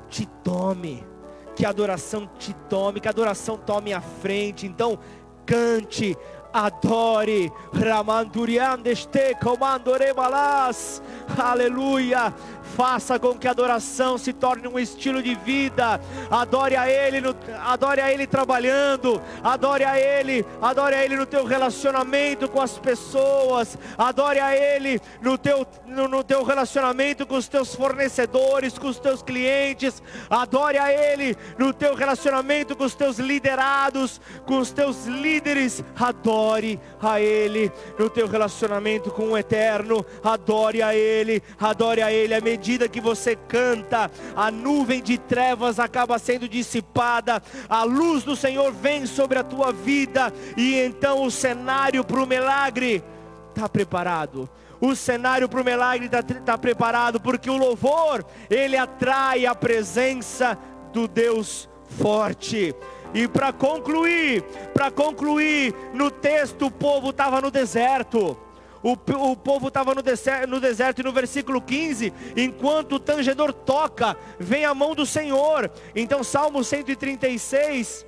te 0.08 0.26
tome, 0.42 1.06
que 1.54 1.64
a 1.64 1.68
adoração 1.68 2.28
te 2.40 2.52
tome, 2.68 2.98
que 2.98 3.06
a 3.06 3.12
adoração 3.12 3.56
tome 3.56 3.92
a 3.92 4.00
frente. 4.00 4.66
Então 4.66 4.98
cante, 5.46 6.16
adore, 6.52 7.52
Ramanduriandeste 7.72 9.36
comandore 9.40 10.12
balas, 10.12 11.02
aleluia, 11.38 12.34
faça 12.76 13.18
com 13.18 13.34
que 13.34 13.48
a 13.48 13.50
adoração 13.50 14.16
se 14.16 14.32
torne 14.32 14.68
um 14.68 14.78
estilo 14.78 15.22
de 15.22 15.34
vida. 15.34 16.00
Adore 16.30 16.76
a 16.76 16.88
Ele, 16.90 17.20
no, 17.20 17.34
adore 17.62 18.00
a 18.00 18.12
Ele 18.12 18.26
trabalhando, 18.26 19.20
adore 19.42 19.84
a 19.84 19.98
Ele, 19.98 20.44
adore 20.60 20.94
a 20.94 21.04
Ele 21.04 21.16
no 21.16 21.26
teu 21.26 21.44
relacionamento 21.44 22.48
com 22.48 22.60
as 22.60 22.78
pessoas, 22.78 23.78
adore 23.98 24.38
a 24.38 24.54
Ele 24.54 25.00
no 25.20 25.36
teu, 25.36 25.66
no, 25.86 26.08
no 26.08 26.24
teu 26.24 26.42
relacionamento 26.42 27.26
com 27.26 27.36
os 27.36 27.48
teus 27.48 27.74
fornecedores, 27.74 28.78
com 28.78 28.88
os 28.88 28.98
teus 28.98 29.22
clientes, 29.22 30.02
adore 30.28 30.78
a 30.78 30.92
Ele 30.92 31.36
no 31.58 31.72
teu 31.72 31.94
relacionamento 31.94 32.76
com 32.76 32.84
os 32.84 32.94
teus 32.94 33.18
liderados, 33.18 34.20
com 34.46 34.58
os 34.58 34.70
teus 34.70 35.06
líderes, 35.06 35.82
adore 35.98 36.80
a 37.02 37.20
Ele 37.20 37.70
no 37.98 38.08
teu 38.08 38.26
relacionamento 38.26 39.10
com 39.10 39.30
o 39.30 39.38
Eterno, 39.38 40.04
adore 40.22 40.82
a 40.82 40.94
Ele, 40.94 41.42
adore 41.58 42.02
a 42.02 42.12
Ele 42.12 42.34
à 42.34 42.40
medida 42.60 42.86
que 42.90 43.00
você 43.00 43.34
canta, 43.34 44.10
a 44.36 44.50
nuvem 44.50 45.02
de 45.02 45.16
trevas 45.16 45.78
acaba 45.78 46.18
sendo 46.18 46.46
dissipada, 46.46 47.42
a 47.66 47.84
luz 47.84 48.22
do 48.22 48.36
Senhor 48.36 48.70
vem 48.70 49.06
sobre 49.06 49.38
a 49.38 49.42
tua 49.42 49.72
vida, 49.72 50.30
e 50.58 50.74
então 50.74 51.22
o 51.22 51.30
cenário 51.30 52.04
para 52.04 52.22
o 52.22 52.26
milagre 52.26 53.02
está 53.48 53.66
preparado. 53.66 54.46
O 54.78 54.94
cenário 54.94 55.48
para 55.48 55.62
o 55.62 55.64
milagre 55.64 56.04
está 56.04 56.22
tá 56.22 56.58
preparado, 56.58 57.18
porque 57.18 57.48
o 57.48 57.56
louvor, 57.56 58.26
ele 58.50 58.76
atrai 58.76 59.46
a 59.46 59.54
presença 59.54 60.58
do 60.92 61.08
Deus 61.08 61.66
forte. 61.98 62.74
E 63.14 63.26
para 63.26 63.54
concluir, 63.54 64.42
para 64.74 64.90
concluir, 64.90 65.74
no 65.94 66.10
texto 66.10 66.66
o 66.66 66.70
povo 66.70 67.08
estava 67.08 67.40
no 67.40 67.50
deserto. 67.50 68.36
O, 68.82 68.92
o 68.92 69.36
povo 69.36 69.68
estava 69.68 69.94
no 69.94 70.02
deserto, 70.02 70.48
no 70.48 70.58
deserto 70.58 71.00
e 71.00 71.04
no 71.04 71.12
versículo 71.12 71.60
15, 71.60 72.12
enquanto 72.36 72.94
o 72.94 73.00
tangedor 73.00 73.52
toca, 73.52 74.16
vem 74.38 74.64
a 74.64 74.74
mão 74.74 74.94
do 74.94 75.04
Senhor. 75.04 75.70
Então, 75.94 76.24
Salmo 76.24 76.64
136, 76.64 78.06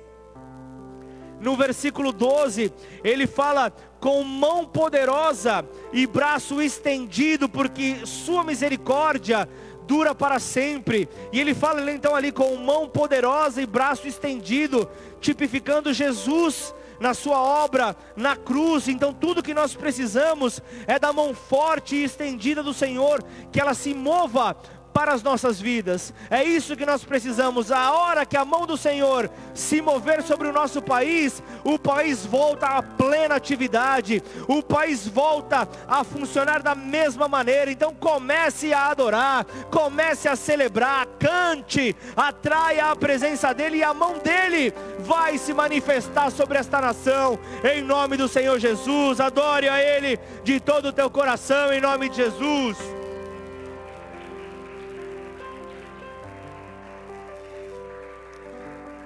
no 1.39 1.55
versículo 1.55 2.11
12, 2.11 2.73
ele 3.03 3.27
fala 3.27 3.71
com 3.99 4.23
mão 4.23 4.65
poderosa 4.65 5.63
e 5.91 6.07
braço 6.07 6.61
estendido, 6.61 7.47
porque 7.47 8.05
sua 8.05 8.43
misericórdia 8.43 9.47
dura 9.85 10.15
para 10.15 10.39
sempre. 10.39 11.07
E 11.31 11.39
ele 11.39 11.53
fala 11.53 11.91
então 11.91 12.15
ali 12.15 12.31
com 12.31 12.55
mão 12.55 12.87
poderosa 12.87 13.61
e 13.61 13.65
braço 13.65 14.07
estendido, 14.07 14.89
tipificando 15.21 15.93
Jesus 15.93 16.73
na 16.99 17.13
sua 17.13 17.39
obra 17.41 17.95
na 18.15 18.35
cruz. 18.35 18.87
Então 18.87 19.13
tudo 19.13 19.43
que 19.43 19.53
nós 19.53 19.75
precisamos 19.75 20.61
é 20.87 20.97
da 20.97 21.13
mão 21.13 21.33
forte 21.33 21.95
e 21.95 22.03
estendida 22.03 22.61
do 22.61 22.73
Senhor, 22.73 23.23
que 23.51 23.59
ela 23.59 23.73
se 23.73 23.93
mova 23.93 24.55
para 24.93 25.13
as 25.13 25.23
nossas 25.23 25.59
vidas. 25.59 26.13
É 26.29 26.43
isso 26.43 26.75
que 26.75 26.85
nós 26.85 27.03
precisamos. 27.03 27.71
A 27.71 27.91
hora 27.91 28.25
que 28.25 28.37
a 28.37 28.45
mão 28.45 28.65
do 28.65 28.77
Senhor 28.77 29.29
se 29.53 29.81
mover 29.81 30.21
sobre 30.21 30.47
o 30.47 30.53
nosso 30.53 30.81
país, 30.81 31.41
o 31.63 31.79
país 31.79 32.25
volta 32.25 32.67
à 32.67 32.83
plena 32.83 33.35
atividade, 33.35 34.21
o 34.47 34.61
país 34.61 35.07
volta 35.07 35.67
a 35.87 36.03
funcionar 36.03 36.61
da 36.61 36.75
mesma 36.75 37.27
maneira. 37.27 37.71
Então 37.71 37.93
comece 37.93 38.73
a 38.73 38.87
adorar, 38.87 39.45
comece 39.71 40.27
a 40.27 40.35
celebrar, 40.35 41.07
cante, 41.19 41.95
atraia 42.15 42.91
a 42.91 42.95
presença 42.95 43.53
dele 43.53 43.77
e 43.77 43.83
a 43.83 43.93
mão 43.93 44.19
dele 44.19 44.73
vai 44.99 45.37
se 45.37 45.53
manifestar 45.53 46.31
sobre 46.31 46.57
esta 46.59 46.79
nação. 46.79 47.39
Em 47.63 47.81
nome 47.81 48.15
do 48.15 48.27
Senhor 48.27 48.59
Jesus, 48.59 49.19
adore 49.19 49.67
a 49.67 49.81
ele 49.81 50.19
de 50.43 50.59
todo 50.59 50.89
o 50.89 50.93
teu 50.93 51.09
coração 51.09 51.73
em 51.73 51.81
nome 51.81 52.09
de 52.09 52.17
Jesus. 52.17 53.02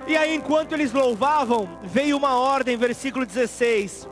E 0.08 0.16
aí, 0.16 0.36
enquanto 0.36 0.72
eles 0.72 0.94
louvavam, 0.94 1.78
veio 1.84 2.16
uma 2.16 2.40
ordem, 2.40 2.78
versículo 2.78 3.26
16: 3.26 4.08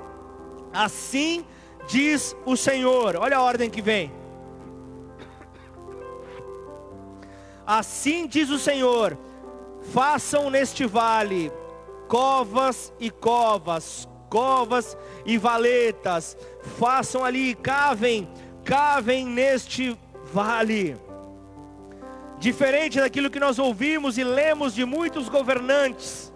Assim 0.74 1.46
diz 1.88 2.36
o 2.46 2.58
Senhor, 2.58 3.16
olha 3.16 3.38
a 3.38 3.42
ordem 3.42 3.70
que 3.70 3.82
vem. 3.82 4.12
Assim 7.66 8.28
diz 8.28 8.50
o 8.50 8.60
Senhor: 8.60 9.18
façam 9.94 10.50
neste 10.50 10.86
vale 10.86 11.50
covas 12.10 12.92
e 13.00 13.10
covas, 13.10 14.06
covas 14.30 14.98
e 15.26 15.38
valetas, 15.38 16.38
façam 16.78 17.24
ali, 17.24 17.56
cavem, 17.56 18.30
cavem 18.66 19.26
neste 19.26 19.98
vale 20.34 21.05
diferente 22.40 23.00
daquilo 23.00 23.30
que 23.30 23.40
nós 23.40 23.60
ouvimos 23.60 24.18
e 24.18 24.24
lemos 24.24 24.74
de 24.74 24.86
muitos 24.86 25.30
governantes, 25.30 26.34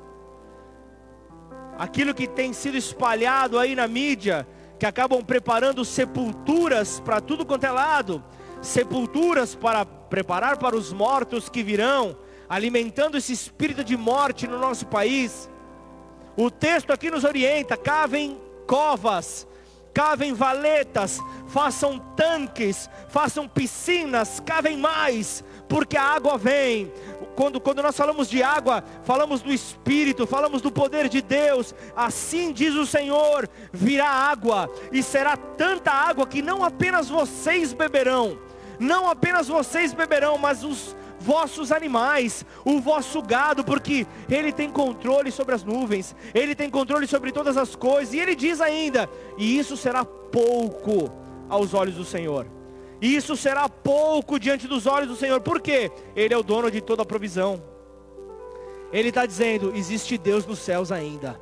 aquilo 1.78 2.14
que 2.14 2.28
tem 2.28 2.54
sido 2.54 2.78
espalhado 2.78 3.58
aí 3.58 3.76
na 3.76 3.88
mídia, 3.88 4.48
que 4.78 4.86
acabam 4.86 5.24
preparando 5.24 5.84
sepulturas 5.84 7.00
para 7.00 7.20
tudo 7.20 7.46
quanto 7.46 7.66
é 7.66 7.72
lado, 7.72 8.24
sepulturas 8.62 9.56
para 9.56 9.86
preparar 9.86 10.58
para 10.58 10.76
os 10.76 10.92
mortos 10.92 11.50
que 11.50 11.64
virão, 11.64 12.18
alimentando 12.48 13.18
esse 13.18 13.32
espírito 13.32 13.84
de 13.84 13.96
morte 13.96 14.48
no 14.48 14.58
nosso 14.58 14.88
país. 14.88 15.50
O 16.36 16.50
texto 16.50 16.92
aqui 16.92 17.12
nos 17.12 17.24
orienta: 17.24 17.78
cavem 17.78 18.40
covas, 18.66 19.48
cavem 19.94 20.34
valetas, 20.34 21.20
façam 21.48 22.00
tanques, 22.16 22.90
façam 23.10 23.48
piscinas, 23.48 24.40
cavem 24.40 24.78
mais, 24.78 25.44
porque 25.68 25.98
a 25.98 26.04
água 26.04 26.38
vem. 26.38 26.92
Quando, 27.36 27.60
quando 27.62 27.82
nós 27.82 27.96
falamos 27.96 28.30
de 28.30 28.44
água, 28.44 28.84
falamos 29.04 29.42
do 29.42 29.52
Espírito, 29.52 30.28
falamos 30.28 30.62
do 30.62 30.72
poder 30.72 31.08
de 31.08 31.22
Deus. 31.22 31.74
Assim 31.96 32.52
diz 32.52 32.76
o 32.76 32.86
Senhor: 32.86 33.48
virá 33.72 34.10
água, 34.10 34.70
e 34.92 35.02
será 35.02 35.38
tanta 35.38 35.92
água 35.92 36.28
que 36.28 36.42
não 36.42 36.64
apenas 36.64 37.08
vocês 37.08 37.72
beberão, 37.72 38.38
não 38.80 39.10
apenas 39.10 39.48
vocês 39.48 39.94
beberão, 39.94 40.38
mas 40.38 40.64
os 40.64 40.96
vossos 41.20 41.72
animais, 41.72 42.46
o 42.64 42.80
vosso 42.80 43.22
gado, 43.22 43.64
porque 43.64 44.08
Ele 44.30 44.52
tem 44.52 44.70
controle 44.70 45.32
sobre 45.32 45.56
as 45.56 45.64
nuvens, 45.64 46.16
Ele 46.34 46.56
tem 46.56 46.70
controle 46.70 47.08
sobre 47.08 47.32
todas 47.32 47.58
as 47.58 47.76
coisas, 47.76 48.14
e 48.14 48.20
Ele 48.20 48.36
diz 48.36 48.62
ainda: 48.62 49.10
e 49.38 49.58
isso 49.58 49.76
será 49.76 50.04
pouco 50.04 51.12
aos 51.50 51.74
olhos 51.74 51.96
do 51.96 52.06
Senhor. 52.06 52.46
Isso 53.02 53.38
será 53.38 53.70
pouco 53.70 54.40
diante 54.40 54.68
dos 54.68 54.86
olhos 54.86 55.08
do 55.08 55.16
Senhor, 55.16 55.40
porque 55.40 55.92
Ele 56.16 56.34
é 56.34 56.38
o 56.38 56.44
dono 56.44 56.70
de 56.70 56.82
toda 56.82 57.04
a 57.04 57.06
provisão. 57.06 57.62
Ele 58.92 59.10
está 59.10 59.26
dizendo: 59.26 59.74
existe 59.76 60.18
Deus 60.18 60.46
nos 60.46 60.60
céus 60.60 60.92
ainda. 60.92 61.40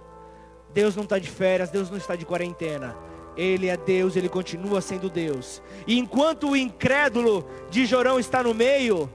Deus 0.74 0.96
não 0.96 1.04
está 1.04 1.18
de 1.18 1.30
férias, 1.30 1.70
Deus 1.70 1.90
não 1.90 1.98
está 1.98 2.16
de 2.16 2.26
quarentena. 2.26 2.96
Ele 3.36 3.68
é 3.68 3.78
Deus, 3.78 4.16
Ele 4.16 4.28
continua 4.28 4.82
sendo 4.82 5.10
Deus. 5.10 5.62
E 5.86 5.98
enquanto 5.98 6.50
o 6.50 6.58
incrédulo 6.58 7.48
de 7.70 7.86
Jorão 7.86 8.20
está 8.20 8.44
no 8.44 8.54
meio, 8.54 9.10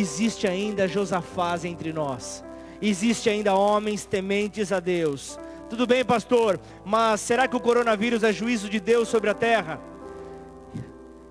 existe 0.00 0.46
ainda 0.46 0.88
Josafás 0.88 1.64
entre 1.64 1.92
nós. 1.92 2.44
Existe 2.80 3.30
ainda 3.30 3.54
homens 3.54 4.04
tementes 4.04 4.72
a 4.72 4.80
Deus. 4.80 5.38
Tudo 5.68 5.86
bem, 5.86 6.04
pastor, 6.04 6.60
mas 6.84 7.20
será 7.20 7.48
que 7.48 7.56
o 7.56 7.60
coronavírus 7.60 8.22
é 8.22 8.32
juízo 8.32 8.68
de 8.68 8.78
Deus 8.78 9.08
sobre 9.08 9.30
a 9.30 9.34
terra? 9.34 9.80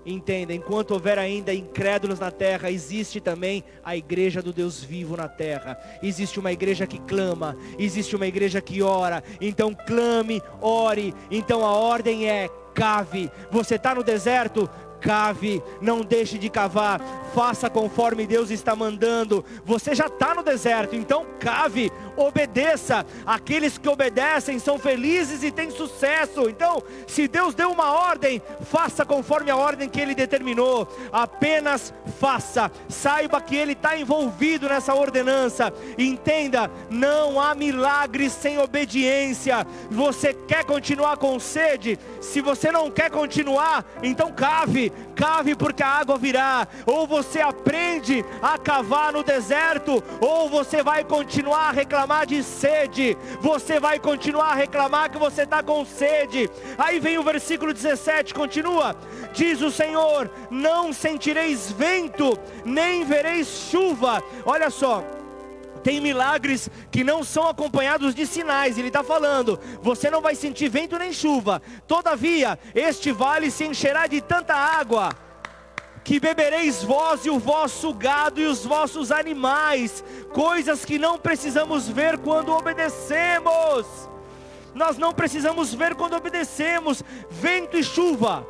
Entenda, 0.04 0.54
enquanto 0.54 0.92
houver 0.92 1.18
ainda 1.18 1.52
incrédulos 1.52 2.20
na 2.20 2.30
terra, 2.30 2.70
existe 2.70 3.20
também 3.20 3.64
a 3.84 3.96
igreja 3.96 4.40
do 4.40 4.52
Deus 4.52 4.80
vivo 4.80 5.16
na 5.16 5.26
terra. 5.26 5.76
Existe 6.00 6.38
uma 6.38 6.52
igreja 6.52 6.86
que 6.86 7.00
clama, 7.00 7.56
existe 7.76 8.14
uma 8.14 8.26
igreja 8.26 8.60
que 8.60 8.82
ora. 8.82 9.24
Então 9.40 9.74
clame, 9.74 10.40
ore. 10.60 11.12
Então 11.28 11.64
a 11.64 11.72
ordem 11.72 12.28
é 12.28 12.48
cave. 12.72 13.30
Você 13.50 13.74
está 13.74 13.96
no 13.96 14.04
deserto? 14.04 14.70
Cave, 15.06 15.62
não 15.80 16.00
deixe 16.00 16.36
de 16.36 16.50
cavar, 16.50 17.00
faça 17.32 17.70
conforme 17.70 18.26
Deus 18.26 18.50
está 18.50 18.74
mandando. 18.74 19.44
Você 19.64 19.94
já 19.94 20.06
está 20.06 20.34
no 20.34 20.42
deserto, 20.42 20.96
então 20.96 21.24
cave, 21.38 21.92
obedeça. 22.16 23.06
Aqueles 23.24 23.78
que 23.78 23.88
obedecem 23.88 24.58
são 24.58 24.80
felizes 24.80 25.44
e 25.44 25.52
têm 25.52 25.70
sucesso. 25.70 26.48
Então, 26.48 26.82
se 27.06 27.28
Deus 27.28 27.54
deu 27.54 27.70
uma 27.70 27.92
ordem, 27.92 28.42
faça 28.62 29.04
conforme 29.04 29.48
a 29.48 29.56
ordem 29.56 29.88
que 29.88 30.00
Ele 30.00 30.14
determinou. 30.14 30.88
Apenas 31.12 31.94
faça. 32.18 32.68
Saiba 32.88 33.40
que 33.40 33.54
Ele 33.54 33.72
está 33.72 33.96
envolvido 33.96 34.68
nessa 34.68 34.92
ordenança. 34.92 35.72
Entenda, 35.96 36.68
não 36.90 37.40
há 37.40 37.54
milagres 37.54 38.32
sem 38.32 38.58
obediência. 38.58 39.64
Você 39.88 40.34
quer 40.34 40.64
continuar 40.64 41.16
com 41.16 41.38
sede? 41.38 41.96
Se 42.20 42.40
você 42.40 42.72
não 42.72 42.90
quer 42.90 43.08
continuar, 43.08 43.84
então 44.02 44.32
cave 44.32 44.92
cave, 45.14 45.54
porque 45.54 45.82
a 45.82 45.88
água 45.88 46.18
virá. 46.18 46.68
Ou 46.84 47.06
você 47.06 47.40
aprende 47.40 48.24
a 48.42 48.58
cavar 48.58 49.12
no 49.12 49.22
deserto, 49.22 50.02
ou 50.20 50.48
você 50.48 50.82
vai 50.82 51.02
continuar 51.04 51.68
a 51.68 51.72
reclamar 51.72 52.26
de 52.26 52.42
sede. 52.42 53.16
Você 53.40 53.80
vai 53.80 53.98
continuar 53.98 54.52
a 54.52 54.54
reclamar 54.54 55.10
que 55.10 55.18
você 55.18 55.42
está 55.42 55.62
com 55.62 55.84
sede. 55.84 56.50
Aí 56.76 57.00
vem 57.00 57.18
o 57.18 57.22
versículo 57.22 57.72
17, 57.72 58.34
continua. 58.34 58.94
Diz 59.32 59.60
o 59.62 59.70
Senhor: 59.70 60.30
Não 60.50 60.92
sentireis 60.92 61.72
vento, 61.72 62.38
nem 62.64 63.04
vereis 63.04 63.46
chuva. 63.70 64.22
Olha 64.44 64.70
só 64.70 65.15
tem 65.86 66.00
milagres 66.00 66.68
que 66.90 67.04
não 67.04 67.22
são 67.22 67.46
acompanhados 67.46 68.12
de 68.12 68.26
sinais. 68.26 68.76
Ele 68.76 68.88
está 68.88 69.04
falando: 69.04 69.56
você 69.80 70.10
não 70.10 70.20
vai 70.20 70.34
sentir 70.34 70.68
vento 70.68 70.98
nem 70.98 71.12
chuva, 71.12 71.62
todavia, 71.86 72.58
este 72.74 73.12
vale 73.12 73.52
se 73.52 73.64
encherá 73.64 74.08
de 74.08 74.20
tanta 74.20 74.52
água. 74.52 75.10
Que 76.02 76.18
bebereis 76.18 76.82
vós 76.82 77.24
e 77.24 77.30
o 77.30 77.38
vosso 77.38 77.94
gado 77.94 78.40
e 78.40 78.46
os 78.46 78.64
vossos 78.64 79.12
animais, 79.12 80.02
coisas 80.32 80.84
que 80.84 80.98
não 80.98 81.20
precisamos 81.20 81.88
ver 81.88 82.18
quando 82.18 82.50
obedecemos. 82.50 83.86
Nós 84.74 84.98
não 84.98 85.12
precisamos 85.12 85.72
ver 85.72 85.94
quando 85.94 86.16
obedecemos, 86.16 87.00
vento 87.30 87.76
e 87.76 87.84
chuva, 87.84 88.44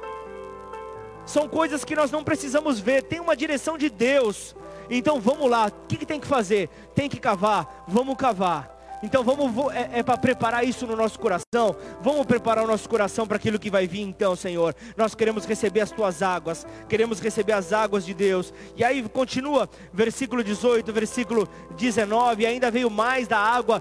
são 1.26 1.49
coisas 1.49 1.84
que 1.84 1.97
nós 1.97 2.11
não 2.11 2.24
precisamos 2.24 2.78
ver, 2.78 3.03
tem 3.03 3.20
uma 3.20 3.37
direção 3.37 3.76
de 3.76 3.91
Deus. 3.91 4.57
Então 4.91 5.20
vamos 5.20 5.51
lá, 5.51 5.66
o 5.66 5.87
que, 5.87 5.97
que 5.97 6.07
tem 6.07 6.20
que 6.20 6.26
fazer? 6.26 6.68
Tem 6.95 7.09
que 7.09 7.18
cavar, 7.18 7.84
vamos 7.89 8.16
cavar. 8.16 8.76
Então 9.07 9.22
vamos 9.22 9.72
é, 9.72 10.00
é 10.00 10.02
para 10.02 10.16
preparar 10.16 10.66
isso 10.66 10.84
no 10.84 10.96
nosso 10.96 11.16
coração. 11.20 11.76
Vamos 12.02 12.26
preparar 12.26 12.64
o 12.64 12.66
nosso 12.66 12.88
coração 12.88 13.24
para 13.24 13.36
aquilo 13.36 13.57
que 13.57 13.70
vai 13.70 13.86
vir, 13.86 14.00
então, 14.00 14.34
Senhor. 14.34 14.74
Nós 14.96 15.14
queremos 15.14 15.44
receber 15.44 15.80
as 15.80 15.92
tuas 15.92 16.22
águas, 16.22 16.66
queremos 16.88 17.20
receber 17.20 17.52
as 17.52 17.72
águas 17.72 18.04
de 18.04 18.12
Deus. 18.12 18.52
E 18.76 18.82
aí 18.82 19.00
continua, 19.09 19.70
versículo 19.92 20.42
18, 20.42 20.92
versículo 20.92 21.48
19. 21.76 22.46
Ainda 22.46 22.68
veio 22.68 22.90
mais 22.90 23.28
da 23.28 23.38
água, 23.38 23.80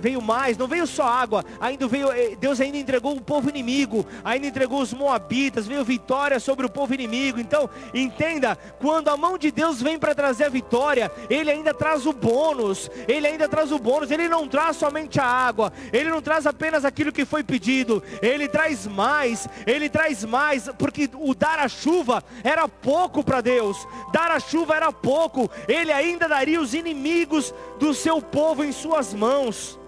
veio 0.00 0.22
mais, 0.22 0.56
não 0.56 0.66
veio 0.66 0.86
só 0.86 1.04
água, 1.04 1.44
ainda 1.60 1.86
veio, 1.86 2.10
eh, 2.12 2.34
Deus 2.40 2.58
ainda 2.58 2.78
entregou 2.78 3.14
o 3.14 3.20
povo 3.20 3.50
inimigo, 3.50 4.06
ainda 4.24 4.46
entregou 4.46 4.80
os 4.80 4.94
moabitas, 4.94 5.66
veio 5.66 5.84
vitória 5.84 6.40
sobre 6.40 6.64
o 6.64 6.70
povo 6.70 6.94
inimigo. 6.94 7.38
Então, 7.38 7.68
entenda, 7.92 8.56
quando 8.80 9.08
a 9.08 9.16
mão 9.18 9.36
de 9.36 9.50
Deus 9.50 9.82
vem 9.82 9.98
para 9.98 10.14
trazer 10.14 10.44
a 10.44 10.48
vitória, 10.48 11.12
Ele 11.28 11.50
ainda 11.50 11.74
traz 11.74 12.06
o 12.06 12.12
bônus, 12.12 12.90
Ele 13.06 13.26
ainda 13.26 13.46
traz 13.46 13.70
o 13.70 13.78
bônus, 13.78 14.10
Ele 14.10 14.28
não 14.28 14.45
não 14.46 14.50
traz 14.50 14.76
somente 14.76 15.20
a 15.20 15.26
água, 15.26 15.72
Ele 15.92 16.08
não 16.08 16.22
traz 16.22 16.46
apenas 16.46 16.84
aquilo 16.84 17.12
que 17.12 17.24
foi 17.24 17.42
pedido, 17.42 18.02
Ele 18.22 18.46
traz 18.48 18.86
mais, 18.86 19.48
Ele 19.66 19.88
traz 19.88 20.24
mais, 20.24 20.70
porque 20.78 21.10
o 21.14 21.34
dar 21.34 21.58
a 21.58 21.68
chuva 21.68 22.22
era 22.44 22.68
pouco 22.68 23.24
para 23.24 23.40
Deus, 23.40 23.76
dar 24.12 24.30
a 24.30 24.38
chuva 24.38 24.76
era 24.76 24.92
pouco, 24.92 25.50
Ele 25.66 25.92
ainda 25.92 26.28
daria 26.28 26.60
os 26.60 26.74
inimigos 26.74 27.52
do 27.78 27.92
seu 27.92 28.22
povo 28.22 28.64
em 28.64 28.70
suas 28.70 29.12
mãos. 29.12 29.78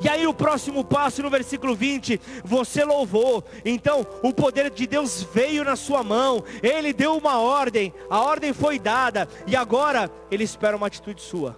E 0.00 0.08
aí 0.08 0.26
o 0.26 0.34
próximo 0.34 0.84
passo 0.84 1.22
no 1.22 1.30
versículo 1.30 1.76
20, 1.76 2.20
você 2.44 2.84
louvou. 2.84 3.44
Então 3.64 4.04
o 4.20 4.32
poder 4.32 4.68
de 4.68 4.84
Deus 4.84 5.22
veio 5.22 5.62
na 5.62 5.76
sua 5.76 6.02
mão. 6.02 6.42
Ele 6.60 6.92
deu 6.92 7.16
uma 7.16 7.38
ordem, 7.38 7.94
a 8.10 8.20
ordem 8.20 8.52
foi 8.52 8.80
dada 8.80 9.28
e 9.46 9.54
agora 9.54 10.10
ele 10.28 10.42
espera 10.42 10.76
uma 10.76 10.88
atitude 10.88 11.22
sua. 11.22 11.56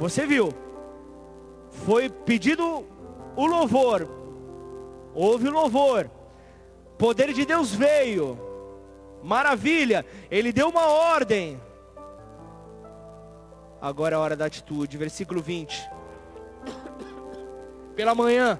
Você 0.00 0.26
viu? 0.26 0.52
Foi 1.70 2.08
pedido 2.10 2.84
o 3.36 3.46
louvor. 3.46 4.08
Houve 5.14 5.46
o 5.46 5.52
louvor. 5.52 6.10
Poder 6.98 7.32
de 7.32 7.44
Deus 7.46 7.72
veio. 7.72 8.36
Maravilha. 9.22 10.04
Ele 10.28 10.52
deu 10.52 10.68
uma 10.68 10.88
ordem. 10.88 11.60
Agora 13.80 14.16
é 14.16 14.18
a 14.18 14.20
hora 14.20 14.36
da 14.36 14.46
atitude. 14.46 14.96
Versículo 14.96 15.40
20 15.40 16.00
pela 18.00 18.14
manhã, 18.14 18.58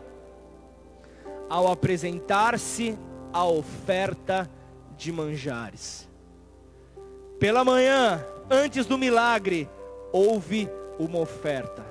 ao 1.49 1.72
apresentar-se 1.72 2.95
a 3.32 3.43
oferta 3.47 4.51
de 4.99 5.11
manjares. 5.11 6.07
Pela 7.38 7.64
manhã, 7.64 8.22
antes 8.51 8.84
do 8.84 8.99
milagre, 8.99 9.66
houve 10.12 10.68
uma 11.01 11.18
oferta. 11.18 11.84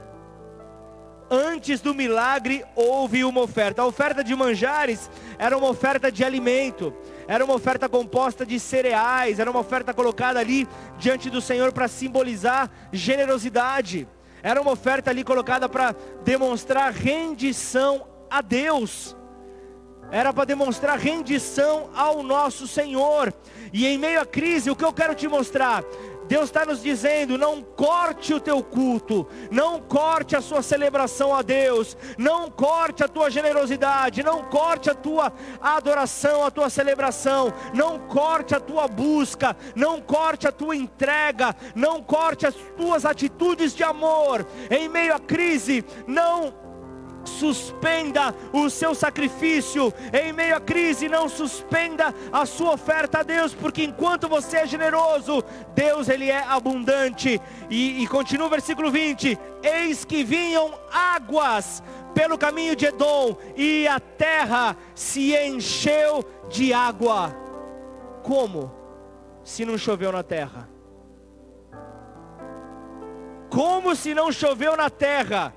Antes 1.32 1.82
do 1.82 1.94
milagre, 1.94 2.64
houve 2.76 3.24
uma 3.24 3.42
oferta. 3.42 3.82
A 3.82 3.86
oferta 3.86 4.24
de 4.24 4.36
manjares 4.36 5.10
era 5.38 5.58
uma 5.58 5.70
oferta 5.70 6.12
de 6.12 6.24
alimento, 6.24 6.94
era 7.28 7.44
uma 7.46 7.54
oferta 7.54 7.88
composta 7.88 8.46
de 8.46 8.60
cereais, 8.60 9.40
era 9.40 9.50
uma 9.50 9.60
oferta 9.60 9.94
colocada 9.94 10.40
ali 10.40 10.68
diante 10.98 11.30
do 11.30 11.42
Senhor 11.42 11.72
para 11.72 11.88
simbolizar 11.88 12.70
generosidade. 12.92 14.08
Era 14.42 14.62
uma 14.62 14.72
oferta 14.72 15.12
ali 15.12 15.24
colocada 15.24 15.68
para 15.68 15.96
demonstrar 16.24 16.92
rendição 16.92 18.08
a 18.30 18.42
Deus. 18.42 19.16
Era 20.12 20.34
para 20.34 20.46
demonstrar 20.46 20.98
rendição 20.98 21.92
ao 21.96 22.24
nosso 22.24 22.68
Senhor. 22.68 23.32
E 23.72 23.86
em 23.86 23.98
meio 23.98 24.22
à 24.22 24.26
crise, 24.26 24.72
o 24.72 24.76
que 24.76 24.86
eu 24.86 24.94
quero 24.94 25.14
te 25.14 25.28
mostrar? 25.28 25.84
Deus 26.30 26.46
está 26.46 26.64
nos 26.64 26.84
dizendo: 26.84 27.40
não 27.40 27.62
corte 27.62 28.36
o 28.36 28.40
teu 28.40 28.62
culto, 28.64 29.28
não 29.50 29.82
corte 29.82 30.36
a 30.36 30.42
sua 30.42 30.62
celebração 30.62 31.34
a 31.34 31.42
Deus, 31.42 31.98
não 32.20 32.52
corte 32.52 33.04
a 33.04 33.08
tua 33.08 33.32
generosidade, 33.32 34.22
não 34.22 34.44
corte 34.44 34.92
a 34.92 34.94
tua 34.94 35.34
adoração, 35.60 36.46
a 36.46 36.52
tua 36.52 36.70
celebração, 36.70 37.52
não 37.74 37.98
corte 37.98 38.54
a 38.54 38.60
tua 38.60 38.88
busca, 38.88 39.58
não 39.76 40.00
corte 40.00 40.48
a 40.48 40.52
tua 40.52 40.76
entrega, 40.76 41.56
não 41.74 42.04
corte 42.04 42.46
as 42.46 42.54
tuas 42.78 43.06
atitudes 43.06 43.74
de 43.74 43.84
amor. 43.84 44.46
Em 44.70 44.88
meio 44.88 45.16
à 45.16 45.20
crise, 45.20 45.84
não 46.06 46.69
suspenda 47.24 48.34
o 48.54 48.70
seu 48.70 48.96
sacrifício 48.96 49.94
em 50.14 50.34
meio 50.34 50.56
à 50.56 50.60
crise, 50.60 51.08
não 51.08 51.30
suspenda 51.30 52.14
a 52.32 52.46
sua 52.46 52.74
oferta 52.74 53.20
a 53.20 53.24
Deus, 53.24 53.54
porque 53.54 53.84
enquanto 53.84 54.28
você 54.28 54.58
é 54.58 54.68
generoso, 54.68 55.44
Deus 55.76 56.10
ele 56.10 56.30
é 56.30 56.44
abundante. 56.44 57.42
E, 57.70 58.04
e 58.04 58.08
continua 58.08 58.48
o 58.48 58.50
versículo 58.50 58.92
20: 58.92 59.38
Eis 59.64 60.04
que 60.06 60.24
vinham 60.24 60.74
águas 60.92 61.84
pelo 62.14 62.38
caminho 62.38 62.76
de 62.76 62.88
Edom, 62.88 63.36
e 63.56 63.88
a 63.88 64.00
terra 64.00 64.76
se 64.96 65.36
encheu 65.36 66.26
de 66.50 66.74
água. 66.74 67.36
Como? 68.24 68.72
Se 69.44 69.66
não 69.66 69.78
choveu 69.78 70.12
na 70.12 70.24
terra? 70.24 70.70
Como 73.50 73.96
se 73.96 74.14
não 74.14 74.32
choveu 74.32 74.78
na 74.78 74.90
terra? 74.90 75.54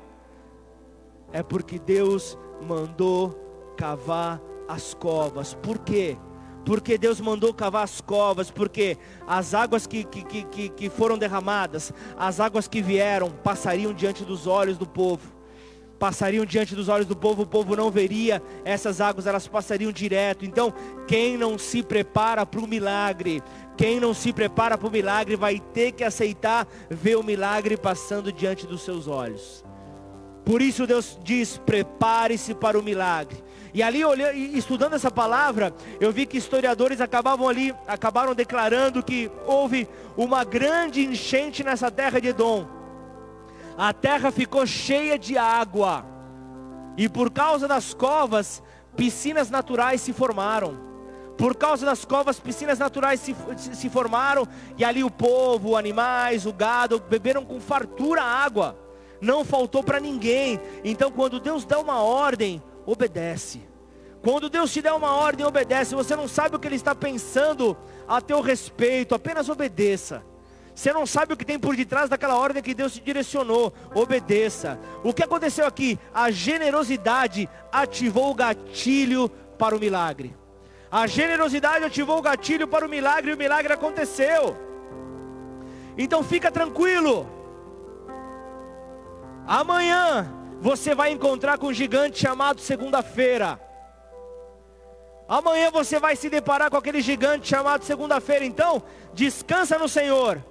É 1.32 1.42
porque 1.42 1.78
Deus 1.78 2.38
mandou 2.60 3.30
cavar 3.76 4.40
as 4.68 4.94
covas. 4.94 5.54
Por 5.54 5.78
quê? 5.78 6.16
Porque 6.64 6.96
Deus 6.96 7.20
mandou 7.20 7.52
cavar 7.52 7.82
as 7.82 8.00
covas, 8.00 8.50
porque 8.50 8.96
as 9.26 9.52
águas 9.52 9.86
que, 9.86 10.04
que, 10.04 10.44
que, 10.44 10.68
que 10.68 10.90
foram 10.90 11.18
derramadas, 11.18 11.92
as 12.16 12.38
águas 12.38 12.68
que 12.68 12.80
vieram, 12.80 13.30
passariam 13.30 13.92
diante 13.92 14.24
dos 14.24 14.46
olhos 14.46 14.78
do 14.78 14.86
povo. 14.86 15.32
Passariam 15.98 16.44
diante 16.44 16.74
dos 16.74 16.88
olhos 16.88 17.06
do 17.06 17.16
povo, 17.16 17.42
o 17.42 17.46
povo 17.46 17.76
não 17.76 17.88
veria 17.88 18.42
essas 18.64 19.00
águas, 19.00 19.26
elas 19.26 19.46
passariam 19.46 19.92
direto. 19.92 20.44
Então, 20.44 20.72
quem 21.06 21.36
não 21.36 21.56
se 21.56 21.80
prepara 21.80 22.44
para 22.44 22.60
o 22.60 22.66
milagre, 22.66 23.40
quem 23.76 24.00
não 24.00 24.12
se 24.12 24.32
prepara 24.32 24.76
para 24.76 24.88
o 24.88 24.90
milagre, 24.90 25.36
vai 25.36 25.60
ter 25.60 25.92
que 25.92 26.02
aceitar 26.02 26.66
ver 26.90 27.16
o 27.16 27.22
milagre 27.22 27.76
passando 27.76 28.32
diante 28.32 28.66
dos 28.66 28.82
seus 28.82 29.06
olhos. 29.06 29.64
Por 30.44 30.60
isso 30.60 30.86
Deus 30.86 31.18
diz: 31.22 31.58
prepare-se 31.58 32.54
para 32.54 32.78
o 32.78 32.82
milagre. 32.82 33.42
E 33.74 33.82
ali 33.82 34.02
estudando 34.56 34.94
essa 34.94 35.10
palavra, 35.10 35.72
eu 35.98 36.12
vi 36.12 36.26
que 36.26 36.36
historiadores 36.36 37.00
acabavam 37.00 37.48
ali, 37.48 37.74
acabaram 37.86 38.34
declarando 38.34 39.02
que 39.02 39.30
houve 39.46 39.88
uma 40.14 40.44
grande 40.44 41.02
enchente 41.02 41.64
nessa 41.64 41.90
terra 41.90 42.20
de 42.20 42.28
Edom. 42.28 42.66
A 43.78 43.92
terra 43.94 44.30
ficou 44.30 44.66
cheia 44.66 45.18
de 45.18 45.38
água. 45.38 46.04
E 46.98 47.08
por 47.08 47.30
causa 47.30 47.66
das 47.66 47.94
covas, 47.94 48.62
piscinas 48.94 49.48
naturais 49.48 50.02
se 50.02 50.12
formaram. 50.12 50.78
Por 51.38 51.56
causa 51.56 51.86
das 51.86 52.04
covas, 52.04 52.38
piscinas 52.38 52.78
naturais 52.78 53.20
se, 53.20 53.34
se 53.56 53.88
formaram. 53.88 54.46
E 54.76 54.84
ali 54.84 55.02
o 55.02 55.10
povo, 55.10 55.78
animais, 55.78 56.44
o 56.44 56.52
gado, 56.52 57.00
beberam 57.00 57.42
com 57.42 57.58
fartura 57.58 58.22
água 58.22 58.81
não 59.22 59.44
faltou 59.44 59.82
para 59.82 60.00
ninguém. 60.00 60.60
Então, 60.84 61.10
quando 61.10 61.38
Deus 61.38 61.64
dá 61.64 61.78
uma 61.78 62.02
ordem, 62.02 62.60
obedece. 62.84 63.62
Quando 64.20 64.50
Deus 64.50 64.72
te 64.72 64.82
der 64.82 64.92
uma 64.92 65.14
ordem, 65.14 65.46
obedece. 65.46 65.94
Você 65.94 66.14
não 66.14 66.26
sabe 66.26 66.56
o 66.56 66.58
que 66.58 66.66
Ele 66.66 66.76
está 66.76 66.94
pensando 66.94 67.76
a 68.06 68.20
teu 68.20 68.40
respeito, 68.40 69.14
apenas 69.14 69.48
obedeça. 69.48 70.22
Você 70.74 70.92
não 70.92 71.06
sabe 71.06 71.34
o 71.34 71.36
que 71.36 71.44
tem 71.44 71.58
por 71.58 71.76
detrás 71.76 72.08
daquela 72.08 72.36
ordem 72.36 72.62
que 72.62 72.74
Deus 72.74 72.94
te 72.94 73.00
direcionou, 73.00 73.72
obedeça. 73.94 74.78
O 75.04 75.12
que 75.12 75.22
aconteceu 75.22 75.66
aqui? 75.66 75.98
A 76.12 76.30
generosidade 76.30 77.48
ativou 77.70 78.30
o 78.30 78.34
gatilho 78.34 79.28
para 79.58 79.76
o 79.76 79.78
milagre. 79.78 80.34
A 80.90 81.06
generosidade 81.06 81.84
ativou 81.84 82.18
o 82.18 82.22
gatilho 82.22 82.66
para 82.66 82.86
o 82.86 82.88
milagre 82.88 83.30
e 83.30 83.34
o 83.34 83.38
milagre 83.38 83.72
aconteceu. 83.72 84.56
Então 85.96 86.24
fica 86.24 86.50
tranquilo. 86.50 87.41
Amanhã 89.46 90.32
você 90.60 90.94
vai 90.94 91.10
encontrar 91.10 91.58
com 91.58 91.68
um 91.68 91.72
gigante 91.72 92.20
chamado 92.20 92.60
segunda-feira. 92.60 93.60
Amanhã 95.28 95.70
você 95.70 95.98
vai 95.98 96.14
se 96.14 96.28
deparar 96.28 96.70
com 96.70 96.76
aquele 96.76 97.00
gigante 97.00 97.48
chamado 97.48 97.84
segunda-feira. 97.84 98.44
Então, 98.44 98.82
descansa 99.12 99.78
no 99.78 99.88
Senhor, 99.88 100.44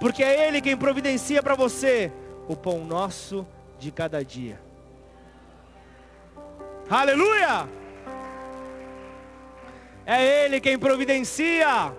porque 0.00 0.22
é 0.24 0.48
Ele 0.48 0.60
quem 0.60 0.76
providencia 0.76 1.42
para 1.42 1.54
você 1.54 2.10
o 2.48 2.56
pão 2.56 2.84
nosso 2.84 3.46
de 3.78 3.90
cada 3.90 4.24
dia. 4.24 4.60
Aleluia! 6.90 7.68
É 10.04 10.44
Ele 10.44 10.60
quem 10.60 10.78
providencia. 10.78 11.94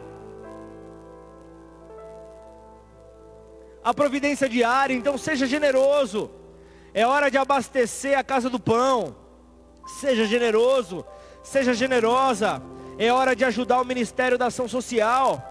A 3.84 3.94
providência 3.94 4.48
diária, 4.48 4.94
então 4.94 5.18
seja 5.18 5.46
generoso. 5.46 6.30
É 6.94 7.06
hora 7.06 7.30
de 7.30 7.38
abastecer 7.38 8.18
a 8.18 8.24
casa 8.24 8.50
do 8.50 8.60
pão. 8.60 9.16
Seja 10.00 10.26
generoso, 10.26 11.06
seja 11.44 11.74
generosa. 11.74 12.62
É 12.98 13.12
hora 13.12 13.36
de 13.36 13.44
ajudar 13.44 13.82
o 13.82 13.86
Ministério 13.86 14.38
da 14.38 14.46
Ação 14.48 14.68
Social. 14.68 15.44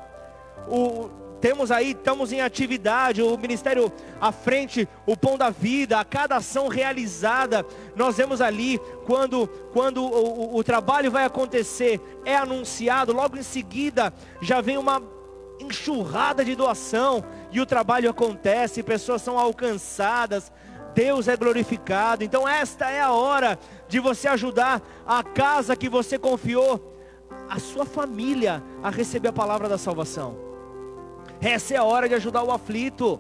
O, 0.69 1.11
temos 1.43 1.73
aí, 1.73 1.91
estamos 1.91 2.33
em 2.33 2.41
atividade, 2.41 3.21
o 3.21 3.37
ministério 3.37 3.93
à 4.21 4.31
frente, 4.31 4.89
o 5.05 5.17
pão 5.17 5.37
da 5.37 5.51
vida, 5.51 5.99
a 5.99 6.05
cada 6.05 6.37
ação 6.37 6.69
realizada, 6.69 7.67
nós 7.97 8.17
vemos 8.17 8.41
ali, 8.41 8.79
quando, 9.05 9.49
quando 9.73 10.05
o, 10.05 10.55
o, 10.55 10.57
o 10.59 10.63
trabalho 10.63 11.11
vai 11.11 11.25
acontecer, 11.25 12.01
é 12.25 12.37
anunciado, 12.37 13.13
logo 13.13 13.37
em 13.37 13.43
seguida 13.43 14.15
já 14.41 14.61
vem 14.61 14.79
uma 14.79 15.03
enxurrada 15.73 16.45
de 16.45 16.55
doação, 16.55 17.25
e 17.51 17.61
o 17.61 17.67
trabalho 17.67 18.09
acontece, 18.09 18.83
pessoas 18.83 19.23
são 19.23 19.39
alcançadas, 19.39 20.53
Deus 20.95 21.27
é 21.27 21.37
glorificado. 21.37 22.23
Então, 22.23 22.47
esta 22.47 22.91
é 22.91 23.01
a 23.01 23.11
hora 23.11 23.59
de 23.89 23.99
você 23.99 24.29
ajudar 24.29 24.81
a 25.07 25.23
casa 25.23 25.75
que 25.75 25.89
você 25.89 26.19
confiou, 26.19 26.95
a 27.49 27.59
sua 27.59 27.85
família, 27.85 28.63
a 28.83 28.91
receber 28.91 29.29
a 29.29 29.33
palavra 29.33 29.69
da 29.69 29.79
salvação. 29.79 30.37
Essa 31.41 31.75
é 31.75 31.77
a 31.79 31.85
hora 31.85 32.09
de 32.09 32.15
ajudar 32.15 32.43
o 32.43 32.53
aflito. 32.53 33.19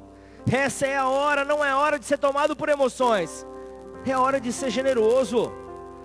Essa 0.51 0.87
é 0.87 0.97
a 0.97 1.09
hora, 1.09 1.45
não 1.45 1.65
é 1.65 1.75
hora 1.75 1.99
de 1.99 2.05
ser 2.05 2.19
tomado 2.19 2.55
por 2.55 2.69
emoções. 2.69 3.47
É 4.05 4.17
hora 4.17 4.41
de 4.41 4.53
ser 4.53 4.71
generoso. 4.71 5.53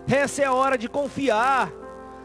Essa 0.10 0.44
é 0.44 0.46
a 0.46 0.54
hora 0.54 0.78
de 0.78 0.88
confiar. 0.88 1.72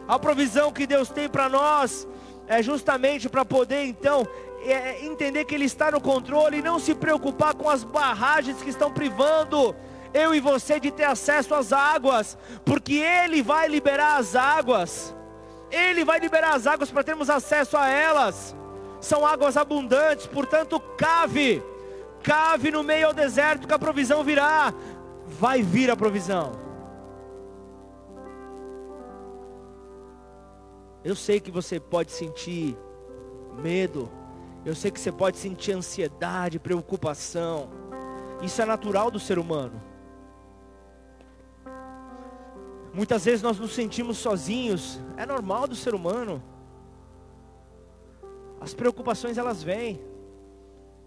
A 0.07 0.17
provisão 0.17 0.71
que 0.71 0.87
Deus 0.87 1.09
tem 1.09 1.29
para 1.29 1.47
nós 1.47 2.07
é 2.47 2.61
justamente 2.61 3.29
para 3.29 3.45
poder 3.45 3.83
então 3.85 4.27
é, 4.65 5.05
entender 5.05 5.45
que 5.45 5.55
Ele 5.55 5.65
está 5.65 5.91
no 5.91 6.01
controle 6.01 6.57
e 6.57 6.61
não 6.61 6.79
se 6.79 6.95
preocupar 6.95 7.53
com 7.53 7.69
as 7.69 7.83
barragens 7.83 8.61
que 8.61 8.69
estão 8.69 8.91
privando 8.91 9.75
eu 10.13 10.33
e 10.35 10.39
você 10.39 10.79
de 10.79 10.91
ter 10.91 11.05
acesso 11.05 11.55
às 11.55 11.73
águas, 11.73 12.37
porque 12.63 12.93
Ele 12.93 13.41
vai 13.41 13.67
liberar 13.67 14.17
as 14.17 14.35
águas, 14.35 15.15
Ele 15.71 16.05
vai 16.05 16.19
liberar 16.19 16.53
as 16.53 16.67
águas 16.67 16.91
para 16.91 17.03
termos 17.03 17.29
acesso 17.29 17.75
a 17.75 17.87
elas. 17.87 18.55
São 19.01 19.25
águas 19.25 19.57
abundantes, 19.57 20.27
portanto, 20.27 20.79
cave, 20.97 21.61
cave 22.21 22.71
no 22.71 22.83
meio 22.83 23.07
ao 23.07 23.13
deserto 23.13 23.67
que 23.67 23.73
a 23.73 23.79
provisão 23.79 24.23
virá, 24.23 24.73
vai 25.39 25.61
vir 25.61 25.89
a 25.89 25.95
provisão. 25.95 26.62
Eu 31.03 31.15
sei 31.15 31.39
que 31.39 31.51
você 31.51 31.79
pode 31.79 32.11
sentir 32.11 32.77
medo, 33.61 34.09
eu 34.65 34.73
sei 34.73 34.89
que 34.89 34.99
você 34.99 35.11
pode 35.11 35.37
sentir 35.37 35.73
ansiedade, 35.73 36.59
preocupação. 36.59 37.69
Isso 38.41 38.61
é 38.61 38.65
natural 38.65 39.11
do 39.11 39.19
ser 39.19 39.37
humano. 39.37 39.81
Muitas 42.93 43.25
vezes 43.25 43.41
nós 43.41 43.59
nos 43.59 43.73
sentimos 43.73 44.17
sozinhos, 44.17 44.99
é 45.17 45.25
normal 45.25 45.67
do 45.67 45.75
ser 45.75 45.93
humano. 45.93 46.41
As 48.61 48.73
preocupações 48.73 49.37
elas 49.37 49.61
vêm. 49.61 49.99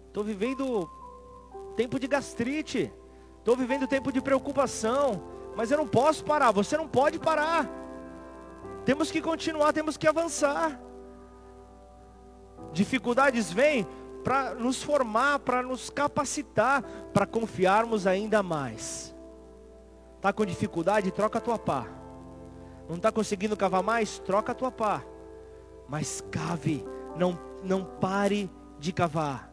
Estou 0.07 0.23
vivendo 0.23 0.87
tempo 1.75 1.99
de 1.99 2.07
gastrite, 2.07 2.91
estou 3.39 3.55
vivendo 3.55 3.87
tempo 3.87 4.11
de 4.11 4.21
preocupação, 4.21 5.23
mas 5.55 5.71
eu 5.71 5.77
não 5.77 5.87
posso 5.87 6.23
parar, 6.23 6.51
você 6.51 6.75
não 6.77 6.87
pode 6.87 7.17
parar. 7.17 7.86
Temos 8.87 9.11
que 9.11 9.21
continuar, 9.21 9.73
temos 9.73 9.97
que 9.97 10.07
avançar. 10.07 10.79
Dificuldades 12.71 13.51
vêm 13.51 13.85
para 14.23 14.55
nos 14.55 14.81
formar, 14.81 15.39
para 15.39 15.61
nos 15.61 15.89
capacitar, 15.89 16.81
para 17.13 17.25
confiarmos 17.25 18.07
ainda 18.07 18.41
mais. 18.41 19.13
Está 20.15 20.31
com 20.31 20.45
dificuldade? 20.45 21.11
Troca 21.11 21.37
a 21.37 21.41
tua 21.41 21.59
pá. 21.59 21.85
Não 22.87 22.95
está 22.95 23.11
conseguindo 23.11 23.57
cavar 23.57 23.83
mais? 23.83 24.19
Troca 24.19 24.53
a 24.53 24.55
tua 24.55 24.71
pá. 24.71 25.03
Mas 25.89 26.23
cave, 26.31 26.85
não, 27.17 27.37
não 27.61 27.83
pare 27.83 28.49
de 28.79 28.93
cavar. 28.93 29.51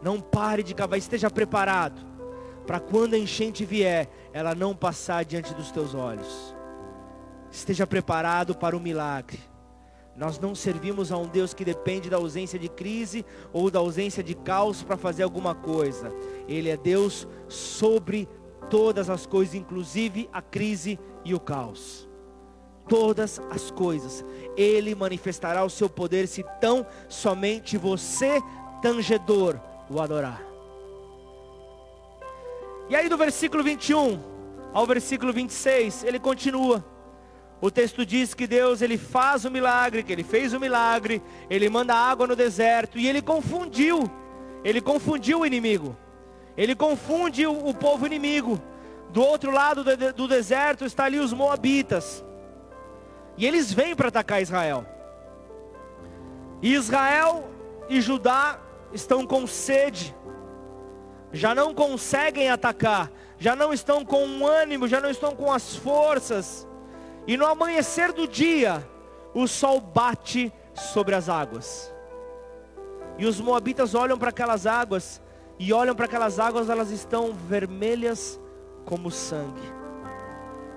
Não 0.00 0.20
pare 0.20 0.62
de 0.62 0.72
cavar, 0.72 1.00
esteja 1.00 1.28
preparado 1.28 2.00
para 2.64 2.78
quando 2.78 3.14
a 3.14 3.18
enchente 3.18 3.64
vier, 3.64 4.08
ela 4.32 4.54
não 4.54 4.72
passar 4.72 5.24
diante 5.24 5.52
dos 5.52 5.72
teus 5.72 5.96
olhos. 5.96 6.53
Esteja 7.54 7.86
preparado 7.86 8.52
para 8.52 8.76
o 8.76 8.80
milagre. 8.80 9.38
Nós 10.16 10.40
não 10.40 10.56
servimos 10.56 11.12
a 11.12 11.16
um 11.16 11.28
Deus 11.28 11.54
que 11.54 11.64
depende 11.64 12.10
da 12.10 12.16
ausência 12.16 12.58
de 12.58 12.68
crise 12.68 13.24
ou 13.52 13.70
da 13.70 13.78
ausência 13.78 14.24
de 14.24 14.34
caos 14.34 14.82
para 14.82 14.96
fazer 14.96 15.22
alguma 15.22 15.54
coisa. 15.54 16.12
Ele 16.48 16.68
é 16.68 16.76
Deus 16.76 17.28
sobre 17.46 18.28
todas 18.68 19.08
as 19.08 19.24
coisas, 19.24 19.54
inclusive 19.54 20.28
a 20.32 20.42
crise 20.42 20.98
e 21.24 21.32
o 21.32 21.38
caos. 21.38 22.08
Todas 22.88 23.40
as 23.50 23.70
coisas. 23.70 24.24
Ele 24.56 24.92
manifestará 24.92 25.64
o 25.64 25.70
seu 25.70 25.88
poder 25.88 26.26
se 26.26 26.44
tão 26.60 26.84
somente 27.08 27.78
você, 27.78 28.42
tangedor, 28.82 29.60
o 29.88 30.00
adorar. 30.00 30.42
E 32.88 32.96
aí 32.96 33.08
do 33.08 33.16
versículo 33.16 33.62
21 33.62 34.20
ao 34.72 34.84
versículo 34.86 35.32
26, 35.32 36.02
ele 36.02 36.18
continua. 36.18 36.93
O 37.64 37.70
texto 37.70 38.04
diz 38.04 38.34
que 38.34 38.46
Deus 38.46 38.82
ele 38.82 38.98
faz 38.98 39.46
o 39.46 39.50
milagre, 39.50 40.02
que 40.02 40.12
ele 40.12 40.22
fez 40.22 40.52
o 40.52 40.60
milagre, 40.60 41.22
ele 41.48 41.66
manda 41.70 41.94
água 41.94 42.26
no 42.26 42.36
deserto 42.36 42.98
e 42.98 43.08
ele 43.08 43.22
confundiu. 43.22 44.02
Ele 44.62 44.82
confundiu 44.82 45.40
o 45.40 45.46
inimigo. 45.46 45.96
Ele 46.58 46.74
confunde 46.74 47.46
o, 47.46 47.66
o 47.66 47.72
povo 47.72 48.04
inimigo. 48.04 48.60
Do 49.08 49.22
outro 49.22 49.50
lado 49.50 49.82
do, 49.82 50.12
do 50.12 50.28
deserto 50.28 50.84
está 50.84 51.04
ali 51.04 51.18
os 51.18 51.32
moabitas. 51.32 52.22
E 53.34 53.46
eles 53.46 53.72
vêm 53.72 53.96
para 53.96 54.08
atacar 54.08 54.42
Israel. 54.42 54.84
E 56.60 56.74
Israel 56.74 57.48
e 57.88 57.98
Judá 57.98 58.60
estão 58.92 59.26
com 59.26 59.46
sede. 59.46 60.14
Já 61.32 61.54
não 61.54 61.72
conseguem 61.72 62.50
atacar, 62.50 63.10
já 63.38 63.56
não 63.56 63.72
estão 63.72 64.04
com 64.04 64.46
ânimo, 64.46 64.86
já 64.86 65.00
não 65.00 65.08
estão 65.08 65.34
com 65.34 65.50
as 65.50 65.74
forças 65.74 66.68
e 67.26 67.36
no 67.36 67.46
amanhecer 67.46 68.12
do 68.12 68.28
dia, 68.28 68.86
o 69.34 69.46
sol 69.48 69.80
bate 69.80 70.52
sobre 70.74 71.14
as 71.14 71.28
águas. 71.28 71.92
E 73.18 73.26
os 73.26 73.40
moabitas 73.40 73.94
olham 73.94 74.18
para 74.18 74.30
aquelas 74.30 74.66
águas, 74.66 75.22
e 75.58 75.72
olham 75.72 75.94
para 75.94 76.04
aquelas 76.06 76.38
águas, 76.38 76.68
elas 76.68 76.90
estão 76.90 77.32
vermelhas 77.32 78.40
como 78.84 79.10
sangue. 79.10 79.62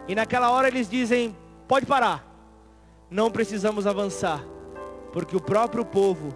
E 0.07 0.15
naquela 0.15 0.51
hora 0.51 0.67
eles 0.67 0.89
dizem: 0.89 1.35
pode 1.67 1.85
parar, 1.85 2.25
não 3.09 3.29
precisamos 3.29 3.85
avançar, 3.85 4.43
porque 5.11 5.35
o 5.35 5.41
próprio 5.41 5.83
povo 5.83 6.29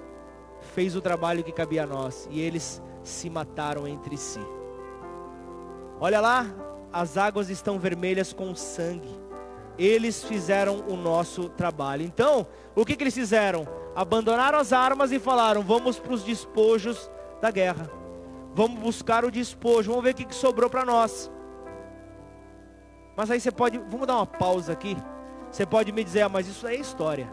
fez 0.74 0.95
o 0.95 1.01
trabalho 1.01 1.43
que 1.43 1.51
cabia 1.51 1.84
a 1.84 1.88
nós, 1.88 2.28
e 2.30 2.41
eles 2.41 2.82
se 3.03 3.30
mataram 3.30 3.88
entre 3.88 4.18
si. 4.18 4.41
Olha 5.99 6.20
lá, 6.20 6.47
as 6.91 7.16
águas 7.16 7.49
estão 7.49 7.80
vermelhas 7.80 8.34
com 8.34 8.53
sangue 8.55 9.21
eles 9.82 10.24
fizeram 10.24 10.84
o 10.88 10.96
nosso 10.96 11.50
trabalho. 11.50 12.04
Então, 12.04 12.46
o 12.76 12.86
que, 12.86 12.96
que 12.96 13.04
eles 13.04 13.16
fizeram? 13.16 13.68
Abandonaram 13.96 14.60
as 14.60 14.72
armas 14.72 15.12
e 15.12 15.20
falaram: 15.20 15.64
vamos 15.64 15.98
para 15.98 16.14
os 16.14 16.24
despojos 16.24 17.10
da 17.42 17.50
guerra. 17.50 17.90
Vamos 18.54 18.80
buscar 18.80 19.26
o 19.26 19.32
despojo, 19.32 19.90
vamos 19.90 20.04
ver 20.04 20.12
o 20.12 20.16
que, 20.16 20.26
que 20.26 20.36
sobrou 20.36 20.70
para 20.70 20.86
nós. 20.86 21.32
Mas 23.16 23.32
aí 23.32 23.40
você 23.40 23.52
pode, 23.52 23.78
vamos 23.78 24.06
dar 24.06 24.18
uma 24.18 24.26
pausa 24.26 24.74
aqui. 24.74 24.96
Você 25.50 25.66
pode 25.66 25.92
me 25.92 26.04
dizer, 26.04 26.22
ah, 26.22 26.30
mas 26.30 26.48
isso 26.48 26.68
é 26.68 26.76
história. 26.76 27.32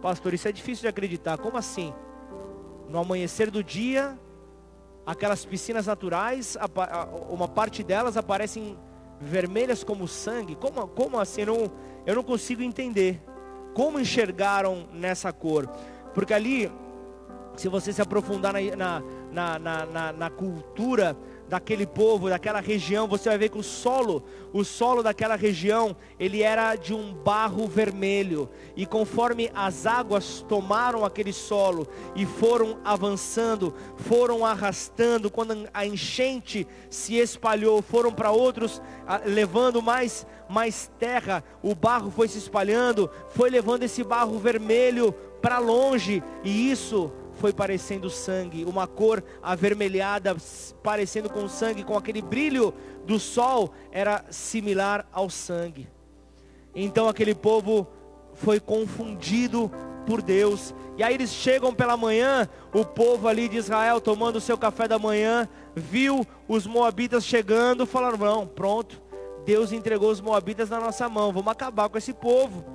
Pastor, 0.00 0.32
isso 0.32 0.46
é 0.46 0.52
difícil 0.52 0.82
de 0.82 0.88
acreditar. 0.88 1.38
Como 1.38 1.56
assim? 1.56 1.92
No 2.88 2.98
amanhecer 2.98 3.50
do 3.50 3.64
dia, 3.64 4.18
aquelas 5.04 5.44
piscinas 5.44 5.86
naturais, 5.86 6.56
uma 7.28 7.48
parte 7.48 7.82
delas 7.82 8.16
aparecem 8.16 8.78
vermelhas 9.24 9.82
como 9.82 10.06
sangue? 10.06 10.54
Como, 10.54 10.86
como 10.88 11.18
assim? 11.18 11.42
Eu 11.42 11.46
não, 11.46 11.72
eu 12.06 12.14
não 12.14 12.22
consigo 12.22 12.62
entender. 12.62 13.20
Como 13.74 13.98
enxergaram 13.98 14.86
nessa 14.92 15.32
cor? 15.32 15.66
Porque 16.14 16.32
ali, 16.32 16.70
se 17.56 17.68
você 17.68 17.92
se 17.92 18.00
aprofundar 18.00 18.54
na, 18.76 19.02
na, 19.32 19.58
na, 19.58 19.86
na, 19.86 20.12
na 20.12 20.30
cultura 20.30 21.16
daquele 21.48 21.86
povo, 21.86 22.28
daquela 22.28 22.60
região, 22.60 23.06
você 23.06 23.28
vai 23.28 23.38
ver 23.38 23.48
que 23.50 23.58
o 23.58 23.62
solo, 23.62 24.24
o 24.52 24.64
solo 24.64 25.02
daquela 25.02 25.36
região, 25.36 25.96
ele 26.18 26.42
era 26.42 26.74
de 26.74 26.94
um 26.94 27.12
barro 27.12 27.66
vermelho. 27.66 28.48
E 28.76 28.86
conforme 28.86 29.50
as 29.54 29.86
águas 29.86 30.44
tomaram 30.48 31.04
aquele 31.04 31.32
solo 31.32 31.86
e 32.14 32.24
foram 32.24 32.78
avançando, 32.84 33.74
foram 33.96 34.44
arrastando, 34.44 35.30
quando 35.30 35.68
a 35.72 35.86
enchente 35.86 36.66
se 36.88 37.16
espalhou, 37.16 37.82
foram 37.82 38.12
para 38.12 38.30
outros, 38.30 38.80
levando 39.24 39.82
mais 39.82 40.26
mais 40.46 40.90
terra, 40.98 41.42
o 41.62 41.74
barro 41.74 42.10
foi 42.10 42.28
se 42.28 42.36
espalhando, 42.36 43.10
foi 43.30 43.48
levando 43.48 43.82
esse 43.82 44.04
barro 44.04 44.38
vermelho 44.38 45.12
para 45.40 45.58
longe, 45.58 46.22
e 46.44 46.70
isso 46.70 47.10
foi 47.34 47.52
parecendo 47.52 48.08
sangue, 48.08 48.64
uma 48.64 48.86
cor 48.86 49.22
avermelhada, 49.42 50.36
parecendo 50.82 51.28
com 51.28 51.48
sangue, 51.48 51.84
com 51.84 51.96
aquele 51.96 52.22
brilho 52.22 52.72
do 53.04 53.18
sol, 53.18 53.72
era 53.90 54.24
similar 54.30 55.06
ao 55.12 55.28
sangue. 55.28 55.88
Então 56.74 57.08
aquele 57.08 57.34
povo 57.34 57.86
foi 58.34 58.58
confundido 58.58 59.70
por 60.06 60.20
Deus. 60.22 60.74
E 60.96 61.02
aí 61.02 61.14
eles 61.14 61.30
chegam 61.30 61.74
pela 61.74 61.96
manhã, 61.96 62.48
o 62.72 62.84
povo 62.84 63.26
ali 63.28 63.48
de 63.48 63.56
Israel 63.56 64.00
tomando 64.00 64.36
o 64.36 64.40
seu 64.40 64.56
café 64.56 64.86
da 64.86 64.98
manhã, 64.98 65.48
viu 65.74 66.26
os 66.48 66.66
moabitas 66.66 67.24
chegando, 67.24 67.86
falaram: 67.86 68.18
"Não, 68.18 68.46
pronto. 68.46 69.02
Deus 69.44 69.72
entregou 69.72 70.10
os 70.10 70.20
moabitas 70.20 70.70
na 70.70 70.80
nossa 70.80 71.08
mão. 71.08 71.32
Vamos 71.32 71.52
acabar 71.52 71.88
com 71.88 71.98
esse 71.98 72.12
povo." 72.12 72.73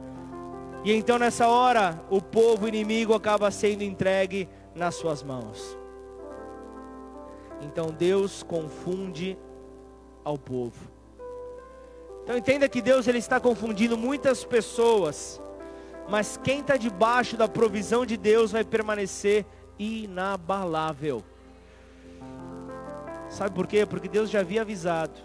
E 0.84 0.94
então 0.94 1.20
nessa 1.20 1.48
hora, 1.48 2.02
o 2.10 2.22
povo 2.22 2.68
inimigo 2.68 3.14
acaba 3.14 3.52
sendo 3.52 3.84
entregue 3.84 4.48
nas 4.74 4.96
suas 4.96 5.22
mãos. 5.22 5.78
Então 7.62 7.88
Deus 7.88 8.44
confunde 8.44 9.38
ao 10.24 10.38
povo. 10.38 10.90
Então 12.24 12.38
entenda 12.38 12.70
que 12.70 12.82
Deus 12.82 13.08
ele 13.08 13.18
está 13.18 13.40
confundindo 13.40 13.98
muitas 13.98 14.46
pessoas, 14.46 15.42
mas 16.08 16.40
quem 16.42 16.60
está 16.62 16.78
debaixo 16.78 17.36
da 17.36 17.48
provisão 17.48 18.06
de 18.06 18.16
Deus 18.16 18.52
vai 18.52 18.64
permanecer 18.64 19.46
inabalável. 19.78 21.24
Sabe 23.30 23.54
por 23.54 23.68
quê? 23.68 23.86
Porque 23.86 24.08
Deus 24.08 24.30
já 24.30 24.40
havia 24.40 24.62
avisado: 24.62 25.20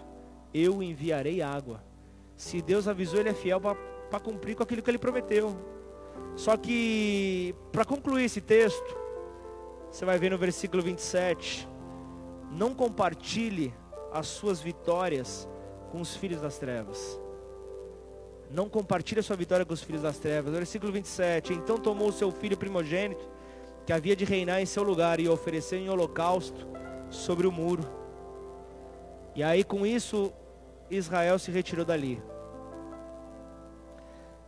eu 0.53 0.83
enviarei 0.83 1.41
água. 1.41 1.83
Se 2.35 2.61
Deus 2.61 2.87
avisou, 2.87 3.19
Ele 3.19 3.29
é 3.29 3.33
fiel 3.33 3.59
para 4.09 4.19
cumprir 4.19 4.55
com 4.55 4.63
aquilo 4.63 4.81
que 4.81 4.89
Ele 4.89 4.97
prometeu. 4.97 5.55
Só 6.35 6.57
que, 6.57 7.55
para 7.71 7.85
concluir 7.85 8.25
esse 8.25 8.41
texto, 8.41 8.97
você 9.89 10.03
vai 10.03 10.17
ver 10.17 10.29
no 10.29 10.37
versículo 10.37 10.83
27, 10.83 11.67
não 12.51 12.73
compartilhe 12.73 13.73
as 14.11 14.27
suas 14.27 14.61
vitórias 14.61 15.47
com 15.91 16.01
os 16.01 16.15
filhos 16.15 16.41
das 16.41 16.57
trevas. 16.57 17.19
Não 18.51 18.69
compartilhe 18.69 19.19
a 19.19 19.23
sua 19.23 19.35
vitória 19.35 19.65
com 19.65 19.73
os 19.73 19.81
filhos 19.81 20.01
das 20.01 20.17
trevas. 20.17 20.53
Versículo 20.53 20.91
27, 20.91 21.53
então 21.53 21.77
tomou 21.77 22.09
o 22.09 22.13
seu 22.13 22.31
filho 22.31 22.57
primogênito, 22.57 23.27
que 23.85 23.93
havia 23.93 24.15
de 24.15 24.25
reinar 24.25 24.61
em 24.61 24.65
seu 24.65 24.83
lugar, 24.83 25.19
e 25.19 25.27
ofereceu 25.27 25.79
em 25.79 25.89
holocausto 25.89 26.67
sobre 27.09 27.47
o 27.47 27.51
muro. 27.51 27.83
E 29.35 29.43
aí 29.43 29.63
com 29.63 29.85
isso, 29.85 30.31
Israel 30.89 31.39
se 31.39 31.51
retirou 31.51 31.85
dali. 31.85 32.21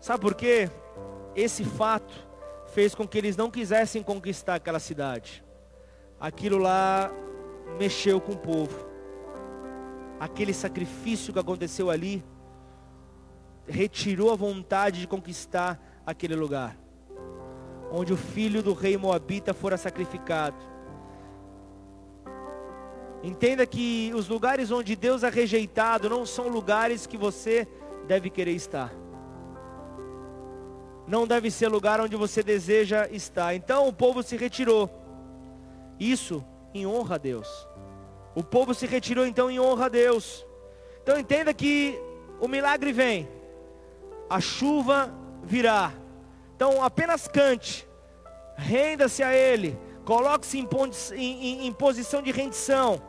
Sabe 0.07 0.21
por 0.21 0.35
quê? 0.35 0.71
Esse 1.35 1.65
fato 1.65 2.13
fez 2.67 2.95
com 2.95 3.05
que 3.05 3.17
eles 3.17 3.35
não 3.35 3.51
quisessem 3.51 4.01
conquistar 4.01 4.55
aquela 4.55 4.79
cidade. 4.79 5.43
Aquilo 6.17 6.57
lá 6.57 7.11
mexeu 7.77 8.21
com 8.21 8.31
o 8.31 8.37
povo. 8.37 8.87
Aquele 10.17 10.53
sacrifício 10.53 11.33
que 11.33 11.39
aconteceu 11.39 11.89
ali 11.89 12.23
retirou 13.67 14.31
a 14.31 14.35
vontade 14.37 15.01
de 15.01 15.07
conquistar 15.07 15.77
aquele 16.05 16.37
lugar. 16.37 16.77
Onde 17.91 18.13
o 18.13 18.17
filho 18.17 18.63
do 18.63 18.71
rei 18.71 18.95
Moabita 18.95 19.53
fora 19.53 19.75
sacrificado. 19.75 20.55
Entenda 23.21 23.67
que 23.67 24.13
os 24.15 24.29
lugares 24.29 24.71
onde 24.71 24.95
Deus 24.95 25.23
é 25.23 25.29
rejeitado 25.29 26.09
não 26.09 26.25
são 26.25 26.47
lugares 26.47 27.05
que 27.05 27.17
você 27.17 27.67
deve 28.07 28.29
querer 28.29 28.53
estar 28.53 28.89
não 31.07 31.25
deve 31.25 31.49
ser 31.49 31.69
lugar 31.69 32.01
onde 32.01 32.15
você 32.15 32.43
deseja 32.43 33.07
estar. 33.09 33.55
Então 33.55 33.87
o 33.87 33.93
povo 33.93 34.21
se 34.21 34.35
retirou. 34.35 34.89
Isso 35.99 36.43
em 36.73 36.85
honra 36.85 37.15
a 37.15 37.17
Deus. 37.17 37.67
O 38.35 38.43
povo 38.43 38.73
se 38.73 38.85
retirou 38.85 39.25
então 39.25 39.49
em 39.49 39.59
honra 39.59 39.85
a 39.85 39.89
Deus. 39.89 40.45
Então 41.01 41.17
entenda 41.17 41.53
que 41.53 41.97
o 42.39 42.47
milagre 42.47 42.91
vem, 42.91 43.27
a 44.29 44.39
chuva 44.39 45.11
virá. 45.43 45.93
Então 46.55 46.83
apenas 46.83 47.27
cante, 47.27 47.87
renda-se 48.57 49.23
a 49.23 49.33
Ele, 49.33 49.79
coloque-se 50.03 50.59
em, 50.59 50.67
em, 51.15 51.67
em 51.67 51.71
posição 51.71 52.21
de 52.21 52.31
rendição. 52.31 53.01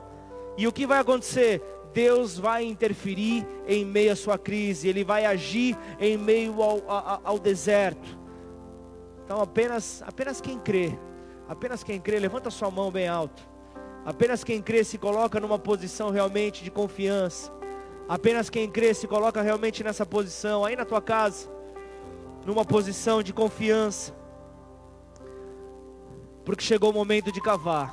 E 0.56 0.66
o 0.66 0.72
que 0.72 0.86
vai 0.86 1.00
acontecer? 1.00 1.62
Deus 1.98 2.38
vai 2.38 2.62
interferir 2.62 3.44
em 3.66 3.84
meio 3.84 4.12
à 4.12 4.14
sua 4.14 4.38
crise, 4.38 4.86
Ele 4.86 5.02
vai 5.02 5.24
agir 5.24 5.76
em 5.98 6.16
meio 6.16 6.62
ao, 6.62 6.88
ao, 6.88 7.20
ao 7.24 7.38
deserto. 7.40 8.16
Então 9.24 9.40
apenas, 9.40 10.00
apenas 10.06 10.40
quem 10.40 10.60
crê, 10.60 10.96
apenas 11.48 11.82
quem 11.82 12.00
crê, 12.00 12.20
levanta 12.20 12.52
sua 12.52 12.70
mão 12.70 12.88
bem 12.88 13.08
alto. 13.08 13.42
Apenas 14.06 14.44
quem 14.44 14.62
crê 14.62 14.84
se 14.84 14.96
coloca 14.96 15.40
numa 15.40 15.58
posição 15.58 16.10
realmente 16.10 16.62
de 16.62 16.70
confiança. 16.70 17.52
Apenas 18.08 18.48
quem 18.48 18.70
crê 18.70 18.94
se 18.94 19.08
coloca 19.08 19.42
realmente 19.42 19.82
nessa 19.82 20.06
posição, 20.06 20.64
aí 20.64 20.76
na 20.76 20.84
tua 20.84 21.02
casa, 21.02 21.50
numa 22.46 22.64
posição 22.64 23.24
de 23.24 23.32
confiança. 23.32 24.14
Porque 26.44 26.62
chegou 26.62 26.90
o 26.90 26.94
momento 26.94 27.32
de 27.32 27.40
cavar. 27.40 27.92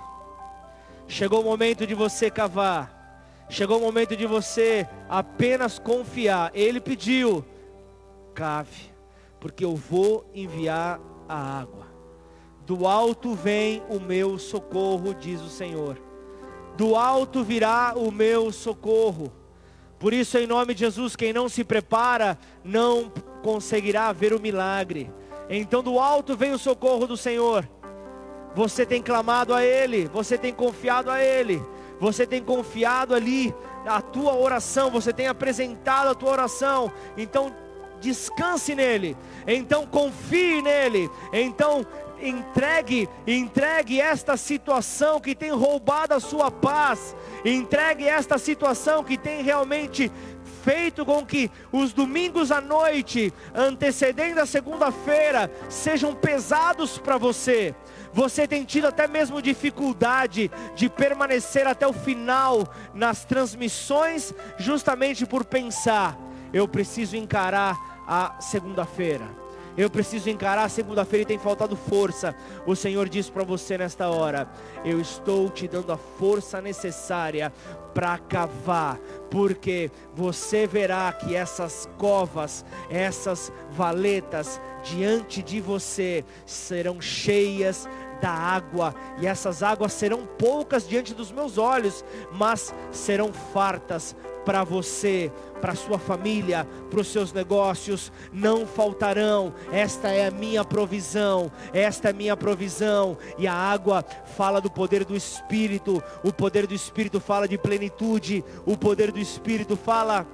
Chegou 1.07 1.41
o 1.41 1.43
momento 1.43 1.87
de 1.87 1.95
você 1.95 2.29
cavar. 2.29 2.94
Chegou 3.49 3.77
o 3.77 3.81
momento 3.81 4.15
de 4.15 4.25
você 4.25 4.87
apenas 5.07 5.77
confiar. 5.77 6.51
Ele 6.53 6.79
pediu: 6.79 7.45
cave, 8.33 8.91
porque 9.39 9.63
eu 9.63 9.75
vou 9.75 10.29
enviar 10.33 10.99
a 11.29 11.59
água. 11.59 11.85
Do 12.65 12.87
alto 12.87 13.35
vem 13.35 13.83
o 13.89 13.99
meu 13.99 14.39
socorro, 14.39 15.13
diz 15.13 15.39
o 15.41 15.49
Senhor. 15.49 16.01
Do 16.75 16.95
alto 16.95 17.43
virá 17.43 17.93
o 17.95 18.11
meu 18.11 18.51
socorro. 18.51 19.31
Por 19.99 20.11
isso, 20.11 20.37
em 20.37 20.47
nome 20.47 20.73
de 20.73 20.81
Jesus, 20.81 21.15
quem 21.15 21.31
não 21.31 21.47
se 21.47 21.63
prepara, 21.63 22.37
não 22.63 23.11
conseguirá 23.43 24.11
ver 24.11 24.33
o 24.33 24.41
milagre. 24.41 25.11
Então, 25.47 25.83
do 25.83 25.99
alto 25.99 26.35
vem 26.35 26.51
o 26.51 26.57
socorro 26.57 27.05
do 27.05 27.15
Senhor. 27.15 27.69
Você 28.55 28.85
tem 28.85 29.01
clamado 29.01 29.53
a 29.53 29.63
Ele, 29.63 30.07
você 30.07 30.37
tem 30.37 30.53
confiado 30.53 31.11
a 31.11 31.23
Ele 31.23 31.61
você 31.99 32.25
tem 32.25 32.43
confiado 32.43 33.13
ali 33.13 33.53
a 33.85 34.01
tua 34.01 34.35
oração, 34.35 34.89
você 34.89 35.13
tem 35.13 35.27
apresentado 35.27 36.09
a 36.09 36.15
tua 36.15 36.31
oração, 36.31 36.91
então 37.17 37.53
descanse 38.01 38.75
nele, 38.75 39.15
então 39.47 39.85
confie 39.85 40.61
nele, 40.61 41.09
então 41.31 41.85
entregue, 42.21 43.09
entregue 43.27 43.99
esta 43.99 44.37
situação 44.37 45.19
que 45.19 45.35
tem 45.35 45.51
roubado 45.51 46.13
a 46.13 46.19
sua 46.19 46.49
paz, 46.49 47.15
entregue 47.43 48.07
esta 48.07 48.37
situação 48.37 49.03
que 49.03 49.17
tem 49.17 49.41
realmente 49.41 50.11
feito 50.63 51.05
com 51.05 51.23
que 51.23 51.51
os 51.71 51.93
domingos 51.93 52.51
à 52.51 52.59
noite, 52.59 53.31
antecedendo 53.53 54.39
a 54.39 54.47
segunda-feira, 54.47 55.51
sejam 55.69 56.15
pesados 56.15 56.97
para 56.97 57.17
você. 57.17 57.75
Você 58.15 58.47
tem 58.47 58.63
tido 58.63 58.87
até 58.87 59.09
mesmo 59.09 59.41
dificuldade 59.41 60.49
de 60.73 60.87
permanecer 60.87 61.67
até 61.67 61.85
o 61.85 61.91
final 61.91 62.65
nas 62.93 63.25
transmissões, 63.25 64.33
justamente 64.57 65.25
por 65.25 65.43
pensar: 65.43 66.17
eu 66.53 66.65
preciso 66.65 67.17
encarar 67.17 67.77
a 68.07 68.39
segunda-feira. 68.39 69.27
Eu 69.77 69.89
preciso 69.89 70.29
encarar 70.29 70.63
a 70.63 70.69
segunda-feira 70.69 71.23
e 71.23 71.25
tem 71.25 71.37
faltado 71.37 71.75
força. 71.75 72.33
O 72.65 72.73
Senhor 72.73 73.09
diz 73.09 73.29
para 73.29 73.43
você 73.43 73.77
nesta 73.77 74.07
hora: 74.07 74.47
Eu 74.85 75.01
estou 75.01 75.49
te 75.49 75.67
dando 75.67 75.91
a 75.91 75.97
força 75.97 76.61
necessária 76.61 77.51
para 77.93 78.17
cavar, 78.17 78.97
porque 79.29 79.91
você 80.13 80.65
verá 80.65 81.11
que 81.11 81.35
essas 81.35 81.89
covas, 81.97 82.63
essas 82.89 83.51
valetas 83.71 84.61
diante 84.83 85.43
de 85.43 85.59
você 85.59 86.23
serão 86.45 87.01
cheias 87.01 87.89
da 88.21 88.29
água, 88.29 88.93
e 89.19 89.27
essas 89.27 89.63
águas 89.63 89.93
serão 89.93 90.25
poucas 90.25 90.87
diante 90.87 91.13
dos 91.13 91.31
meus 91.31 91.57
olhos, 91.57 92.03
mas 92.31 92.73
serão 92.91 93.31
fartas 93.33 94.15
para 94.45 94.63
você, 94.63 95.31
para 95.59 95.73
sua 95.73 95.97
família, 95.97 96.67
para 96.89 96.99
os 96.99 97.07
seus 97.07 97.33
negócios, 97.33 98.11
não 98.31 98.67
faltarão. 98.67 99.53
Esta 99.71 100.09
é 100.09 100.27
a 100.27 100.31
minha 100.31 100.63
provisão, 100.63 101.51
esta 101.73 102.09
é 102.09 102.11
a 102.11 102.13
minha 102.13 102.37
provisão. 102.37 103.17
E 103.37 103.47
a 103.47 103.53
água 103.53 104.05
fala 104.37 104.61
do 104.61 104.69
poder 104.69 105.03
do 105.03 105.15
Espírito, 105.15 106.01
o 106.23 106.31
poder 106.31 106.67
do 106.67 106.75
Espírito 106.75 107.19
fala 107.19 107.47
de 107.47 107.57
plenitude, 107.57 108.45
o 108.65 108.77
poder 108.77 109.11
do 109.11 109.19
Espírito 109.19 109.75
fala 109.75 110.27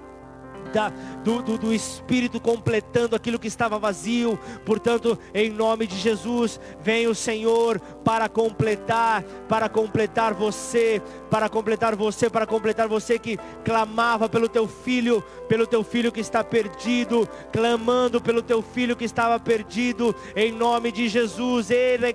do, 1.23 1.41
do, 1.41 1.57
do 1.57 1.73
Espírito 1.73 2.39
completando 2.39 3.15
aquilo 3.15 3.39
que 3.39 3.47
estava 3.47 3.77
vazio. 3.79 4.37
Portanto, 4.65 5.17
em 5.33 5.49
nome 5.49 5.87
de 5.87 5.97
Jesus, 5.97 6.59
vem 6.81 7.07
o 7.07 7.15
Senhor 7.15 7.79
para 8.03 8.29
completar, 8.29 9.23
para 9.47 9.69
completar 9.69 10.33
você, 10.33 11.01
para 11.29 11.49
completar 11.49 11.95
você, 11.95 12.29
para 12.29 12.45
completar 12.45 12.87
você 12.87 13.19
que 13.19 13.37
clamava 13.63 14.27
pelo 14.29 14.47
teu 14.47 14.67
filho, 14.67 15.23
pelo 15.47 15.67
teu 15.67 15.83
filho 15.83 16.11
que 16.11 16.19
está 16.19 16.43
perdido, 16.43 17.27
clamando 17.51 18.21
pelo 18.21 18.41
teu 18.41 18.61
filho 18.61 18.95
que 18.95 19.05
estava 19.05 19.39
perdido, 19.39 20.15
em 20.35 20.51
nome 20.51 20.91
de 20.91 21.07
Jesus. 21.07 21.69
Ele 21.69 22.13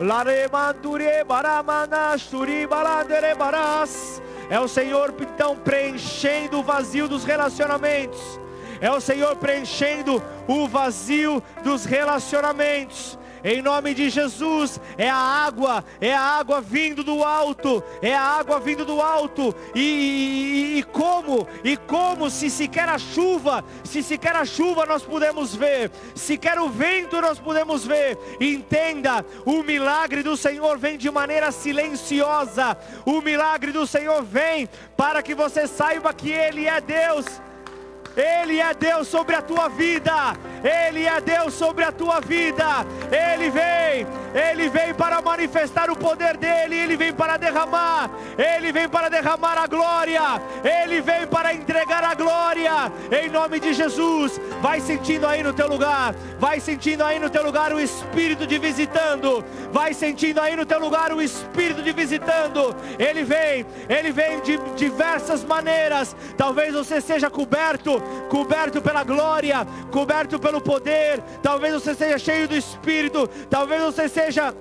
Laremanture 0.00 1.24
baramana 1.24 2.16
balandere 2.68 3.34
baras. 3.34 4.20
É 4.50 4.60
o 4.60 4.68
Senhor 4.68 5.14
então 5.20 5.56
preenchendo 5.56 6.60
o 6.60 6.62
vazio 6.62 7.08
dos 7.08 7.24
relacionamentos. 7.24 8.40
É 8.80 8.90
o 8.90 9.00
Senhor 9.00 9.36
preenchendo 9.36 10.22
o 10.46 10.66
vazio 10.68 11.42
dos 11.62 11.84
relacionamentos 11.84 13.18
em 13.44 13.60
nome 13.60 13.92
de 13.92 14.08
Jesus. 14.08 14.80
É 14.96 15.08
a 15.08 15.16
água, 15.16 15.84
é 16.00 16.14
a 16.14 16.20
água 16.20 16.60
vindo 16.60 17.04
do 17.04 17.22
alto, 17.22 17.84
é 18.00 18.14
a 18.14 18.22
água 18.22 18.58
vindo 18.58 18.84
do 18.84 19.00
alto. 19.00 19.54
E, 19.74 19.80
e, 19.80 20.78
e 20.78 20.82
como? 20.82 21.46
E 21.62 21.76
como 21.76 22.30
se 22.30 22.48
sequer 22.48 22.88
a 22.88 22.98
chuva, 22.98 23.62
se 23.84 24.02
sequer 24.02 24.34
a 24.34 24.44
chuva 24.44 24.86
nós 24.86 25.02
podemos 25.02 25.54
ver, 25.54 25.90
sequer 26.14 26.58
o 26.58 26.68
vento 26.68 27.20
nós 27.20 27.38
podemos 27.38 27.84
ver. 27.84 28.18
Entenda, 28.40 29.24
o 29.44 29.62
milagre 29.62 30.22
do 30.22 30.36
Senhor 30.36 30.78
vem 30.78 30.96
de 30.96 31.10
maneira 31.10 31.52
silenciosa. 31.52 32.76
O 33.04 33.20
milagre 33.20 33.70
do 33.70 33.86
Senhor 33.86 34.22
vem 34.22 34.68
para 34.96 35.22
que 35.22 35.34
você 35.34 35.66
saiba 35.66 36.14
que 36.14 36.30
Ele 36.30 36.66
é 36.66 36.80
Deus 36.80 37.43
ele 38.16 38.60
é 38.60 38.72
Deus 38.74 39.08
sobre 39.08 39.34
a 39.34 39.42
tua 39.42 39.68
vida. 39.68 40.12
Ele 40.62 41.04
é 41.04 41.20
Deus 41.20 41.54
sobre 41.54 41.84
a 41.84 41.92
tua 41.92 42.20
vida. 42.20 42.86
Ele 43.10 43.50
vem 43.50 44.06
Ele 44.34 44.68
vem 44.68 44.92
para 44.92 45.22
manifestar 45.22 45.88
o 45.88 45.96
poder 45.96 46.36
dele, 46.36 46.74
ele 46.74 46.96
vem 46.96 47.12
para 47.12 47.36
derramar, 47.36 48.10
ele 48.36 48.72
vem 48.72 48.88
para 48.88 49.08
derramar 49.08 49.56
a 49.56 49.68
glória, 49.68 50.20
ele 50.64 51.00
vem 51.00 51.24
para 51.24 51.54
entregar 51.54 52.02
a 52.02 52.14
glória, 52.14 52.92
em 53.12 53.30
nome 53.30 53.60
de 53.60 53.72
Jesus. 53.72 54.40
Vai 54.60 54.80
sentindo 54.80 55.24
aí 55.24 55.40
no 55.40 55.52
teu 55.52 55.68
lugar, 55.68 56.16
vai 56.40 56.58
sentindo 56.58 57.04
aí 57.04 57.20
no 57.20 57.30
teu 57.30 57.44
lugar 57.44 57.72
o 57.72 57.78
Espírito 57.78 58.44
de 58.44 58.58
visitando, 58.58 59.44
vai 59.70 59.94
sentindo 59.94 60.40
aí 60.40 60.56
no 60.56 60.66
teu 60.66 60.80
lugar 60.80 61.12
o 61.12 61.22
Espírito 61.22 61.80
de 61.80 61.92
visitando. 61.92 62.74
Ele 62.98 63.22
vem, 63.22 63.64
ele 63.88 64.10
vem 64.10 64.40
de 64.40 64.58
diversas 64.74 65.44
maneiras. 65.44 66.16
Talvez 66.36 66.74
você 66.74 67.00
seja 67.00 67.30
coberto, 67.30 68.02
coberto 68.28 68.80
pela 68.80 69.04
glória, 69.04 69.66
coberto 69.90 70.38
pelo 70.38 70.60
poder. 70.60 71.22
Talvez 71.42 71.74
você 71.74 71.94
seja 71.94 72.18
cheio 72.18 72.48
do 72.48 72.56
Espírito, 72.56 73.28
talvez 73.48 73.82
você 73.82 74.08
seja 74.08 74.54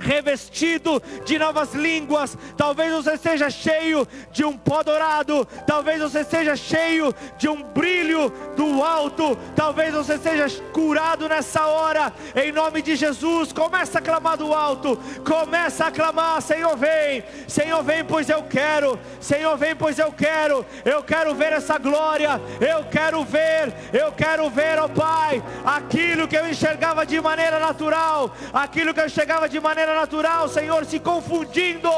revestido 0.00 1.00
de 1.24 1.38
novas 1.38 1.74
línguas, 1.74 2.36
talvez 2.56 2.92
você 2.92 3.16
seja 3.16 3.50
cheio 3.50 4.06
de 4.32 4.44
um 4.44 4.56
pó 4.56 4.82
dourado, 4.82 5.46
talvez 5.66 6.00
você 6.00 6.24
seja 6.24 6.56
cheio 6.56 7.14
de 7.38 7.48
um 7.48 7.62
brilho 7.62 8.30
do 8.56 8.82
alto, 8.82 9.36
talvez 9.54 9.94
você 9.94 10.18
seja 10.18 10.46
curado 10.72 11.28
nessa 11.28 11.66
hora, 11.66 12.12
em 12.34 12.50
nome 12.50 12.82
de 12.82 12.96
Jesus. 12.96 13.52
Começa 13.52 13.98
a 13.98 14.02
clamar 14.02 14.36
do 14.36 14.54
alto, 14.54 14.98
começa 15.24 15.86
a 15.86 15.90
clamar: 15.90 16.40
Senhor, 16.40 16.76
vem, 16.76 17.22
Senhor, 17.46 17.82
vem, 17.82 18.04
pois 18.04 18.28
eu 18.28 18.42
quero, 18.42 18.98
Senhor, 19.20 19.56
vem, 19.56 19.76
pois 19.76 19.98
eu 19.98 20.12
quero, 20.12 20.64
eu 20.84 21.02
quero 21.02 21.34
ver 21.34 21.52
essa 21.52 21.78
glória, 21.78 22.40
eu 22.60 22.84
quero 22.84 23.24
ver, 23.24 23.72
eu 23.92 24.10
quero 24.12 24.48
ver, 24.48 24.78
ó 24.78 24.86
oh 24.86 24.88
Pai, 24.88 25.42
aquilo 25.64 26.26
que 26.26 26.36
eu 26.36 26.48
enxergava 26.48 27.04
de 27.04 27.20
maneira 27.20 27.58
natural, 27.58 28.34
aquilo 28.52 28.94
que 28.94 29.00
eu 29.00 29.06
enxergava 29.06 29.48
de 29.48 29.60
maneira 29.60 29.89
natural, 29.94 30.48
Senhor, 30.48 30.84
se 30.84 30.98
confundindo 30.98 31.90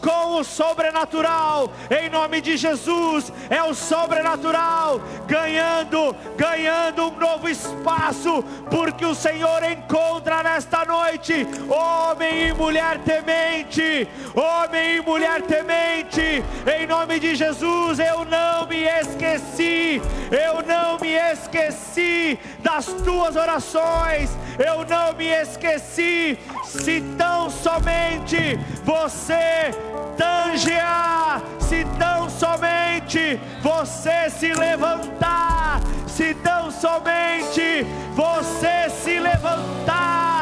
com 0.00 0.38
o 0.38 0.44
sobrenatural, 0.44 1.70
em 1.90 2.08
nome 2.08 2.40
de 2.40 2.56
Jesus, 2.56 3.32
é 3.50 3.62
o 3.62 3.74
sobrenatural, 3.74 5.00
ganhando, 5.26 6.14
ganhando 6.36 7.08
um 7.08 7.16
novo 7.16 7.48
espaço, 7.48 8.42
porque 8.70 9.04
o 9.04 9.14
Senhor 9.14 9.62
encontra 9.64 10.42
nesta 10.42 10.84
noite 10.84 11.46
homem 11.68 12.48
e 12.48 12.52
mulher 12.52 12.98
temente, 12.98 14.08
homem 14.34 14.96
e 14.96 15.00
mulher 15.00 15.42
temente, 15.42 16.42
em 16.66 16.86
nome 16.86 17.18
de 17.18 17.34
Jesus, 17.34 17.98
eu 17.98 18.24
não 18.24 18.66
me 18.66 18.84
esqueci, 18.84 20.00
eu 20.30 20.62
não 20.62 20.98
me 20.98 21.12
esqueci 21.12 22.38
das 22.60 22.86
tuas 22.86 23.36
orações, 23.36 24.30
eu 24.58 24.84
não 24.84 25.14
me 25.14 25.26
esqueci, 25.26 26.38
se 26.64 27.00
tão 27.16 27.37
somente 27.48 28.58
você 28.84 29.70
tangear, 30.16 31.40
se 31.60 31.84
tão 31.98 32.28
somente 32.28 33.40
você 33.62 34.28
se 34.30 34.52
levantar, 34.52 35.80
se 36.06 36.34
tão 36.34 36.70
somente 36.70 37.86
você 38.14 38.90
se 38.90 39.20
levantar, 39.20 40.37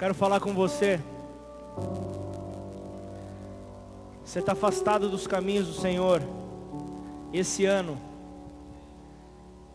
Quero 0.00 0.14
falar 0.14 0.40
com 0.40 0.54
você. 0.54 0.98
Você 4.24 4.38
está 4.38 4.52
afastado 4.52 5.10
dos 5.10 5.26
caminhos 5.26 5.66
do 5.66 5.74
Senhor. 5.74 6.22
Esse 7.34 7.66
ano, 7.66 7.98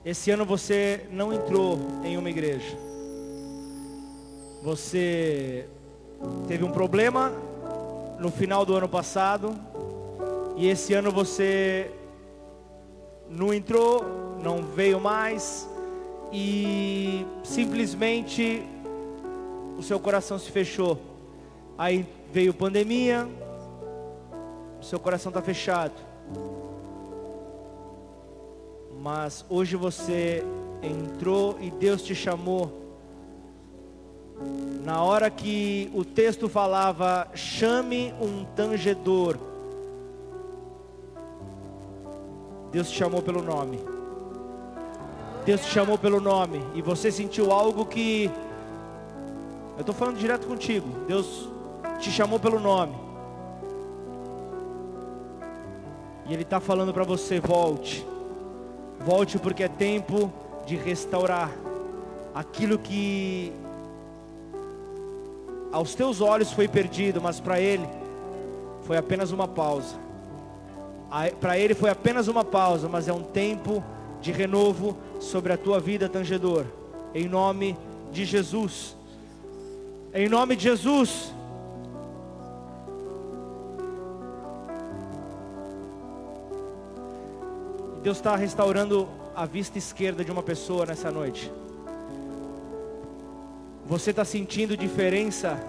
esse 0.04 0.32
ano 0.32 0.44
você 0.44 1.06
não 1.12 1.32
entrou 1.32 1.78
em 2.04 2.18
uma 2.18 2.28
igreja. 2.28 2.76
Você 4.64 5.70
teve 6.48 6.64
um 6.64 6.72
problema 6.72 7.32
no 8.18 8.32
final 8.32 8.66
do 8.66 8.76
ano 8.76 8.90
passado 8.90 9.56
e 10.58 10.68
esse 10.68 10.96
ano 10.96 11.12
você 11.12 11.92
não 13.30 13.54
entrou, 13.54 14.04
não 14.42 14.64
veio 14.64 15.00
mais 15.00 15.70
e 16.34 17.24
simplesmente 17.44 18.68
o 19.78 19.84
seu 19.84 20.00
coração 20.00 20.38
se 20.40 20.52
fechou. 20.52 21.00
Aí 21.78 22.08
veio 22.32 22.54
pandemia, 22.54 23.28
o 24.82 24.84
seu 24.84 25.00
coração 25.00 25.30
está 25.30 25.42
fechado. 25.42 25.94
Mas 29.02 29.46
hoje 29.50 29.76
você 29.76 30.44
entrou 30.82 31.58
e 31.62 31.70
Deus 31.70 32.02
te 32.02 32.16
chamou. 32.16 32.82
Na 34.84 35.02
hora 35.02 35.30
que 35.30 35.90
o 35.94 36.04
texto 36.04 36.50
falava, 36.50 37.28
chame 37.34 38.14
um 38.22 38.44
tangedor. 38.56 39.38
Deus 42.72 42.90
te 42.90 42.98
chamou 42.98 43.22
pelo 43.22 43.42
nome. 43.42 43.80
Deus 45.46 45.62
te 45.62 45.68
chamou 45.72 45.98
pelo 45.98 46.20
nome. 46.20 46.62
E 46.74 46.82
você 46.82 47.12
sentiu 47.12 47.52
algo 47.52 47.86
que. 47.86 48.30
Eu 49.76 49.82
estou 49.82 49.94
falando 49.94 50.18
direto 50.18 50.48
contigo. 50.48 50.88
Deus 51.08 51.50
te 52.00 52.10
chamou 52.10 52.40
pelo 52.40 52.60
nome. 52.60 52.96
E 56.28 56.34
Ele 56.34 56.44
está 56.44 56.60
falando 56.60 56.94
para 56.94 57.04
você: 57.04 57.40
volte. 57.40 58.06
Volte 59.00 59.38
porque 59.38 59.64
é 59.64 59.68
tempo 59.68 60.32
de 60.66 60.76
restaurar 60.76 61.52
aquilo 62.34 62.80
que 62.80 63.54
aos 65.72 65.94
teus 65.94 66.22
olhos 66.22 66.52
foi 66.52 66.68
perdido, 66.68 67.22
mas 67.22 67.40
para 67.40 67.60
Ele 67.60 67.88
foi 68.84 68.98
apenas 68.98 69.32
uma 69.32 69.48
pausa. 69.48 69.98
Para 71.40 71.60
Ele 71.60 71.74
foi 71.74 71.90
apenas 71.90 72.28
uma 72.28 72.44
pausa, 72.44 72.88
mas 72.88 73.08
é 73.08 73.14
um 73.14 73.24
tempo 73.24 73.84
de 74.22 74.32
renovo 74.32 74.98
sobre 75.20 75.52
a 75.52 75.58
tua 75.58 75.80
vida, 75.80 76.08
tangedor. 76.08 76.66
Em 77.14 77.28
nome 77.28 77.78
de 78.12 78.26
Jesus. 78.26 78.96
Em 80.18 80.30
nome 80.30 80.56
de 80.56 80.64
Jesus. 80.64 81.34
Deus 88.02 88.16
está 88.16 88.34
restaurando 88.38 89.10
a 89.36 89.46
vista 89.46 89.78
esquerda 89.78 90.24
de 90.24 90.32
uma 90.32 90.42
pessoa 90.42 90.86
nessa 90.86 91.12
noite. 91.12 91.52
Você 93.86 94.12
está 94.12 94.24
sentindo 94.24 94.78
diferença? 94.78 95.62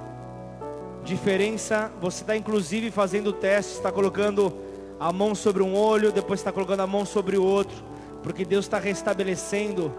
Diferença, 1.02 1.90
você 2.00 2.22
está 2.22 2.36
inclusive 2.36 2.92
fazendo 2.92 3.32
testes, 3.32 3.74
está 3.74 3.90
colocando 3.90 4.56
a 5.00 5.12
mão 5.12 5.34
sobre 5.34 5.60
um 5.60 5.76
olho, 5.76 6.12
depois 6.12 6.38
está 6.38 6.52
colocando 6.52 6.82
a 6.82 6.86
mão 6.86 7.04
sobre 7.04 7.36
o 7.36 7.42
outro, 7.42 7.82
porque 8.22 8.44
Deus 8.44 8.66
está 8.66 8.78
restabelecendo 8.78 9.92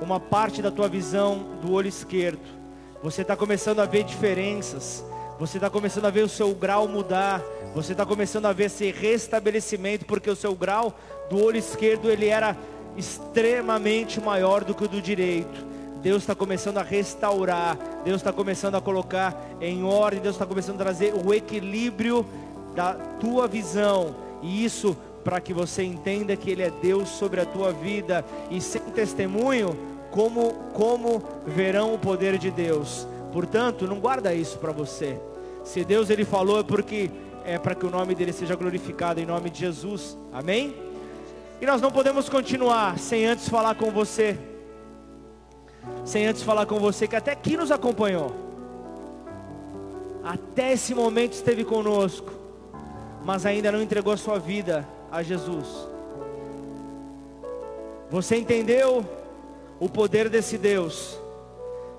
uma 0.00 0.20
parte 0.20 0.62
da 0.62 0.70
tua 0.70 0.88
visão 0.88 1.44
do 1.60 1.72
olho 1.72 1.88
esquerdo. 1.88 2.57
Você 3.02 3.22
está 3.22 3.36
começando 3.36 3.78
a 3.78 3.86
ver 3.86 4.02
diferenças, 4.02 5.04
você 5.38 5.56
está 5.56 5.70
começando 5.70 6.06
a 6.06 6.10
ver 6.10 6.24
o 6.24 6.28
seu 6.28 6.52
grau 6.52 6.88
mudar, 6.88 7.40
você 7.72 7.92
está 7.92 8.04
começando 8.04 8.46
a 8.46 8.52
ver 8.52 8.64
esse 8.64 8.90
restabelecimento, 8.90 10.04
porque 10.04 10.28
o 10.28 10.34
seu 10.34 10.52
grau 10.52 10.92
do 11.30 11.44
olho 11.44 11.58
esquerdo 11.58 12.10
ele 12.10 12.26
era 12.26 12.56
extremamente 12.96 14.20
maior 14.20 14.64
do 14.64 14.74
que 14.74 14.84
o 14.84 14.88
do 14.88 15.00
direito. 15.00 15.64
Deus 16.02 16.22
está 16.22 16.34
começando 16.34 16.78
a 16.78 16.82
restaurar, 16.82 17.78
Deus 18.04 18.16
está 18.16 18.32
começando 18.32 18.74
a 18.74 18.80
colocar 18.80 19.36
em 19.60 19.84
ordem, 19.84 20.20
Deus 20.20 20.34
está 20.34 20.46
começando 20.46 20.80
a 20.80 20.84
trazer 20.84 21.14
o 21.14 21.32
equilíbrio 21.32 22.26
da 22.74 22.94
tua 22.94 23.46
visão, 23.46 24.16
e 24.42 24.64
isso 24.64 24.96
para 25.22 25.40
que 25.40 25.52
você 25.52 25.84
entenda 25.84 26.36
que 26.36 26.50
Ele 26.50 26.62
é 26.62 26.70
Deus 26.70 27.08
sobre 27.10 27.40
a 27.40 27.46
tua 27.46 27.72
vida, 27.72 28.24
e 28.50 28.60
sem 28.60 28.82
testemunho, 28.82 29.76
como, 30.10 30.54
como 30.72 31.22
verão 31.46 31.94
o 31.94 31.98
poder 31.98 32.38
de 32.38 32.50
Deus. 32.50 33.06
Portanto, 33.32 33.86
não 33.86 34.00
guarda 34.00 34.34
isso 34.34 34.58
para 34.58 34.72
você. 34.72 35.20
Se 35.64 35.84
Deus 35.84 36.10
ele 36.10 36.24
falou 36.24 36.60
é 36.60 36.62
porque 36.62 37.10
é 37.44 37.58
para 37.58 37.74
que 37.74 37.86
o 37.86 37.90
nome 37.90 38.14
dele 38.14 38.32
seja 38.32 38.56
glorificado 38.56 39.20
em 39.20 39.26
nome 39.26 39.50
de 39.50 39.60
Jesus. 39.60 40.16
Amém? 40.32 40.74
E 41.60 41.66
nós 41.66 41.80
não 41.80 41.90
podemos 41.90 42.28
continuar 42.28 42.98
sem 42.98 43.26
antes 43.26 43.48
falar 43.48 43.74
com 43.74 43.90
você. 43.90 44.38
Sem 46.04 46.26
antes 46.26 46.42
falar 46.42 46.66
com 46.66 46.78
você 46.78 47.06
que 47.06 47.16
até 47.16 47.32
aqui 47.32 47.56
nos 47.56 47.70
acompanhou. 47.70 48.32
até 50.24 50.72
esse 50.72 50.94
momento 50.94 51.32
esteve 51.32 51.64
conosco, 51.64 52.30
mas 53.24 53.46
ainda 53.46 53.72
não 53.72 53.80
entregou 53.80 54.12
a 54.12 54.16
sua 54.16 54.38
vida 54.38 54.86
a 55.10 55.22
Jesus. 55.22 55.66
Você 58.10 58.36
entendeu 58.36 59.04
o 59.80 59.88
poder 59.88 60.28
desse 60.28 60.58
Deus? 60.58 61.18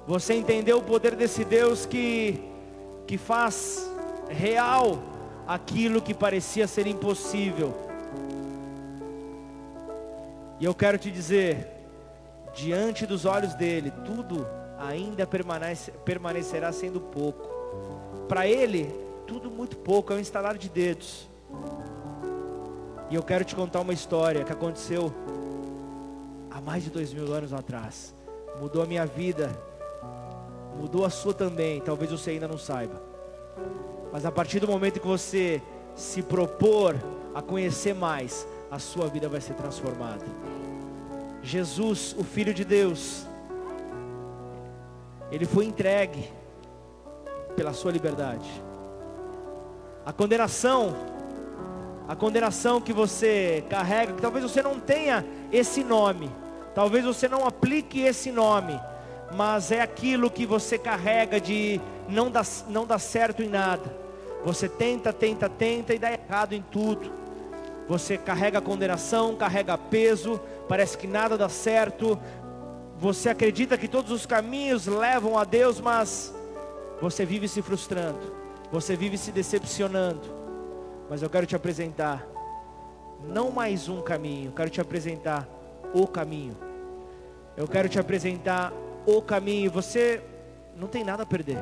Você 0.08 0.34
entendeu 0.34 0.80
o 0.80 0.84
poder 0.84 1.16
desse 1.16 1.46
Deus 1.46 1.86
que, 1.86 2.44
que 3.06 3.18
faz 3.18 3.90
real 4.28 5.00
aquilo 5.48 6.02
que 6.02 6.14
parecia 6.14 6.68
ser 6.68 6.88
impossível? 6.88 7.74
E 10.60 10.66
eu 10.66 10.76
quero 10.76 10.98
te 10.98 11.10
dizer, 11.10 11.68
diante 12.54 13.06
dos 13.06 13.24
olhos 13.24 13.54
dele, 13.54 13.94
tudo 14.06 14.46
ainda 14.78 15.26
permanece, 15.26 15.92
permanecerá 16.04 16.72
sendo 16.72 17.00
pouco. 17.00 17.48
Para 18.28 18.48
ele, 18.48 18.94
tudo 19.26 19.50
muito 19.50 19.78
pouco, 19.78 20.12
é 20.12 20.16
um 20.16 20.20
instalar 20.20 20.58
de 20.58 20.70
dedos. 20.70 21.30
E 23.10 23.16
eu 23.16 23.24
quero 23.24 23.46
te 23.46 23.56
contar 23.56 23.82
uma 23.82 23.94
história 23.94 24.44
que 24.44 24.52
aconteceu 24.52 25.14
há 26.50 26.62
mais 26.62 26.84
de 26.84 26.90
dois 26.90 27.14
mil 27.14 27.34
anos 27.34 27.54
atrás. 27.54 28.14
Mudou 28.60 28.82
a 28.82 28.86
minha 28.86 29.06
vida, 29.06 29.50
mudou 30.76 31.06
a 31.06 31.10
sua 31.10 31.34
também. 31.34 31.82
Talvez 31.82 32.12
você 32.12 32.32
ainda 32.32 32.48
não 32.48 32.58
saiba. 32.58 33.02
Mas 34.12 34.26
a 34.26 34.32
partir 34.32 34.60
do 34.60 34.68
momento 34.68 35.00
que 35.00 35.08
você 35.08 35.62
se 35.96 36.22
propor 36.22 36.96
a 37.34 37.42
conhecer 37.42 37.94
mais, 37.94 38.48
a 38.72 38.80
sua 38.80 39.08
vida 39.08 39.28
vai 39.28 39.42
ser 39.42 39.54
transformada. 39.54 40.26
Jesus, 41.42 42.16
o 42.18 42.24
Filho 42.24 42.54
de 42.54 42.66
Deus, 42.66 43.26
ele 45.32 45.46
foi 45.46 45.66
entregue 45.66 46.32
pela 47.56 47.74
sua 47.74 47.92
liberdade. 47.92 48.50
A 50.06 50.12
condenação, 50.12 50.96
a 52.10 52.16
condenação 52.16 52.82
que 52.82 52.92
você 52.92 53.64
carrega, 53.70 54.14
que 54.14 54.22
talvez 54.22 54.44
você 54.44 54.64
não 54.64 54.80
tenha 54.80 55.24
esse 55.52 55.84
nome, 55.84 56.28
talvez 56.74 57.06
você 57.06 57.28
não 57.28 57.46
aplique 57.46 58.02
esse 58.02 58.32
nome, 58.32 58.82
mas 59.36 59.72
é 59.72 59.80
aquilo 59.80 60.32
que 60.32 60.44
você 60.44 60.76
carrega 60.76 61.40
de 61.40 61.80
não 62.08 62.32
dar, 62.32 62.48
não 62.68 62.88
dar 62.88 62.98
certo 62.98 63.44
em 63.44 63.48
nada. 63.48 63.96
Você 64.44 64.68
tenta, 64.68 65.14
tenta, 65.14 65.48
tenta 65.48 65.94
e 65.94 66.00
dá 66.00 66.12
errado 66.12 66.54
em 66.54 66.64
tudo. 66.64 67.12
Você 67.88 68.18
carrega 68.18 68.60
condenação, 68.60 69.36
carrega 69.36 69.78
peso, 69.78 70.42
parece 70.68 70.98
que 70.98 71.06
nada 71.06 71.38
dá 71.38 71.48
certo, 71.48 72.20
você 72.98 73.30
acredita 73.30 73.78
que 73.78 73.88
todos 73.88 74.12
os 74.12 74.26
caminhos 74.26 74.88
levam 74.88 75.38
a 75.38 75.44
Deus, 75.44 75.80
mas 75.80 76.34
você 77.00 77.24
vive 77.24 77.48
se 77.48 77.62
frustrando, 77.62 78.34
você 78.72 78.96
vive 78.96 79.16
se 79.16 79.32
decepcionando. 79.32 80.39
Mas 81.10 81.24
eu 81.24 81.30
quero 81.30 81.48
te 81.48 81.56
apresentar, 81.56 82.26
não 83.28 83.50
mais 83.50 83.90
um 83.90 84.00
caminho, 84.02 84.50
eu 84.50 84.54
quero 84.54 84.70
te 84.70 84.80
apresentar 84.80 85.48
o 85.94 86.08
caminho. 86.08 86.56
Eu 87.58 87.68
quero 87.68 87.90
te 87.90 88.00
apresentar 88.00 88.72
o 89.08 89.20
caminho. 89.22 89.72
Você 89.72 90.22
não 90.76 90.88
tem 90.88 91.04
nada 91.04 91.24
a 91.24 91.26
perder, 91.26 91.58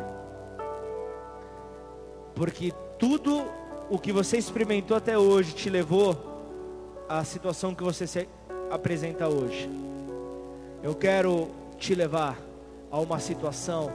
porque 2.35 2.73
tudo 2.99 3.45
o 3.89 3.97
que 3.97 4.11
você 4.11 4.37
experimentou 4.37 4.97
até 4.97 5.17
hoje 5.17 5.53
te 5.53 5.69
levou 5.69 6.17
à 7.07 7.23
situação 7.23 7.73
que 7.73 7.83
você 7.83 8.05
se 8.05 8.27
apresenta 8.69 9.29
hoje. 9.29 9.69
Eu 10.83 10.93
quero 10.93 11.49
te 11.77 11.95
levar 11.95 12.37
a 12.91 12.99
uma 12.99 13.19
situação, 13.19 13.91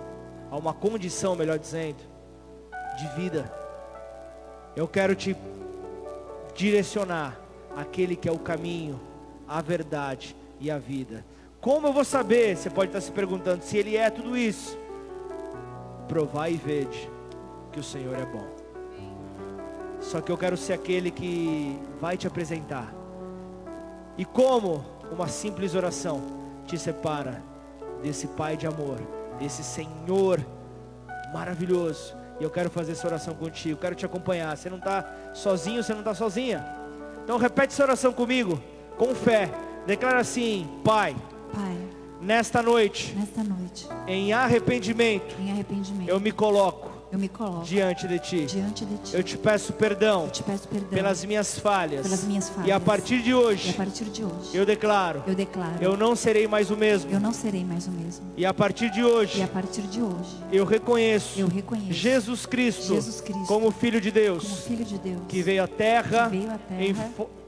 a 0.50 0.56
uma 0.56 0.72
condição, 0.72 1.36
melhor 1.36 1.58
dizendo, 1.58 1.98
de 2.96 3.06
vida. 3.20 3.61
Eu 4.74 4.88
quero 4.88 5.14
te 5.14 5.36
direcionar 6.54 7.38
aquele 7.76 8.16
que 8.16 8.28
é 8.28 8.32
o 8.32 8.38
caminho, 8.38 9.00
a 9.46 9.60
verdade 9.60 10.36
e 10.60 10.70
a 10.70 10.78
vida. 10.78 11.24
Como 11.60 11.86
eu 11.86 11.92
vou 11.92 12.04
saber? 12.04 12.56
Você 12.56 12.70
pode 12.70 12.88
estar 12.88 13.00
se 13.00 13.12
perguntando 13.12 13.62
se 13.62 13.76
ele 13.76 13.96
é 13.96 14.10
tudo 14.10 14.36
isso. 14.36 14.76
Provai 16.08 16.52
e 16.52 16.56
vede 16.56 17.10
que 17.70 17.80
o 17.80 17.84
Senhor 17.84 18.14
é 18.18 18.24
bom. 18.24 18.46
Só 20.00 20.20
que 20.20 20.32
eu 20.32 20.36
quero 20.36 20.56
ser 20.56 20.72
aquele 20.72 21.10
que 21.10 21.78
vai 22.00 22.16
te 22.16 22.26
apresentar. 22.26 22.92
E 24.18 24.24
como 24.24 24.84
uma 25.10 25.28
simples 25.28 25.74
oração 25.74 26.20
te 26.66 26.78
separa 26.78 27.42
desse 28.02 28.26
Pai 28.28 28.56
de 28.56 28.66
amor, 28.66 28.98
desse 29.38 29.62
Senhor 29.62 30.44
maravilhoso. 31.32 32.21
E 32.42 32.44
eu 32.44 32.50
quero 32.50 32.68
fazer 32.68 32.90
essa 32.90 33.06
oração 33.06 33.36
contigo, 33.36 33.78
quero 33.78 33.94
te 33.94 34.04
acompanhar. 34.04 34.56
Você 34.56 34.68
não 34.68 34.78
está 34.78 35.08
sozinho, 35.32 35.80
você 35.80 35.92
não 35.92 36.00
está 36.00 36.12
sozinha. 36.12 36.66
Então 37.22 37.38
repete 37.38 37.72
essa 37.72 37.84
oração 37.84 38.12
comigo, 38.12 38.60
com 38.98 39.14
fé. 39.14 39.48
Declara 39.86 40.18
assim: 40.18 40.68
Pai, 40.82 41.14
Pai, 41.54 41.78
nesta 42.20 42.60
noite, 42.60 43.14
nesta 43.14 43.44
noite, 43.44 43.88
em 44.08 44.32
arrependimento, 44.32 45.36
em 45.38 45.52
arrependimento, 45.52 46.08
eu 46.08 46.18
me 46.18 46.32
coloco 46.32 46.90
eu 47.12 47.18
me 47.18 47.28
coloco 47.28 47.62
diante 47.64 48.08
de 48.08 48.18
ti. 48.18 48.46
diante 48.46 48.84
de 48.86 48.96
ti. 48.96 49.14
Eu 49.14 49.22
te 49.22 49.36
peço 49.36 49.72
perdão 49.74 50.24
Eu 50.24 50.30
te 50.30 50.42
peço 50.42 50.66
perdão 50.66 50.88
pelas 50.88 51.24
minhas 51.24 51.58
falhas. 51.58 52.02
pelas 52.02 52.24
minhas 52.24 52.48
falhas. 52.48 52.66
E 52.68 52.72
a 52.72 52.80
partir 52.80 53.20
de 53.22 53.28
E 53.30 53.32
a 53.32 53.36
hoje, 53.36 53.72
partir 53.74 54.04
de 54.06 54.24
hoje, 54.24 54.50
eu 54.54 54.64
declaro, 54.64 55.22
eu 55.26 55.34
declaro, 55.34 55.76
eu 55.80 55.96
não 55.96 56.16
serei 56.16 56.48
mais 56.48 56.70
o 56.70 56.76
mesmo. 56.76 57.10
eu 57.12 57.20
não 57.20 57.32
serei 57.32 57.64
mais 57.64 57.86
o 57.86 57.90
mesmo. 57.90 58.24
E 58.36 58.46
a 58.46 58.54
partir 58.54 58.90
de 58.90 59.00
E 59.00 59.04
hoje, 59.04 59.42
a 59.42 59.48
partir 59.48 59.82
de 59.82 60.00
hoje, 60.00 60.36
eu 60.50 60.64
reconheço 60.64 61.38
eu 61.38 61.48
reconheço 61.48 61.92
Jesus 61.92 62.46
Cristo, 62.46 62.94
Jesus 62.94 63.20
Cristo 63.20 63.46
como 63.46 63.70
Filho 63.70 64.00
de 64.00 64.10
como 64.10 64.24
Deus, 64.24 64.64
Filho 64.66 64.84
de 64.84 64.96
Deus, 64.98 65.20
que 65.28 65.42
veio 65.42 65.62
à 65.62 65.68
terra, 65.68 66.30
que 66.30 66.36
veio 66.38 66.50
à 66.50 66.56
terra, 66.58 66.82
em 66.82 66.94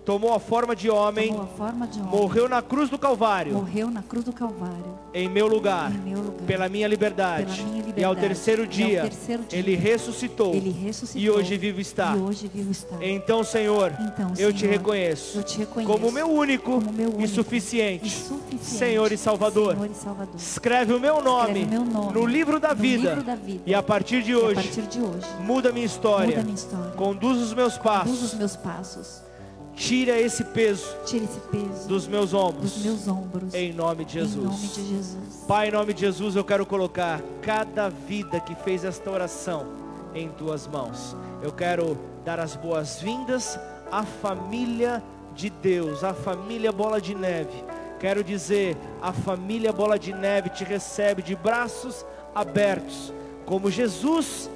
tomou 0.04 0.34
a 0.34 0.40
forma 0.40 0.76
de 0.76 0.90
homem, 0.90 1.34
forma 1.56 1.86
de 1.86 1.98
homem, 2.00 2.10
morreu 2.12 2.48
na 2.48 2.60
cruz 2.60 2.90
do 2.90 2.98
Calvário, 2.98 3.54
morreu 3.54 3.90
na 3.90 4.02
cruz 4.02 4.24
do 4.24 4.32
Calvário, 4.32 4.98
em 5.14 5.28
meu 5.28 5.46
lugar, 5.46 5.90
em 5.92 5.98
meu 5.98 6.18
lugar, 6.20 6.46
pela 6.46 6.68
minha 6.68 6.86
liberdade. 6.86 7.44
pela 7.46 7.68
minha 7.70 7.84
E 7.96 8.04
ao 8.04 8.12
liberdade. 8.12 8.20
terceiro 8.20 8.62
E 8.62 8.64
ao 8.64 8.68
dia, 8.70 9.02
terceiro 9.02 9.42
dia, 9.48 9.58
ele 9.58 9.74
ressuscitou. 9.76 10.54
Ele 10.54 10.70
ressuscitou 10.70 11.22
E 11.22 11.30
hoje 11.30 11.56
vivo 11.56 11.80
está. 11.80 12.14
E 12.16 12.20
hoje 12.20 12.50
vivo 12.52 12.70
está. 12.70 12.96
Então, 13.00 13.42
Senhor, 13.44 13.92
Então, 13.98 14.32
eu 14.38 14.52
te 14.52 14.60
Senhor, 14.60 14.72
reconheço, 14.72 15.38
eu 15.38 15.42
te 15.42 15.58
reconheço 15.58 15.92
como 15.92 16.12
meu 16.12 16.28
único, 16.30 16.72
como 16.72 16.92
meu 16.92 17.08
e 17.10 17.14
único 17.14 17.28
suficiente, 17.28 18.06
e 18.06 18.10
suficiente 18.10 18.64
Senhor 18.64 19.12
e 19.12 19.16
Salvador. 19.16 19.74
Senhor 19.74 19.90
e 19.90 19.94
Salvador. 19.94 20.34
Escreve 20.36 20.92
o 20.92 21.00
meu 21.00 21.22
nome, 21.22 21.64
o 21.64 21.68
meu 21.68 21.84
nome 21.84 22.12
no 22.12 22.26
livro 22.26 22.60
da 22.60 22.70
no 22.70 22.76
vida. 22.76 23.08
livro 23.10 23.24
da 23.24 23.34
vida. 23.36 23.62
E 23.66 23.74
a 23.74 23.82
partir 23.82 24.22
de 24.22 24.32
E 24.32 24.36
hoje, 24.36 24.54
partir 24.54 24.82
de 24.82 25.00
hoje, 25.00 25.26
muda 25.40 25.72
minha 25.72 25.86
história. 25.86 26.26
muda 26.36 26.42
minha 26.42 26.54
história. 26.54 26.90
Conduz 26.92 27.40
os 27.40 27.54
meus 27.54 27.78
Conduz 27.78 27.84
passos. 28.00 28.22
os 28.22 28.34
meus 28.34 28.56
passos. 28.56 29.22
Tira 29.76 30.20
esse 30.20 30.44
peso 30.44 30.86
Tira 31.04 31.24
esse 31.24 31.40
peso 31.40 31.88
dos 31.88 32.06
meus 32.06 32.32
ombros. 32.32 32.72
dos 32.72 32.84
meus 32.84 33.08
ombros. 33.08 33.54
Em 33.54 33.72
nome 33.72 34.04
de 34.04 34.14
Jesus. 34.14 34.36
Em 34.36 34.46
nome 34.46 34.66
de 34.68 34.88
Jesus. 34.88 35.44
Pai, 35.48 35.68
em 35.68 35.72
nome 35.72 35.92
de 35.92 36.00
Jesus, 36.02 36.36
eu 36.36 36.44
quero 36.44 36.64
colocar 36.64 37.20
cada 37.42 37.88
vida 37.88 38.38
que 38.40 38.54
fez 38.54 38.84
esta 38.84 39.10
oração 39.10 39.66
em 40.14 40.28
tuas 40.28 40.66
mãos. 40.66 41.16
Eu 41.42 41.52
quero 41.52 41.98
dar 42.24 42.38
as 42.38 42.54
boas-vindas 42.56 43.58
à 43.90 44.04
família 44.04 45.02
de 45.34 45.50
Deus, 45.50 46.04
à 46.04 46.14
família 46.14 46.70
Bola 46.70 47.00
de 47.00 47.14
Neve. 47.14 47.64
Quero 47.98 48.22
dizer, 48.22 48.76
a 49.02 49.12
família 49.12 49.72
Bola 49.72 49.98
de 49.98 50.12
Neve 50.12 50.50
te 50.50 50.62
recebe 50.64 51.22
de 51.22 51.34
braços 51.34 52.04
abertos, 52.34 53.12
como 53.44 53.70
Jesus 53.70 54.48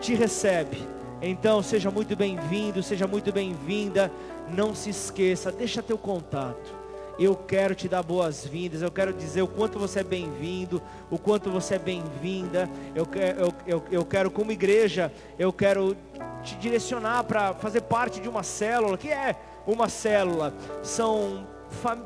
te 0.00 0.14
recebe. 0.14 0.86
Então, 1.20 1.62
seja 1.62 1.90
muito 1.90 2.14
bem-vindo, 2.14 2.82
seja 2.82 3.06
muito 3.06 3.32
bem-vinda. 3.32 4.10
Não 4.54 4.74
se 4.74 4.90
esqueça, 4.90 5.52
deixa 5.52 5.82
teu 5.82 5.98
contato. 5.98 6.76
Eu 7.18 7.34
quero 7.34 7.74
te 7.74 7.88
dar 7.88 8.02
boas-vindas, 8.02 8.80
eu 8.80 8.92
quero 8.92 9.12
dizer 9.12 9.42
o 9.42 9.48
quanto 9.48 9.76
você 9.78 10.00
é 10.00 10.04
bem-vindo, 10.04 10.80
o 11.10 11.18
quanto 11.18 11.50
você 11.50 11.74
é 11.74 11.78
bem-vinda. 11.78 12.70
Eu, 12.94 13.04
que- 13.04 13.18
eu, 13.18 13.52
eu, 13.66 13.82
eu 13.90 14.04
quero, 14.04 14.30
como 14.30 14.52
igreja, 14.52 15.12
eu 15.36 15.52
quero 15.52 15.96
te 16.44 16.54
direcionar 16.56 17.24
para 17.24 17.54
fazer 17.54 17.80
parte 17.82 18.20
de 18.20 18.28
uma 18.28 18.44
célula. 18.44 18.96
Que 18.96 19.08
é 19.10 19.34
uma 19.66 19.88
célula? 19.88 20.54
São, 20.82 21.44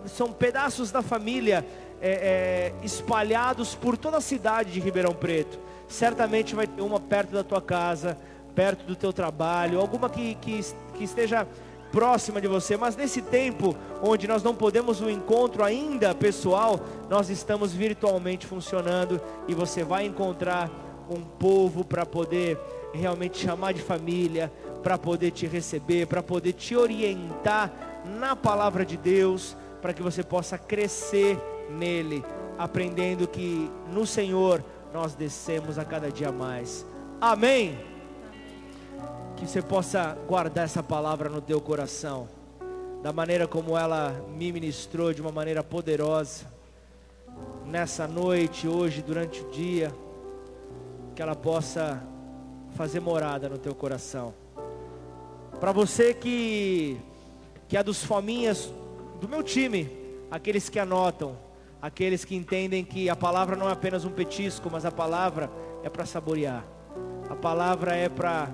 são 0.07 0.33
pedaços 0.33 0.91
da 0.91 1.03
família 1.03 1.65
é, 2.01 2.11
é, 2.11 2.73
espalhados 2.85 3.75
por 3.75 3.99
toda 3.99 4.17
a 4.17 4.21
cidade 4.23 4.73
de 4.73 4.81
Ribeirão 4.81 5.13
Preto. 5.13 5.59
Certamente 5.89 6.55
vai 6.55 6.67
ter 6.67 6.81
uma 6.81 6.99
perto 6.99 7.33
da 7.33 7.45
tua 7.45 7.61
casa, 7.61 8.17
perto 8.55 8.87
do 8.87 8.97
teu 8.97 9.13
trabalho, 9.13 9.79
alguma 9.79 10.09
que, 10.09 10.35
que, 10.37 10.61
que 10.97 11.05
esteja 11.05 11.47
próxima 11.93 12.41
de 12.41 12.49
você, 12.49 12.77
mas 12.77 12.97
nesse 12.97 13.21
tempo 13.21 13.77
onde 14.03 14.27
nós 14.27 14.43
não 14.43 14.55
podemos 14.55 15.01
o 15.01 15.11
encontro 15.11 15.63
ainda 15.63 16.15
pessoal, 16.15 16.81
nós 17.09 17.29
estamos 17.29 17.73
virtualmente 17.73 18.47
funcionando 18.47 19.21
e 19.47 19.55
você 19.55 19.85
vai 19.85 20.07
encontrar 20.07 20.71
um 21.09 21.21
povo 21.21 21.85
para 21.85 22.07
poder 22.07 22.59
realmente 22.95 23.39
chamar 23.39 23.73
de 23.73 23.83
família, 23.83 24.51
para 24.83 24.97
poder 24.97 25.31
te 25.31 25.47
receber, 25.47 26.07
para 26.07 26.23
poder 26.23 26.55
te 26.55 26.75
orientar 26.75 27.71
na 28.19 28.35
palavra 28.35 28.85
de 28.85 28.97
Deus, 28.97 29.57
para 29.81 29.93
que 29.93 30.03
você 30.03 30.23
possa 30.23 30.57
crescer 30.57 31.39
nele, 31.71 32.25
aprendendo 32.59 33.29
que 33.29 33.71
no 33.93 34.07
Senhor 34.07 34.65
nós 34.93 35.15
descemos 35.15 35.79
a 35.79 35.85
cada 35.85 36.11
dia 36.11 36.33
mais. 36.33 36.87
Amém. 37.21 37.92
Que 39.43 39.49
você 39.49 39.61
possa 39.61 40.17
guardar 40.29 40.67
essa 40.67 40.85
palavra 40.85 41.29
no 41.29 41.41
teu 41.41 41.61
coração, 41.61 42.29
da 43.03 43.13
maneira 43.13 43.49
como 43.49 43.77
ela 43.77 44.25
me 44.37 44.53
ministrou, 44.53 45.13
de 45.13 45.21
uma 45.21 45.33
maneira 45.33 45.65
poderosa, 45.65 46.47
nessa 47.67 48.07
noite, 48.07 48.69
hoje, 48.69 49.03
durante 49.03 49.41
o 49.41 49.51
dia, 49.51 49.93
que 51.17 51.21
ela 51.21 51.35
possa 51.35 52.01
fazer 52.77 53.01
morada 53.01 53.49
no 53.49 53.59
teu 53.59 53.75
coração. 53.75 54.33
Para 55.59 55.73
você 55.73 56.15
que, 56.15 56.97
que 57.67 57.77
é 57.77 57.83
dos 57.83 58.05
fominhas 58.05 58.73
do 59.21 59.29
meu 59.29 59.43
time, 59.43 59.91
aqueles 60.31 60.69
que 60.69 60.79
anotam, 60.79 61.37
aqueles 61.83 62.25
que 62.25 62.37
entendem 62.37 62.85
que 62.85 63.11
a 63.11 63.17
palavra 63.17 63.57
não 63.57 63.69
é 63.69 63.73
apenas 63.73 64.05
um 64.05 64.13
petisco, 64.13 64.71
mas 64.71 64.85
a 64.85 64.93
palavra 64.93 65.51
é 65.83 65.91
para 65.91 66.07
saborear. 66.07 66.65
A 67.29 67.35
palavra 67.35 67.97
é 67.97 68.09
para 68.09 68.49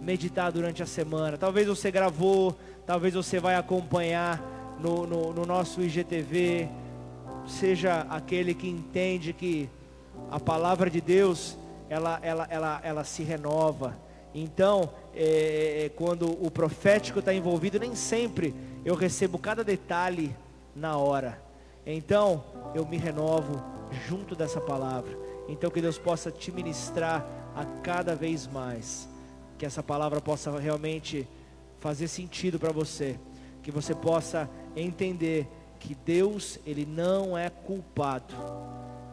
meditar 0.00 0.50
durante 0.50 0.82
a 0.82 0.86
semana. 0.86 1.36
Talvez 1.36 1.66
você 1.66 1.90
gravou, 1.90 2.56
talvez 2.86 3.14
você 3.14 3.38
vai 3.38 3.54
acompanhar 3.54 4.42
no, 4.80 5.06
no, 5.06 5.32
no 5.32 5.44
nosso 5.44 5.82
IGTV. 5.82 6.68
Seja 7.46 8.06
aquele 8.08 8.54
que 8.54 8.68
entende 8.68 9.32
que 9.32 9.68
a 10.30 10.40
palavra 10.40 10.88
de 10.88 11.00
Deus, 11.00 11.56
ela, 11.88 12.18
ela, 12.22 12.46
ela, 12.50 12.80
ela 12.82 13.04
se 13.04 13.22
renova. 13.22 13.96
Então, 14.34 14.90
é, 15.14 15.86
é 15.86 15.88
quando 15.88 16.26
o 16.44 16.50
profético 16.50 17.18
está 17.18 17.34
envolvido, 17.34 17.78
nem 17.78 17.94
sempre 17.94 18.54
eu 18.84 18.94
recebo 18.94 19.38
cada 19.38 19.64
detalhe 19.64 20.34
na 20.74 20.96
hora. 20.96 21.42
Então, 21.84 22.44
eu 22.74 22.86
me 22.86 22.96
renovo 22.96 23.62
junto 24.06 24.36
dessa 24.36 24.60
palavra. 24.60 25.18
Então, 25.48 25.70
que 25.70 25.80
Deus 25.80 25.98
possa 25.98 26.30
te 26.30 26.52
ministrar 26.52 27.26
a 27.56 27.64
cada 27.82 28.14
vez 28.14 28.46
mais. 28.46 29.09
Que 29.60 29.66
essa 29.66 29.82
palavra 29.82 30.22
possa 30.22 30.58
realmente 30.58 31.28
fazer 31.80 32.08
sentido 32.08 32.58
para 32.58 32.72
você. 32.72 33.20
Que 33.62 33.70
você 33.70 33.94
possa 33.94 34.48
entender 34.74 35.46
que 35.78 35.94
Deus, 35.94 36.58
Ele 36.64 36.86
não 36.86 37.36
é 37.36 37.50
culpado 37.50 38.34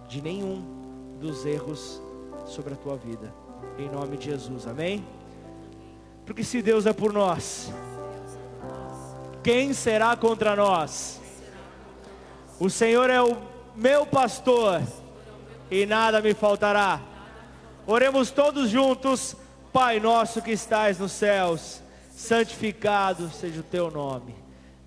de 0.07 0.22
nenhum 0.22 0.64
dos 1.19 1.45
erros 1.45 2.02
sobre 2.45 2.76
a 2.76 2.78
tua 2.78 2.95
vida. 2.95 3.34
Em 3.78 3.90
nome 3.90 4.15
de 4.15 4.24
Jesus, 4.24 4.65
amém? 4.65 5.06
Porque 6.26 6.45
se 6.45 6.61
Deus 6.61 6.86
é 6.86 6.94
por 6.94 7.11
nós, 7.11 7.69
quem 9.44 9.74
será 9.74 10.15
contra 10.15 10.56
nós? 10.56 11.19
O 12.57 12.69
Senhor 12.69 13.10
é 13.10 13.22
o 13.22 13.36
meu 13.76 14.06
pastor 14.06 14.82
e 15.69 15.86
nada 15.86 16.22
me 16.22 16.34
faltará. 16.34 17.02
Oremos 17.86 18.32
todos 18.32 18.69
juntos, 18.69 19.36
Pai 19.79 19.99
nosso 19.99 20.41
que 20.41 20.49
estais 20.49 20.97
nos 20.97 21.11
céus, 21.11 21.83
santificado 22.11 23.29
seja 23.29 23.59
o 23.59 23.63
teu 23.63 23.91
nome. 23.91 24.33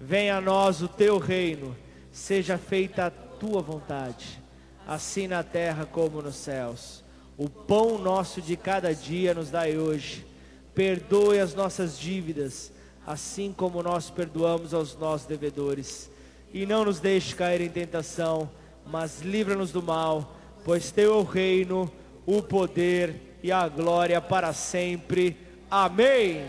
Venha 0.01 0.39
a 0.39 0.41
nós 0.41 0.83
o 0.83 0.89
teu 0.89 1.17
reino, 1.17 1.77
seja 2.11 2.59
feita 2.59 3.07
a 3.07 3.11
tua 3.11 3.63
vontade, 3.63 4.43
assim 4.89 5.29
na 5.29 5.45
terra 5.45 5.87
como 5.87 6.21
nos 6.21 6.35
céus. 6.35 7.05
O 7.39 7.49
pão 7.49 7.99
nosso 7.99 8.43
de 8.43 8.57
cada 8.57 8.93
dia 8.93 9.33
nos 9.33 9.49
dai 9.49 9.79
hoje. 9.79 10.27
Perdoe 10.75 11.39
as 11.39 11.55
nossas 11.55 11.97
dívidas, 11.97 12.73
assim 13.07 13.55
como 13.57 13.85
nós 13.85 14.11
perdoamos 14.11 14.75
aos 14.75 14.97
nossos 14.97 15.25
devedores 15.25 16.11
e 16.53 16.67
não 16.67 16.85
nos 16.85 16.99
deixe 16.99 17.37
cair 17.37 17.61
em 17.61 17.71
tentação, 17.71 18.51
mas 18.85 19.21
livra-nos 19.21 19.71
do 19.71 19.85
mal, 19.85 20.35
pois 20.65 20.91
teu 20.91 21.15
é 21.15 21.17
o 21.17 21.23
reino, 21.23 21.89
o 22.27 22.43
poder 22.43 23.15
e 23.15 23.30
a 23.49 23.69
glória 23.69 24.21
para 24.21 24.53
sempre. 24.53 25.37
Amém. 25.71 26.45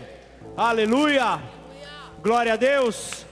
Aleluia. 0.56 1.40
Glória 2.22 2.54
a 2.54 2.56
Deus. 2.56 3.24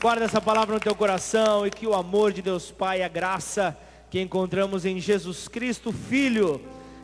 Guarda 0.00 0.24
essa 0.24 0.40
palavra 0.40 0.74
no 0.74 0.80
teu 0.80 0.94
coração 0.94 1.64
e 1.64 1.70
que 1.70 1.86
o 1.86 1.94
amor 1.94 2.32
de 2.32 2.42
Deus 2.42 2.72
Pai, 2.72 3.02
a 3.02 3.08
graça 3.08 3.78
que 4.10 4.20
encontramos 4.20 4.84
em 4.84 4.98
Jesus 4.98 5.46
Cristo, 5.46 5.92
Filho, 5.92 6.60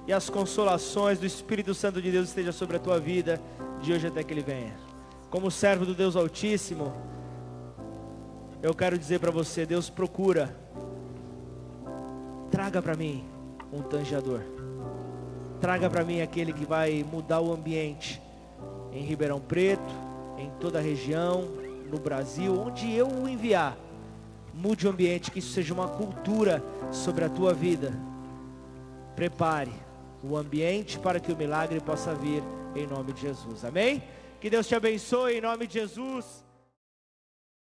e 0.07 0.13
as 0.13 0.29
consolações 0.29 1.19
do 1.19 1.27
Espírito 1.27 1.73
Santo 1.75 2.03
de 2.03 2.11
Deus 2.11 2.29
esteja 2.29 2.51
sobre 2.51 2.77
a 2.77 2.81
tua 2.81 2.99
vida, 2.99 3.41
de 3.81 3.93
hoje 3.93 4.09
até 4.09 4.25
que 4.25 4.35
Ele 4.35 4.43
venha 4.43 4.89
como 5.31 5.51
servo 5.51 5.85
do 5.85 5.95
Deus 5.95 6.17
Altíssimo, 6.17 6.95
eu 8.63 8.75
quero 8.75 8.99
dizer 8.99 9.21
para 9.21 9.31
você: 9.31 9.67
Deus 9.67 9.91
procura, 9.91 10.57
traga 12.51 12.81
para 12.81 12.95
mim 12.95 13.25
um 13.73 13.83
tangeador, 13.83 14.41
traga 15.61 15.89
para 15.91 16.05
mim 16.05 16.21
aquele 16.21 16.53
que 16.53 16.65
vai 16.65 17.05
mudar 17.05 17.41
o 17.41 17.53
ambiente 17.53 18.21
em 18.93 19.05
Ribeirão 19.05 19.41
Preto, 19.41 19.93
em 20.39 20.51
toda 20.61 20.79
a 20.79 20.83
região, 20.83 21.43
no 21.91 21.99
Brasil, 21.99 22.59
onde 22.59 22.93
eu 22.93 23.09
o 23.09 23.29
enviar. 23.29 23.77
Mude 24.55 24.87
o 24.87 24.91
ambiente, 24.91 25.31
que 25.31 25.39
isso 25.39 25.53
seja 25.53 25.73
uma 25.73 25.89
cultura 25.89 26.63
sobre 26.91 27.25
a 27.25 27.29
tua 27.29 27.55
vida. 27.55 27.93
Prepare 29.15 29.73
o 30.23 30.37
ambiente 30.37 30.99
para 30.99 31.21
que 31.21 31.33
o 31.33 31.37
milagre 31.37 31.81
possa 31.81 32.15
vir 32.15 32.43
em 32.75 32.87
nome 32.87 33.13
de 33.13 33.21
Jesus. 33.23 33.65
Amém? 33.65 34.03
Que 34.41 34.51
Deus 34.51 34.67
te 34.67 34.75
abençoe 34.75 35.39
em 35.39 35.41
nome 35.41 35.67
de 35.67 35.75
Jesus. 35.75 36.48